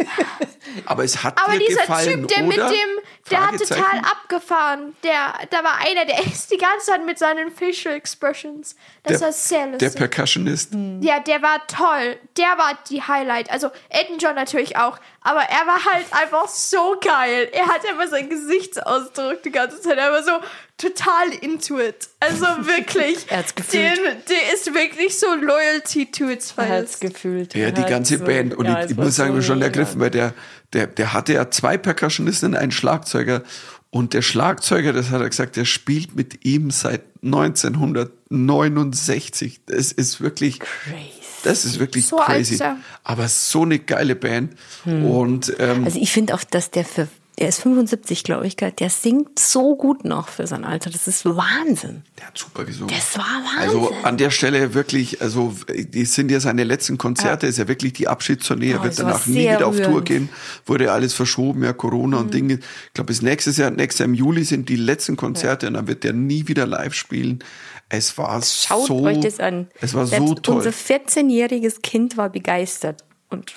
Aber 0.86 1.04
es 1.04 1.22
hat 1.22 1.38
Aber 1.42 1.52
dir 1.58 1.66
dieser 1.66 1.80
gefallen, 1.82 2.20
Typ, 2.20 2.28
der 2.28 2.42
mit 2.44 2.56
dem, 2.58 3.00
der 3.30 3.46
hat 3.46 3.58
total 3.58 3.98
abgefahren. 4.10 4.94
Der, 5.02 5.34
da 5.50 5.62
war 5.64 5.78
einer, 5.86 6.04
der 6.04 6.24
ist 6.26 6.50
die 6.50 6.56
ganze 6.58 6.86
Zeit 6.86 7.04
mit 7.04 7.18
seinen 7.18 7.50
Facial 7.50 7.94
Expressions. 7.94 8.76
Das 9.02 9.18
der, 9.18 9.26
war 9.26 9.32
sehr 9.32 9.66
der 9.66 9.72
lustig. 9.72 9.94
Percussionist. 9.96 10.72
ja, 11.00 11.20
der 11.20 11.42
war 11.42 11.66
toll. 11.66 12.16
Der 12.36 12.58
war 12.58 12.78
die 12.90 13.02
Highlight. 13.02 13.50
Also 13.50 13.70
Elton 13.88 14.18
John 14.18 14.34
natürlich 14.34 14.76
auch. 14.76 14.98
Aber 15.20 15.40
er 15.42 15.66
war 15.66 15.84
halt 15.92 16.06
einfach 16.12 16.48
so 16.48 16.96
geil. 17.00 17.48
Er 17.52 17.66
hat 17.66 17.80
einfach 17.88 18.08
seinen 18.08 18.30
Gesichtsausdruck 18.30 19.42
die 19.42 19.50
ganze 19.50 19.80
Zeit. 19.80 19.98
Er 19.98 20.12
war 20.12 20.22
so 20.22 20.32
total 20.78 21.30
into 21.40 21.78
it. 21.80 22.08
Also 22.20 22.44
wirklich. 22.60 23.26
Er 23.28 23.38
hat's 23.38 23.54
gefühlt. 23.54 24.00
Der 24.28 24.54
ist 24.54 24.72
wirklich 24.74 25.18
so 25.18 25.34
Loyalty 25.34 26.10
to 26.10 26.28
its 26.28 26.54
Er 26.56 26.68
hat's 26.68 27.00
gefühlt. 27.00 27.54
Ja, 27.54 27.70
die 27.70 27.82
ganze 27.84 28.18
so- 28.18 28.24
Band. 28.24 28.54
Und 28.54 28.66
ja, 28.66 28.84
ich, 28.84 28.90
ich 28.92 28.96
muss 28.96 29.16
sagen, 29.16 29.34
wir 29.34 29.42
schon 29.42 29.62
ergriffen, 29.62 30.00
weil 30.00 30.10
der, 30.10 30.32
der, 30.76 30.86
der 30.86 31.12
hatte 31.14 31.32
ja 31.32 31.50
zwei 31.50 31.76
Percussionisten, 31.78 32.54
einen 32.54 32.70
Schlagzeuger. 32.70 33.42
Und 33.90 34.12
der 34.14 34.22
Schlagzeuger, 34.22 34.92
das 34.92 35.10
hat 35.10 35.20
er 35.22 35.28
gesagt, 35.28 35.56
der 35.56 35.64
spielt 35.64 36.14
mit 36.14 36.44
ihm 36.44 36.70
seit 36.70 37.02
1969. 37.24 39.60
Das 39.66 39.92
ist 39.92 40.20
wirklich, 40.20 40.60
Crazy. 40.60 41.10
das 41.44 41.64
ist 41.64 41.78
wirklich 41.78 42.06
So 42.06 42.16
crazy. 42.18 42.54
ist 42.54 42.60
er. 42.60 42.76
Aber 43.04 43.28
so 43.28 43.62
eine 43.62 43.78
geile 43.78 44.14
Band. 44.14 44.54
Und 44.84 45.52
ähm, 45.58 45.84
Also 45.84 45.98
ich 46.00 46.12
finde 46.12 46.34
auch, 46.34 46.44
dass 46.44 46.70
der 46.70 46.84
für, 46.84 47.08
der 47.38 47.48
ist 47.48 47.60
75, 47.60 48.24
glaube 48.24 48.46
ich, 48.46 48.56
der 48.56 48.88
singt 48.88 49.38
so 49.38 49.76
gut 49.76 50.04
noch 50.06 50.28
für 50.28 50.46
sein 50.46 50.64
Alter. 50.64 50.88
Das 50.88 51.06
ist 51.06 51.24
Wahnsinn. 51.26 52.02
der 52.18 52.28
hat 52.28 52.38
super 52.38 52.64
gesungen. 52.64 52.94
Das 52.94 53.18
war 53.18 53.26
Also 53.58 53.82
Wahnsinn. 53.82 54.04
an 54.04 54.16
der 54.16 54.30
Stelle 54.30 54.72
wirklich, 54.72 55.20
also 55.20 55.54
die 55.68 56.04
sind 56.06 56.30
ja 56.30 56.40
seine 56.40 56.64
letzten 56.64 56.96
Konzerte, 56.96 57.46
ist 57.46 57.58
ja 57.58 57.68
wirklich 57.68 57.92
die 57.92 58.08
Abschiedstournee, 58.08 58.70
er 58.70 58.80
Oh, 58.80 58.84
wird 58.84 58.92
das 58.92 58.96
danach 59.04 59.26
nie 59.26 59.40
wieder 59.40 59.66
auf 59.66 59.76
Tour 59.76 59.86
rührend. 59.86 60.00
Mhm. 60.00 60.04
gehen, 60.04 60.28
wurde 60.64 60.92
alles 60.92 61.12
verschoben, 61.12 61.62
ja 61.62 61.72
Corona 61.74 62.18
und 62.18 62.32
Dinge. 62.32 62.54
Ich 62.86 62.94
glaube 62.94 63.08
bis 63.08 63.20
nächstes 63.20 63.58
Jahr, 63.58 63.70
nächstes 63.70 63.98
Jahr 63.98 64.08
im 64.08 64.14
Juli 64.14 64.44
sind 64.44 64.68
die 64.70 64.76
letzten 64.76 65.16
Konzerte 65.16 65.66
und 65.66 65.74
dann 65.74 65.88
wird 65.88 66.04
der 66.04 66.14
nie 66.14 66.48
wieder 66.48 66.66
live 66.66 66.94
spielen. 66.94 67.44
Es 67.88 68.16
war 68.18 68.42
Schaut 68.42 68.86
so, 68.86 69.02
euch 69.04 69.20
das 69.20 69.40
an. 69.40 69.68
es 69.80 69.92
war 69.94 70.06
Selbst 70.06 70.26
so 70.28 70.34
toll. 70.36 70.56
Unser 70.56 70.70
14-jähriges 70.70 71.82
Kind 71.82 72.16
war 72.16 72.30
begeistert. 72.30 73.04
Und 73.28 73.52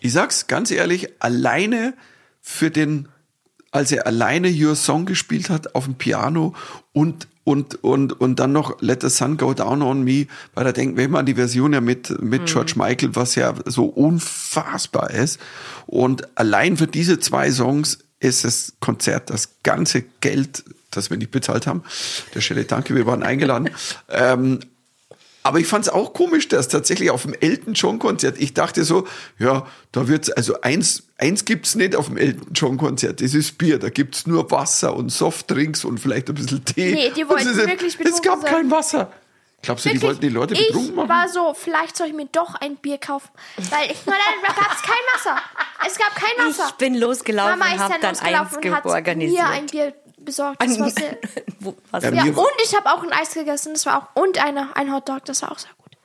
Ich 0.00 0.12
sag's 0.12 0.46
ganz 0.46 0.70
ehrlich, 0.70 1.08
alleine 1.20 1.94
für 2.46 2.70
den, 2.70 3.08
als 3.70 3.90
er 3.90 4.06
alleine 4.06 4.48
Your 4.48 4.76
Song 4.76 5.06
gespielt 5.06 5.48
hat 5.48 5.74
auf 5.74 5.86
dem 5.86 5.94
Piano 5.94 6.54
und 6.92 7.26
und 7.42 7.82
und 7.82 8.12
und 8.20 8.38
dann 8.38 8.52
noch 8.52 8.80
Let 8.80 9.00
the 9.00 9.08
Sun 9.08 9.38
Go 9.38 9.54
Down 9.54 9.82
on 9.82 10.02
Me, 10.02 10.26
weil 10.54 10.64
da 10.64 10.72
denkt 10.72 10.98
wenn 10.98 11.10
man 11.10 11.20
an 11.20 11.26
die 11.26 11.34
Version 11.34 11.72
ja 11.72 11.80
mit 11.80 12.22
mit 12.22 12.46
George 12.46 12.74
Michael, 12.76 13.16
was 13.16 13.34
ja 13.34 13.54
so 13.64 13.86
unfassbar 13.86 15.10
ist 15.10 15.40
und 15.86 16.38
allein 16.38 16.76
für 16.76 16.86
diese 16.86 17.18
zwei 17.18 17.50
Songs 17.50 17.98
ist 18.20 18.44
das 18.44 18.74
Konzert, 18.80 19.30
das 19.30 19.56
ganze 19.62 20.02
Geld, 20.20 20.64
das 20.90 21.10
wir 21.10 21.16
nicht 21.16 21.30
bezahlt 21.30 21.66
haben. 21.66 21.82
Der 22.34 22.40
Stelle 22.40 22.64
danke, 22.64 22.94
wir 22.94 23.06
waren 23.06 23.22
eingeladen. 23.22 23.70
ähm, 24.08 24.60
aber 25.44 25.60
ich 25.60 25.66
fand 25.68 25.84
es 25.86 25.92
auch 25.92 26.12
komisch, 26.12 26.48
dass 26.48 26.66
tatsächlich 26.68 27.10
auf 27.10 27.22
dem 27.22 27.34
Elton 27.34 27.74
John 27.74 27.98
Konzert, 28.00 28.40
ich 28.40 28.54
dachte 28.54 28.82
so, 28.82 29.06
ja, 29.38 29.66
da 29.92 30.08
wird's 30.08 30.30
also 30.30 30.60
eins, 30.62 31.04
eins 31.18 31.44
gibt's 31.44 31.74
nicht 31.76 31.94
auf 31.94 32.06
dem 32.06 32.16
Elton 32.16 32.48
John 32.52 32.76
Konzert, 32.78 33.20
das 33.20 33.34
ist 33.34 33.56
Bier, 33.58 33.78
da 33.78 33.90
gibt's 33.90 34.26
nur 34.26 34.50
Wasser 34.50 34.96
und 34.96 35.10
Softdrinks 35.10 35.84
und 35.84 35.98
vielleicht 35.98 36.28
ein 36.28 36.34
bisschen 36.34 36.64
Tee. 36.64 36.92
Nee, 36.92 37.12
die 37.16 37.28
wollten 37.28 37.48
es 37.48 37.56
ist- 37.58 37.66
wirklich 37.68 37.92
Es 37.92 37.96
betrunken 37.98 38.22
gab 38.30 38.40
sein. 38.42 38.50
kein 38.52 38.70
Wasser. 38.72 39.12
Glaubst 39.62 39.86
du, 39.86 39.88
die 39.88 39.94
Wirklich, 39.94 40.08
wollten 40.10 40.20
die 40.20 40.28
Leute 40.28 40.54
ich 40.54 40.66
betrunken 40.66 40.94
machen? 40.94 41.08
war 41.08 41.26
so, 41.28 41.54
vielleicht 41.54 41.96
soll 41.96 42.08
ich 42.08 42.12
mir 42.12 42.26
doch 42.30 42.54
ein 42.56 42.76
Bier 42.76 42.98
kaufen. 42.98 43.30
Weil 43.56 43.90
ich, 43.92 44.04
nein, 44.04 44.16
da 44.46 44.52
gab 44.52 44.72
es 44.74 44.82
kein 44.82 44.92
Wasser. 45.14 45.38
Es 45.86 45.96
gab 45.96 46.14
kein 46.14 46.46
Wasser. 46.48 46.66
Ich 46.68 46.74
bin 46.74 46.94
losgelaufen 46.96 47.58
Mama 47.58 47.70
und 47.70 47.76
ist 47.76 47.80
habe 47.82 47.94
dann 47.94 48.14
dann 48.14 48.18
eins 48.44 48.56
und 48.58 48.74
hat 48.74 48.84
organisiert. 48.84 49.42
mir 49.42 49.48
ein 49.48 49.64
Bier 49.66 49.94
besorgt. 50.24 50.62
Das 50.62 50.78
war 50.78 50.90
sehr, 50.90 51.18
Wo- 51.60 51.74
was- 51.90 52.04
Ja, 52.04 52.10
ja, 52.10 52.22
und 52.24 52.46
ich 52.64 52.74
habe 52.76 52.90
auch 52.92 53.02
ein 53.02 53.12
Eis 53.12 53.32
gegessen. 53.34 53.72
Das 53.74 53.86
war 53.86 53.98
auch 54.14 54.20
und 54.22 54.42
eine, 54.44 54.74
ein 54.76 54.92
Hotdog. 54.94 55.24
Das 55.24 55.42
war 55.42 55.52
auch 55.52 55.58
sehr 55.58 55.70
gut. 55.78 55.96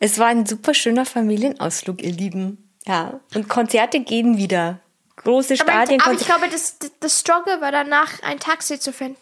Es 0.00 0.18
war 0.18 0.26
ein 0.28 0.46
super 0.46 0.74
schöner 0.74 1.04
Familienausflug, 1.06 2.02
ihr 2.02 2.12
Lieben. 2.12 2.70
Ja. 2.86 3.20
Und 3.34 3.48
Konzerte 3.48 4.00
gehen 4.00 4.36
wieder. 4.36 4.80
Große 5.16 5.54
Aber, 5.60 5.70
Stadien. 5.72 6.00
aber 6.00 6.12
ich 6.12 6.26
glaube, 6.26 6.48
das, 6.48 6.76
das 6.98 7.20
Struggle 7.20 7.60
war 7.60 7.70
danach, 7.70 8.20
ein 8.24 8.40
Taxi 8.40 8.80
zu 8.80 8.92
finden, 8.92 9.16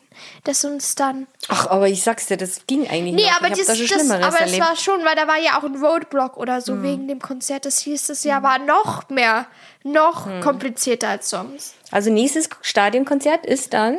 das 0.45 0.65
uns 0.65 0.95
dann. 0.95 1.27
Ach, 1.49 1.67
aber 1.67 1.87
ich 1.87 2.03
sag's 2.03 2.27
dir, 2.27 2.39
das 2.39 2.67
ging 2.67 2.89
eigentlich 2.89 3.15
Nee, 3.15 3.31
aber, 3.39 3.49
ich 3.53 3.59
das, 3.59 3.67
da 3.67 3.77
schon 3.77 3.99
das, 3.99 4.11
aber 4.11 4.29
es 4.37 4.41
erlebt. 4.41 4.61
war 4.63 4.75
schon, 4.77 5.05
weil 5.05 5.15
da 5.15 5.29
war 5.29 5.39
ja 5.39 5.59
auch 5.59 5.65
ein 5.65 5.77
Roadblock 5.77 6.39
oder 6.39 6.63
so 6.63 6.73
Hm. 6.73 6.83
wegen 6.83 7.09
dem 7.09 7.21
Konzert. 7.21 7.67
Das 7.67 7.79
hieß 7.81 8.09
es 8.09 8.25
ja, 8.25 8.43
war 8.43 8.59
noch 8.59 9.11
mehr, 9.11 9.47
noch 9.85 10.25
Hm. 10.25 10.41
komplizierter 10.41 11.09
als 11.09 11.29
sonst. 11.29 11.75
Also 11.93 12.11
nächstes 12.11 12.49
Stadionkonzert 12.63 13.47
ist 13.47 13.75
dann 13.75 13.99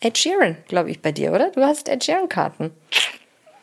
Ed 0.00 0.16
Sheeran, 0.16 0.56
glaube 0.66 0.90
ich, 0.90 1.02
bei 1.02 1.12
dir, 1.12 1.32
oder? 1.32 1.50
Du 1.50 1.62
hast 1.62 1.88
Ed 1.88 2.02
Sheeran-Karten. 2.02 2.72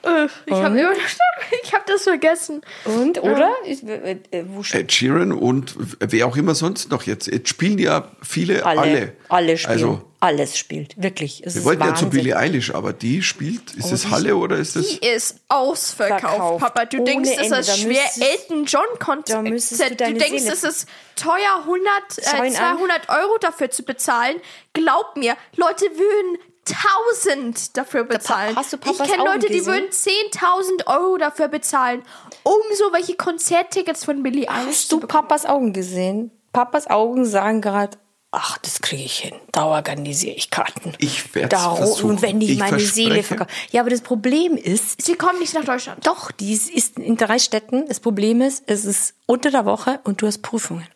Äh, 0.06 0.28
Ich 0.46 0.54
habe 0.54 0.80
ich 1.64 1.74
hab 1.74 1.86
das 1.86 2.04
vergessen. 2.04 2.62
Und, 2.86 3.22
oder? 3.22 3.52
Ist, 3.66 3.84
äh, 3.84 4.18
äh, 4.32 4.44
wo 4.48 4.62
sch- 4.62 4.76
Ed 4.78 4.92
Sheeran 4.92 5.32
und 5.32 5.76
wer 6.00 6.28
auch 6.28 6.38
immer 6.38 6.56
sonst 6.56 6.92
noch 6.92 7.04
jetzt. 7.04 7.28
Jetzt 7.28 7.50
spielen 7.50 7.78
ja 7.80 8.12
viele 8.22 8.66
alle. 8.66 8.82
alle, 8.82 9.14
alle, 9.30 9.58
spielen. 9.58 9.72
Also, 9.74 10.02
Alles 10.20 10.58
spielt, 10.58 11.02
wirklich. 11.02 11.44
Es 11.46 11.54
wir 11.56 11.60
ist 11.62 11.66
wollten 11.66 11.82
ja 11.84 11.88
zu 11.90 12.06
Wahnsinn. 12.06 12.10
Billie 12.10 12.36
Eilish, 12.38 12.74
aber 12.74 12.94
die 12.94 13.22
spielt. 13.22 13.74
Ist 13.76 13.92
Oh, 13.92 13.94
es 13.94 14.10
Halle 14.10 14.36
oder 14.38 14.58
ist 14.58 14.76
es. 14.76 15.00
Die 15.00 15.06
ist 15.08 15.40
ausverkauft, 15.50 16.22
Verkauft. 16.22 16.64
Papa. 16.64 16.86
Du 16.86 16.98
Ohne 16.98 17.06
denkst, 17.06 17.30
es 17.32 17.38
Ende. 17.46 17.58
ist 17.60 17.70
Da 17.70 17.74
schwer. 17.76 18.04
Elton 18.20 18.66
John 18.66 18.82
Konzert. 19.00 19.46
du 19.46 19.50
Du 19.52 20.14
denkst, 20.14 20.42
Seele- 20.44 20.54
es 20.54 20.64
ist 20.64 20.88
teuer, 21.16 21.60
100, 21.62 21.84
Schau 22.24 22.44
äh, 22.44 22.48
ihn 22.48 22.56
an. 22.56 22.78
200 22.78 23.10
Euro 23.10 23.38
dafür 23.40 23.70
zu 23.70 23.84
bezahlen. 23.84 24.38
Glaub 24.74 25.16
mir, 25.18 25.36
Leute 25.58 25.86
würden 25.86 26.38
1000 26.68 27.78
dafür 27.78 28.04
bezahlen. 28.06 28.56
hast 28.56 28.74
du 28.74 28.78
ich 28.78 28.82
Papas 28.82 29.08
kenne 29.10 29.24
Augen 29.24 29.42
Leute, 29.42 29.48
die 29.54 29.66
würden 29.66 29.90
10.000 29.90 30.88
Euro 30.88 31.18
dafür 31.18 31.48
bezahlen, 31.48 32.02
um 32.44 32.54
so 32.78 32.92
welche 32.94 33.16
Konzerttickets 33.16 34.04
von 34.06 34.24
Billie 34.24 34.50
Eilish 34.50 34.68
Hast 34.68 34.90
zu 34.90 35.00
du 35.00 35.08
Papas 35.08 35.46
Augen 35.46 35.74
gesehen? 35.74 36.32
Papas 36.54 36.88
Augen 36.88 37.26
sagen 37.26 37.62
gerade, 37.62 37.98
ach, 38.32 38.58
das 38.60 38.82
kriege 38.82 39.04
ich 39.04 39.18
hin. 39.20 39.36
Da 39.52 39.66
organisiere 39.66 40.36
ich 40.36 40.50
Karten. 40.50 40.94
Ich 41.00 41.36
werd's 41.36 41.50
Da- 41.56 41.76
versuchen. 41.76 42.10
Und 42.12 42.22
wenn 42.22 42.40
die 42.40 42.54
Ich 42.54 42.58
meine 42.60 42.72
verspreche. 42.80 42.94
Seele 43.10 43.24
verkaufen. 43.24 43.52
Ja, 43.72 43.82
aber 43.82 43.90
das 43.90 44.02
Problem 44.02 44.58
ist, 44.58 45.02
Sie 45.02 45.16
kommen 45.16 45.40
nicht 45.40 45.54
nach 45.54 45.64
Deutschland. 45.66 46.06
doch, 46.08 46.32
die 46.32 46.54
ist- 46.54 46.70
ist 46.70 46.98
in 46.98 47.16
drei 47.18 47.40
Städten. 47.40 47.88
Das 47.88 48.00
Problem 48.00 48.42
ist, 48.42 48.64
es 48.68 48.86
ist 48.86 49.14
unter 49.26 49.52
der 49.52 49.66
Woche 49.66 50.00
und 50.04 50.22
du 50.22 50.28
hast 50.28 50.42
Prüfungen. 50.42 50.88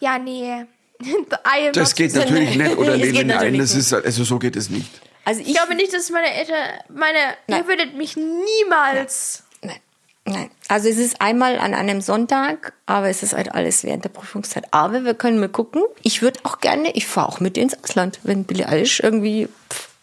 Ja, 0.00 0.18
nee. 0.18 0.66
Das 1.72 1.90
not- 1.90 1.96
geht 1.96 2.14
natürlich 2.14 2.56
nicht. 2.56 2.76
Oder 2.76 2.94
Es 2.94 3.02
geht 3.02 3.12
lehnen 3.12 3.30
ein. 3.30 3.36
natürlich 3.36 3.60
Das 3.60 3.74
ist, 3.74 3.92
also 3.92 4.24
so 4.24 4.38
geht 4.38 4.56
es 4.56 4.70
nicht. 4.70 4.90
Also 5.24 5.40
ich, 5.40 5.48
Ich 5.48 5.54
glaube 5.56 5.74
nicht, 5.74 5.92
dass 5.92 6.10
meine 6.10 6.32
Eltern, 6.32 6.56
meine, 6.88 7.18
Nein. 7.46 7.60
ihr 7.62 7.68
würdet 7.68 7.94
mich 7.96 8.16
niemals. 8.16 9.42
Nein, 9.62 9.80
nein. 10.24 10.50
Also 10.68 10.88
es 10.88 10.98
ist 10.98 11.20
einmal 11.20 11.58
an 11.58 11.74
einem 11.74 12.00
Sonntag, 12.00 12.72
aber 12.86 13.08
es 13.08 13.22
ist 13.22 13.32
halt 13.34 13.52
alles 13.54 13.84
während 13.84 14.04
der 14.04 14.10
Prüfungszeit. 14.10 14.64
Aber 14.70 15.04
wir 15.04 15.14
können 15.14 15.40
mal 15.40 15.48
gucken. 15.48 15.82
Ich 16.02 16.20
würde 16.22 16.40
auch 16.44 16.60
gerne, 16.60 16.90
ich 16.94 17.06
fahre 17.06 17.28
auch 17.28 17.40
mit 17.40 17.56
ins 17.56 17.74
Ausland, 17.82 18.20
wenn 18.22 18.44
Billie 18.44 18.68
Eilish 18.68 19.00
irgendwie 19.00 19.48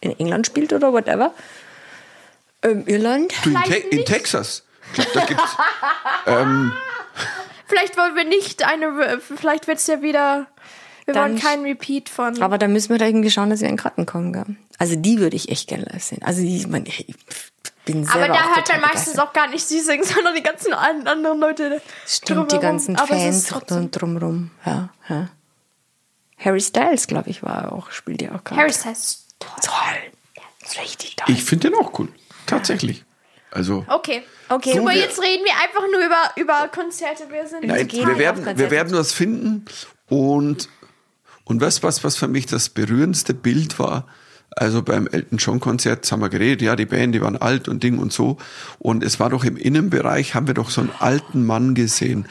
in 0.02 0.18
England 0.20 0.48
spielt 0.48 0.74
oder 0.74 0.92
whatever. 0.92 1.34
Ähm, 2.64 2.84
Irland. 2.88 3.34
Du, 3.44 3.50
in, 3.52 3.56
Te 3.64 3.76
in 3.76 3.98
nicht. 4.00 4.08
Texas. 4.08 4.64
Ich 4.94 5.04
glaub, 5.04 5.14
da 5.14 5.26
gibt's, 5.26 5.58
Vielleicht 7.68 7.96
wollen 7.98 8.16
wir 8.16 8.26
nicht 8.26 8.64
eine, 8.66 9.20
vielleicht 9.22 9.68
wird's 9.68 9.88
ja 9.88 10.02
wieder, 10.02 10.48
wir 11.14 11.22
Dann- 11.22 11.32
wollen 11.34 11.42
keinen 11.42 11.64
Repeat 11.66 12.10
von. 12.10 12.42
Aber 12.42 12.58
da 12.58 12.68
müssen 12.68 12.90
wir 12.90 12.98
da 12.98 13.06
irgendwie 13.06 13.32
schauen, 13.32 13.50
dass 13.50 13.62
wir 13.62 13.70
in 13.70 13.78
Karten 13.78 14.06
kommen. 14.06 14.34
Gell? 14.34 14.46
Also 14.78 14.96
die 14.96 15.20
würde 15.20 15.36
ich 15.36 15.50
echt 15.50 15.68
gerne 15.70 15.86
live 15.86 16.04
sehen. 16.04 16.22
Also 16.24 16.42
die, 16.42 16.58
ich 16.58 16.68
meine, 16.68 16.88
ich 16.88 17.06
bin 17.86 18.04
selber 18.06 18.26
Aber 18.26 18.28
da 18.34 18.56
hört 18.56 18.70
man 18.70 18.82
meistens 18.82 19.14
begeistert. 19.14 19.20
auch 19.28 19.34
gar 19.34 19.48
nicht 19.50 19.66
sie 19.68 19.80
singen, 19.80 20.04
sondern 20.06 20.36
die 20.36 20.44
ganzen 20.44 20.74
an- 20.74 21.08
anderen 21.08 21.40
Leute. 21.40 21.82
Stimmt, 22.08 22.52
die 22.52 22.60
ganzen 22.60 22.96
Aber 22.98 23.16
ist 23.16 23.50
Fans 23.50 23.72
und 23.72 23.92
drumrum. 23.92 24.52
Ja, 24.66 24.90
ja. 25.10 25.30
Harry 26.38 26.62
Styles, 26.62 27.08
glaube 27.08 27.30
ich, 27.30 27.44
war 27.44 27.72
auch, 27.72 27.92
spielt 27.92 28.22
ja 28.22 28.30
auch 28.30 28.44
Karten. 28.44 28.58
Harry 28.62 28.74
Styles. 28.74 29.28
Toll. 29.40 29.52
Toll. 29.64 30.82
Richtig 30.82 31.16
toll. 31.16 31.34
ich 31.36 31.44
finde 31.44 31.70
den 31.70 31.80
auch 31.80 31.98
cool. 32.00 32.08
Tatsächlich. 32.48 33.04
Also. 33.52 33.86
Okay. 33.88 34.24
Okay, 34.50 34.74
Super, 34.78 34.92
wir- 34.92 34.98
jetzt 35.02 35.22
reden 35.22 35.44
wir 35.46 35.54
einfach 35.62 35.84
nur 35.92 36.06
über, 36.06 36.32
über 36.38 36.68
Konzerte. 36.70 37.26
Wir 37.30 37.46
sind 37.48 37.66
Nein, 37.68 37.92
wir 37.92 38.18
werden, 38.18 38.38
Konzerte. 38.38 38.60
wir 38.60 38.72
werden 38.72 38.94
was 38.94 39.12
finden. 39.14 39.66
Und, 40.10 40.68
und 41.52 41.60
weißt 41.60 41.80
du 41.80 41.88
was, 41.88 42.04
was 42.06 42.16
für 42.16 42.30
mich 42.30 42.46
das 42.46 42.70
berührendste 42.70 43.34
Bild 43.34 43.78
war? 43.78 44.08
Also 44.56 44.82
beim 44.82 45.08
Elton 45.08 45.38
John 45.38 45.60
Konzert 45.60 46.10
haben 46.10 46.22
wir 46.22 46.30
geredet, 46.30 46.62
ja, 46.62 46.78
die 46.78 46.86
Band, 46.86 47.14
die 47.14 47.22
waren 47.22 47.36
alt 47.36 47.68
und 47.68 47.84
Ding 47.84 47.98
und 48.00 48.14
so. 48.14 48.38
Und 48.80 49.04
es 49.04 49.20
war 49.20 49.30
doch 49.30 49.44
im 49.44 49.58
Innenbereich, 49.58 50.34
haben 50.34 50.48
wir 50.48 50.54
doch 50.54 50.70
so 50.70 50.80
einen 50.80 50.92
alten 51.00 51.46
Mann 51.46 51.76
gesehen. 51.76 52.26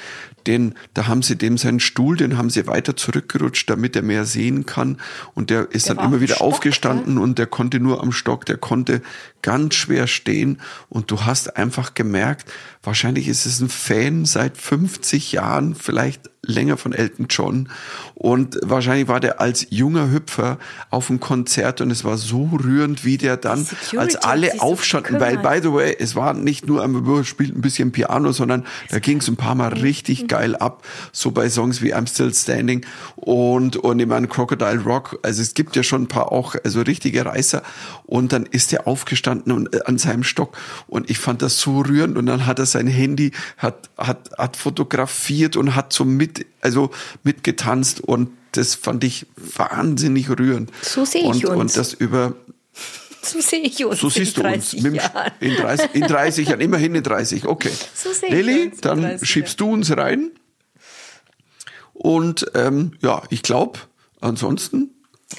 Den, 0.47 0.75
da 0.95 1.07
haben 1.07 1.23
sie 1.23 1.37
dem 1.37 1.59
seinen 1.59 1.81
Stuhl, 1.81 2.17
den 2.17 2.39
haben 2.39 2.51
sie 2.51 2.67
weiter 2.67 2.97
zurückgerutscht, 2.97 3.69
damit 3.69 3.97
er 3.97 4.03
mehr 4.03 4.25
sehen 4.25 4.67
kann. 4.67 4.99
Und 5.35 5.51
der 5.51 5.71
ist 5.71 5.89
Der 5.89 5.97
dann 5.97 6.07
immer 6.07 6.21
wieder 6.21 6.37
Stock, 6.37 6.47
aufgestanden 6.47 7.19
und 7.19 7.39
der 7.39 7.47
konnte 7.47 7.81
nur 7.81 8.03
am 8.03 8.13
Stock, 8.13 8.47
der 8.47 8.57
konnte 8.57 9.03
ganz 9.43 9.75
schwer 9.75 10.07
stehen. 10.07 10.61
Und 10.89 11.11
du 11.11 11.23
hast 11.23 11.57
einfach 11.57 11.95
gemerkt, 11.95 12.51
wahrscheinlich 12.83 13.29
ist 13.29 13.47
es 13.47 13.61
ein 13.61 13.69
Fan 13.69 14.25
seit 14.25 14.57
50 14.57 15.33
Jahren, 15.33 15.75
vielleicht 15.75 16.31
länger 16.43 16.77
von 16.77 16.93
Elton 16.93 17.27
John. 17.29 17.69
Und 18.15 18.59
wahrscheinlich 18.63 19.09
war 19.09 19.21
der 19.21 19.41
als 19.41 19.67
junger 19.71 20.11
Hüpfer 20.11 20.59
auf 20.91 21.09
dem 21.09 21.21
Konzert 21.21 21.81
und 21.81 21.91
es 21.91 22.05
war 22.05 22.17
so 22.17 22.51
rührend, 22.53 23.05
wie 23.05 23.19
der 23.19 23.37
dann, 23.37 23.65
Security 23.65 23.99
als 23.99 24.17
alle 24.17 24.51
sich 24.51 24.61
so 24.61 24.67
aufstanden, 24.67 25.21
weil, 25.21 25.39
by 25.39 25.61
the 25.63 25.73
way, 25.73 25.97
es 25.99 26.17
war 26.17 26.35
nicht 26.35 26.67
nur 26.67 26.83
Über 26.85 27.25
spielt 27.25 27.57
ein 27.57 27.61
bisschen 27.61 27.93
Piano, 27.93 28.33
sondern 28.33 28.65
da 28.91 28.99
ging 28.99 29.19
es 29.19 29.29
ein 29.29 29.37
paar 29.37 29.55
Mal 29.55 29.73
richtig 29.75 30.29
geil 30.31 30.57
ab. 30.57 30.87
So 31.13 31.33
bei 31.33 31.51
Songs 31.51 31.83
wie 31.83 31.95
I'm 31.95 32.09
Still 32.09 32.33
Standing 32.33 32.87
und, 33.17 33.77
und 33.77 34.01
ich 34.01 34.07
meine 34.07 34.29
Crocodile 34.29 34.81
Rock. 34.85 35.19
Also 35.23 35.43
es 35.43 35.53
gibt 35.55 35.77
ja 35.77 35.83
schon 35.83 36.05
ein 36.05 36.09
paar 36.09 36.33
auch, 36.33 36.55
also 36.65 36.81
richtige 36.81 37.27
Reißer. 37.27 37.63
Und 38.07 38.33
dann 38.33 38.47
ist 38.47 38.73
er 38.73 38.87
aufgestanden 38.87 39.53
und 39.53 39.75
äh, 39.75 39.81
an 39.85 39.99
seinem 39.99 40.23
Stock. 40.23 40.57
Und 40.87 41.11
ich 41.11 41.19
fand 41.19 41.43
das 41.43 41.59
so 41.59 41.81
rührend. 41.81 42.17
Und 42.17 42.27
dann 42.27 42.47
hat 42.47 42.59
er 42.59 42.67
sein 42.67 42.87
Handy, 42.87 43.33
hat, 43.59 43.91
hat, 43.99 44.31
hat 44.39 44.57
fotografiert 44.57 45.57
und 45.57 45.75
hat 45.75 45.93
so 45.93 46.05
mit, 46.05 46.47
also 46.61 46.91
mitgetanzt. 47.25 48.01
Und 48.01 48.31
das 48.53 48.77
fand 48.77 49.03
ich 49.05 49.27
wahnsinnig 49.37 50.31
rührend. 50.31 50.71
So 50.83 51.05
sehe 51.05 51.23
ich 51.23 51.45
und, 51.47 51.57
uns. 51.57 51.61
Und 51.61 51.77
das 51.77 51.93
über, 51.93 52.35
So 53.23 53.41
sehe 53.41 53.61
ich 53.61 53.85
uns 53.85 54.01
so 54.01 54.07
in 54.09 54.13
siehst 54.13 54.37
du 54.37 54.41
uns. 54.43 54.51
30 54.71 54.83
Mit 54.83 54.93
dem- 54.93 54.95
Jahren. 54.95 55.33
in, 55.41 55.55
30, 55.57 55.95
in 55.95 56.03
30 56.03 56.49
Jahren, 56.49 56.61
immerhin 56.61 56.95
in 56.95 57.03
30, 57.03 57.47
okay. 57.47 57.71
So 57.95 58.13
sehe 58.13 58.29
ich 58.29 58.35
Lilly, 58.35 58.63
uns 58.67 58.75
in 58.77 58.81
dann 58.81 59.03
30 59.03 59.29
schiebst 59.29 59.61
du 59.61 59.73
uns 59.73 59.95
rein. 59.97 60.31
Und 61.93 62.51
ähm, 62.55 62.93
ja, 63.03 63.23
ich 63.31 63.43
glaube, 63.43 63.79
ansonsten, 64.21 64.91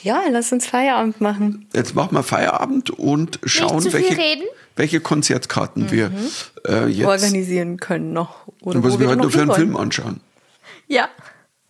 Ja, 0.03 0.21
lass 0.29 0.51
uns 0.51 0.67
Feierabend 0.67 1.21
machen. 1.21 1.67
jetzt 1.73 1.95
machen 1.95 2.15
wir 2.15 2.23
Feierabend 2.23 2.91
und 2.91 3.39
schauen, 3.45 3.82
zu 3.82 3.89
viel 3.89 4.01
welche, 4.01 4.17
reden? 4.17 4.43
welche 4.75 4.99
Konzertkarten 5.01 5.89
wir 5.91 6.11
äh, 6.67 6.86
jetzt 6.88 7.07
Organisieren 7.07 7.77
können 7.77 8.13
noch. 8.13 8.47
Oder 8.61 8.77
und 8.77 8.84
was 8.84 8.99
wir 8.99 9.07
heute 9.07 9.17
noch 9.23 9.32
für 9.32 9.39
einen 9.41 9.49
hinwollen. 9.49 9.55
Film 9.71 9.77
anschauen. 9.77 10.19
Ja. 10.88 11.09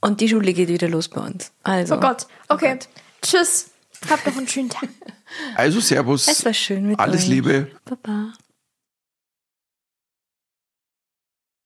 Und 0.02 0.20
die 0.20 0.28
Schule 0.28 0.52
geht 0.54 0.68
wieder 0.68 0.90
los 0.90 1.08
bei 1.08 1.22
uns. 1.22 1.52
Also. 1.64 1.96
Oh 1.96 2.00
Gott. 2.00 2.28
Okay. 2.50 2.80
Tschüss. 3.22 3.68
Habt 4.10 4.26
noch 4.26 4.36
einen 4.36 4.48
schönen 4.48 4.70
Tag. 4.70 4.90
Also 5.56 5.80
Servus. 5.80 6.28
Es 6.28 6.46
war 6.46 6.54
schön 6.54 6.88
mit 6.88 7.00
Alles 7.00 7.24
euch. 7.24 7.30
Liebe. 7.30 7.68
Baba. 7.86 8.34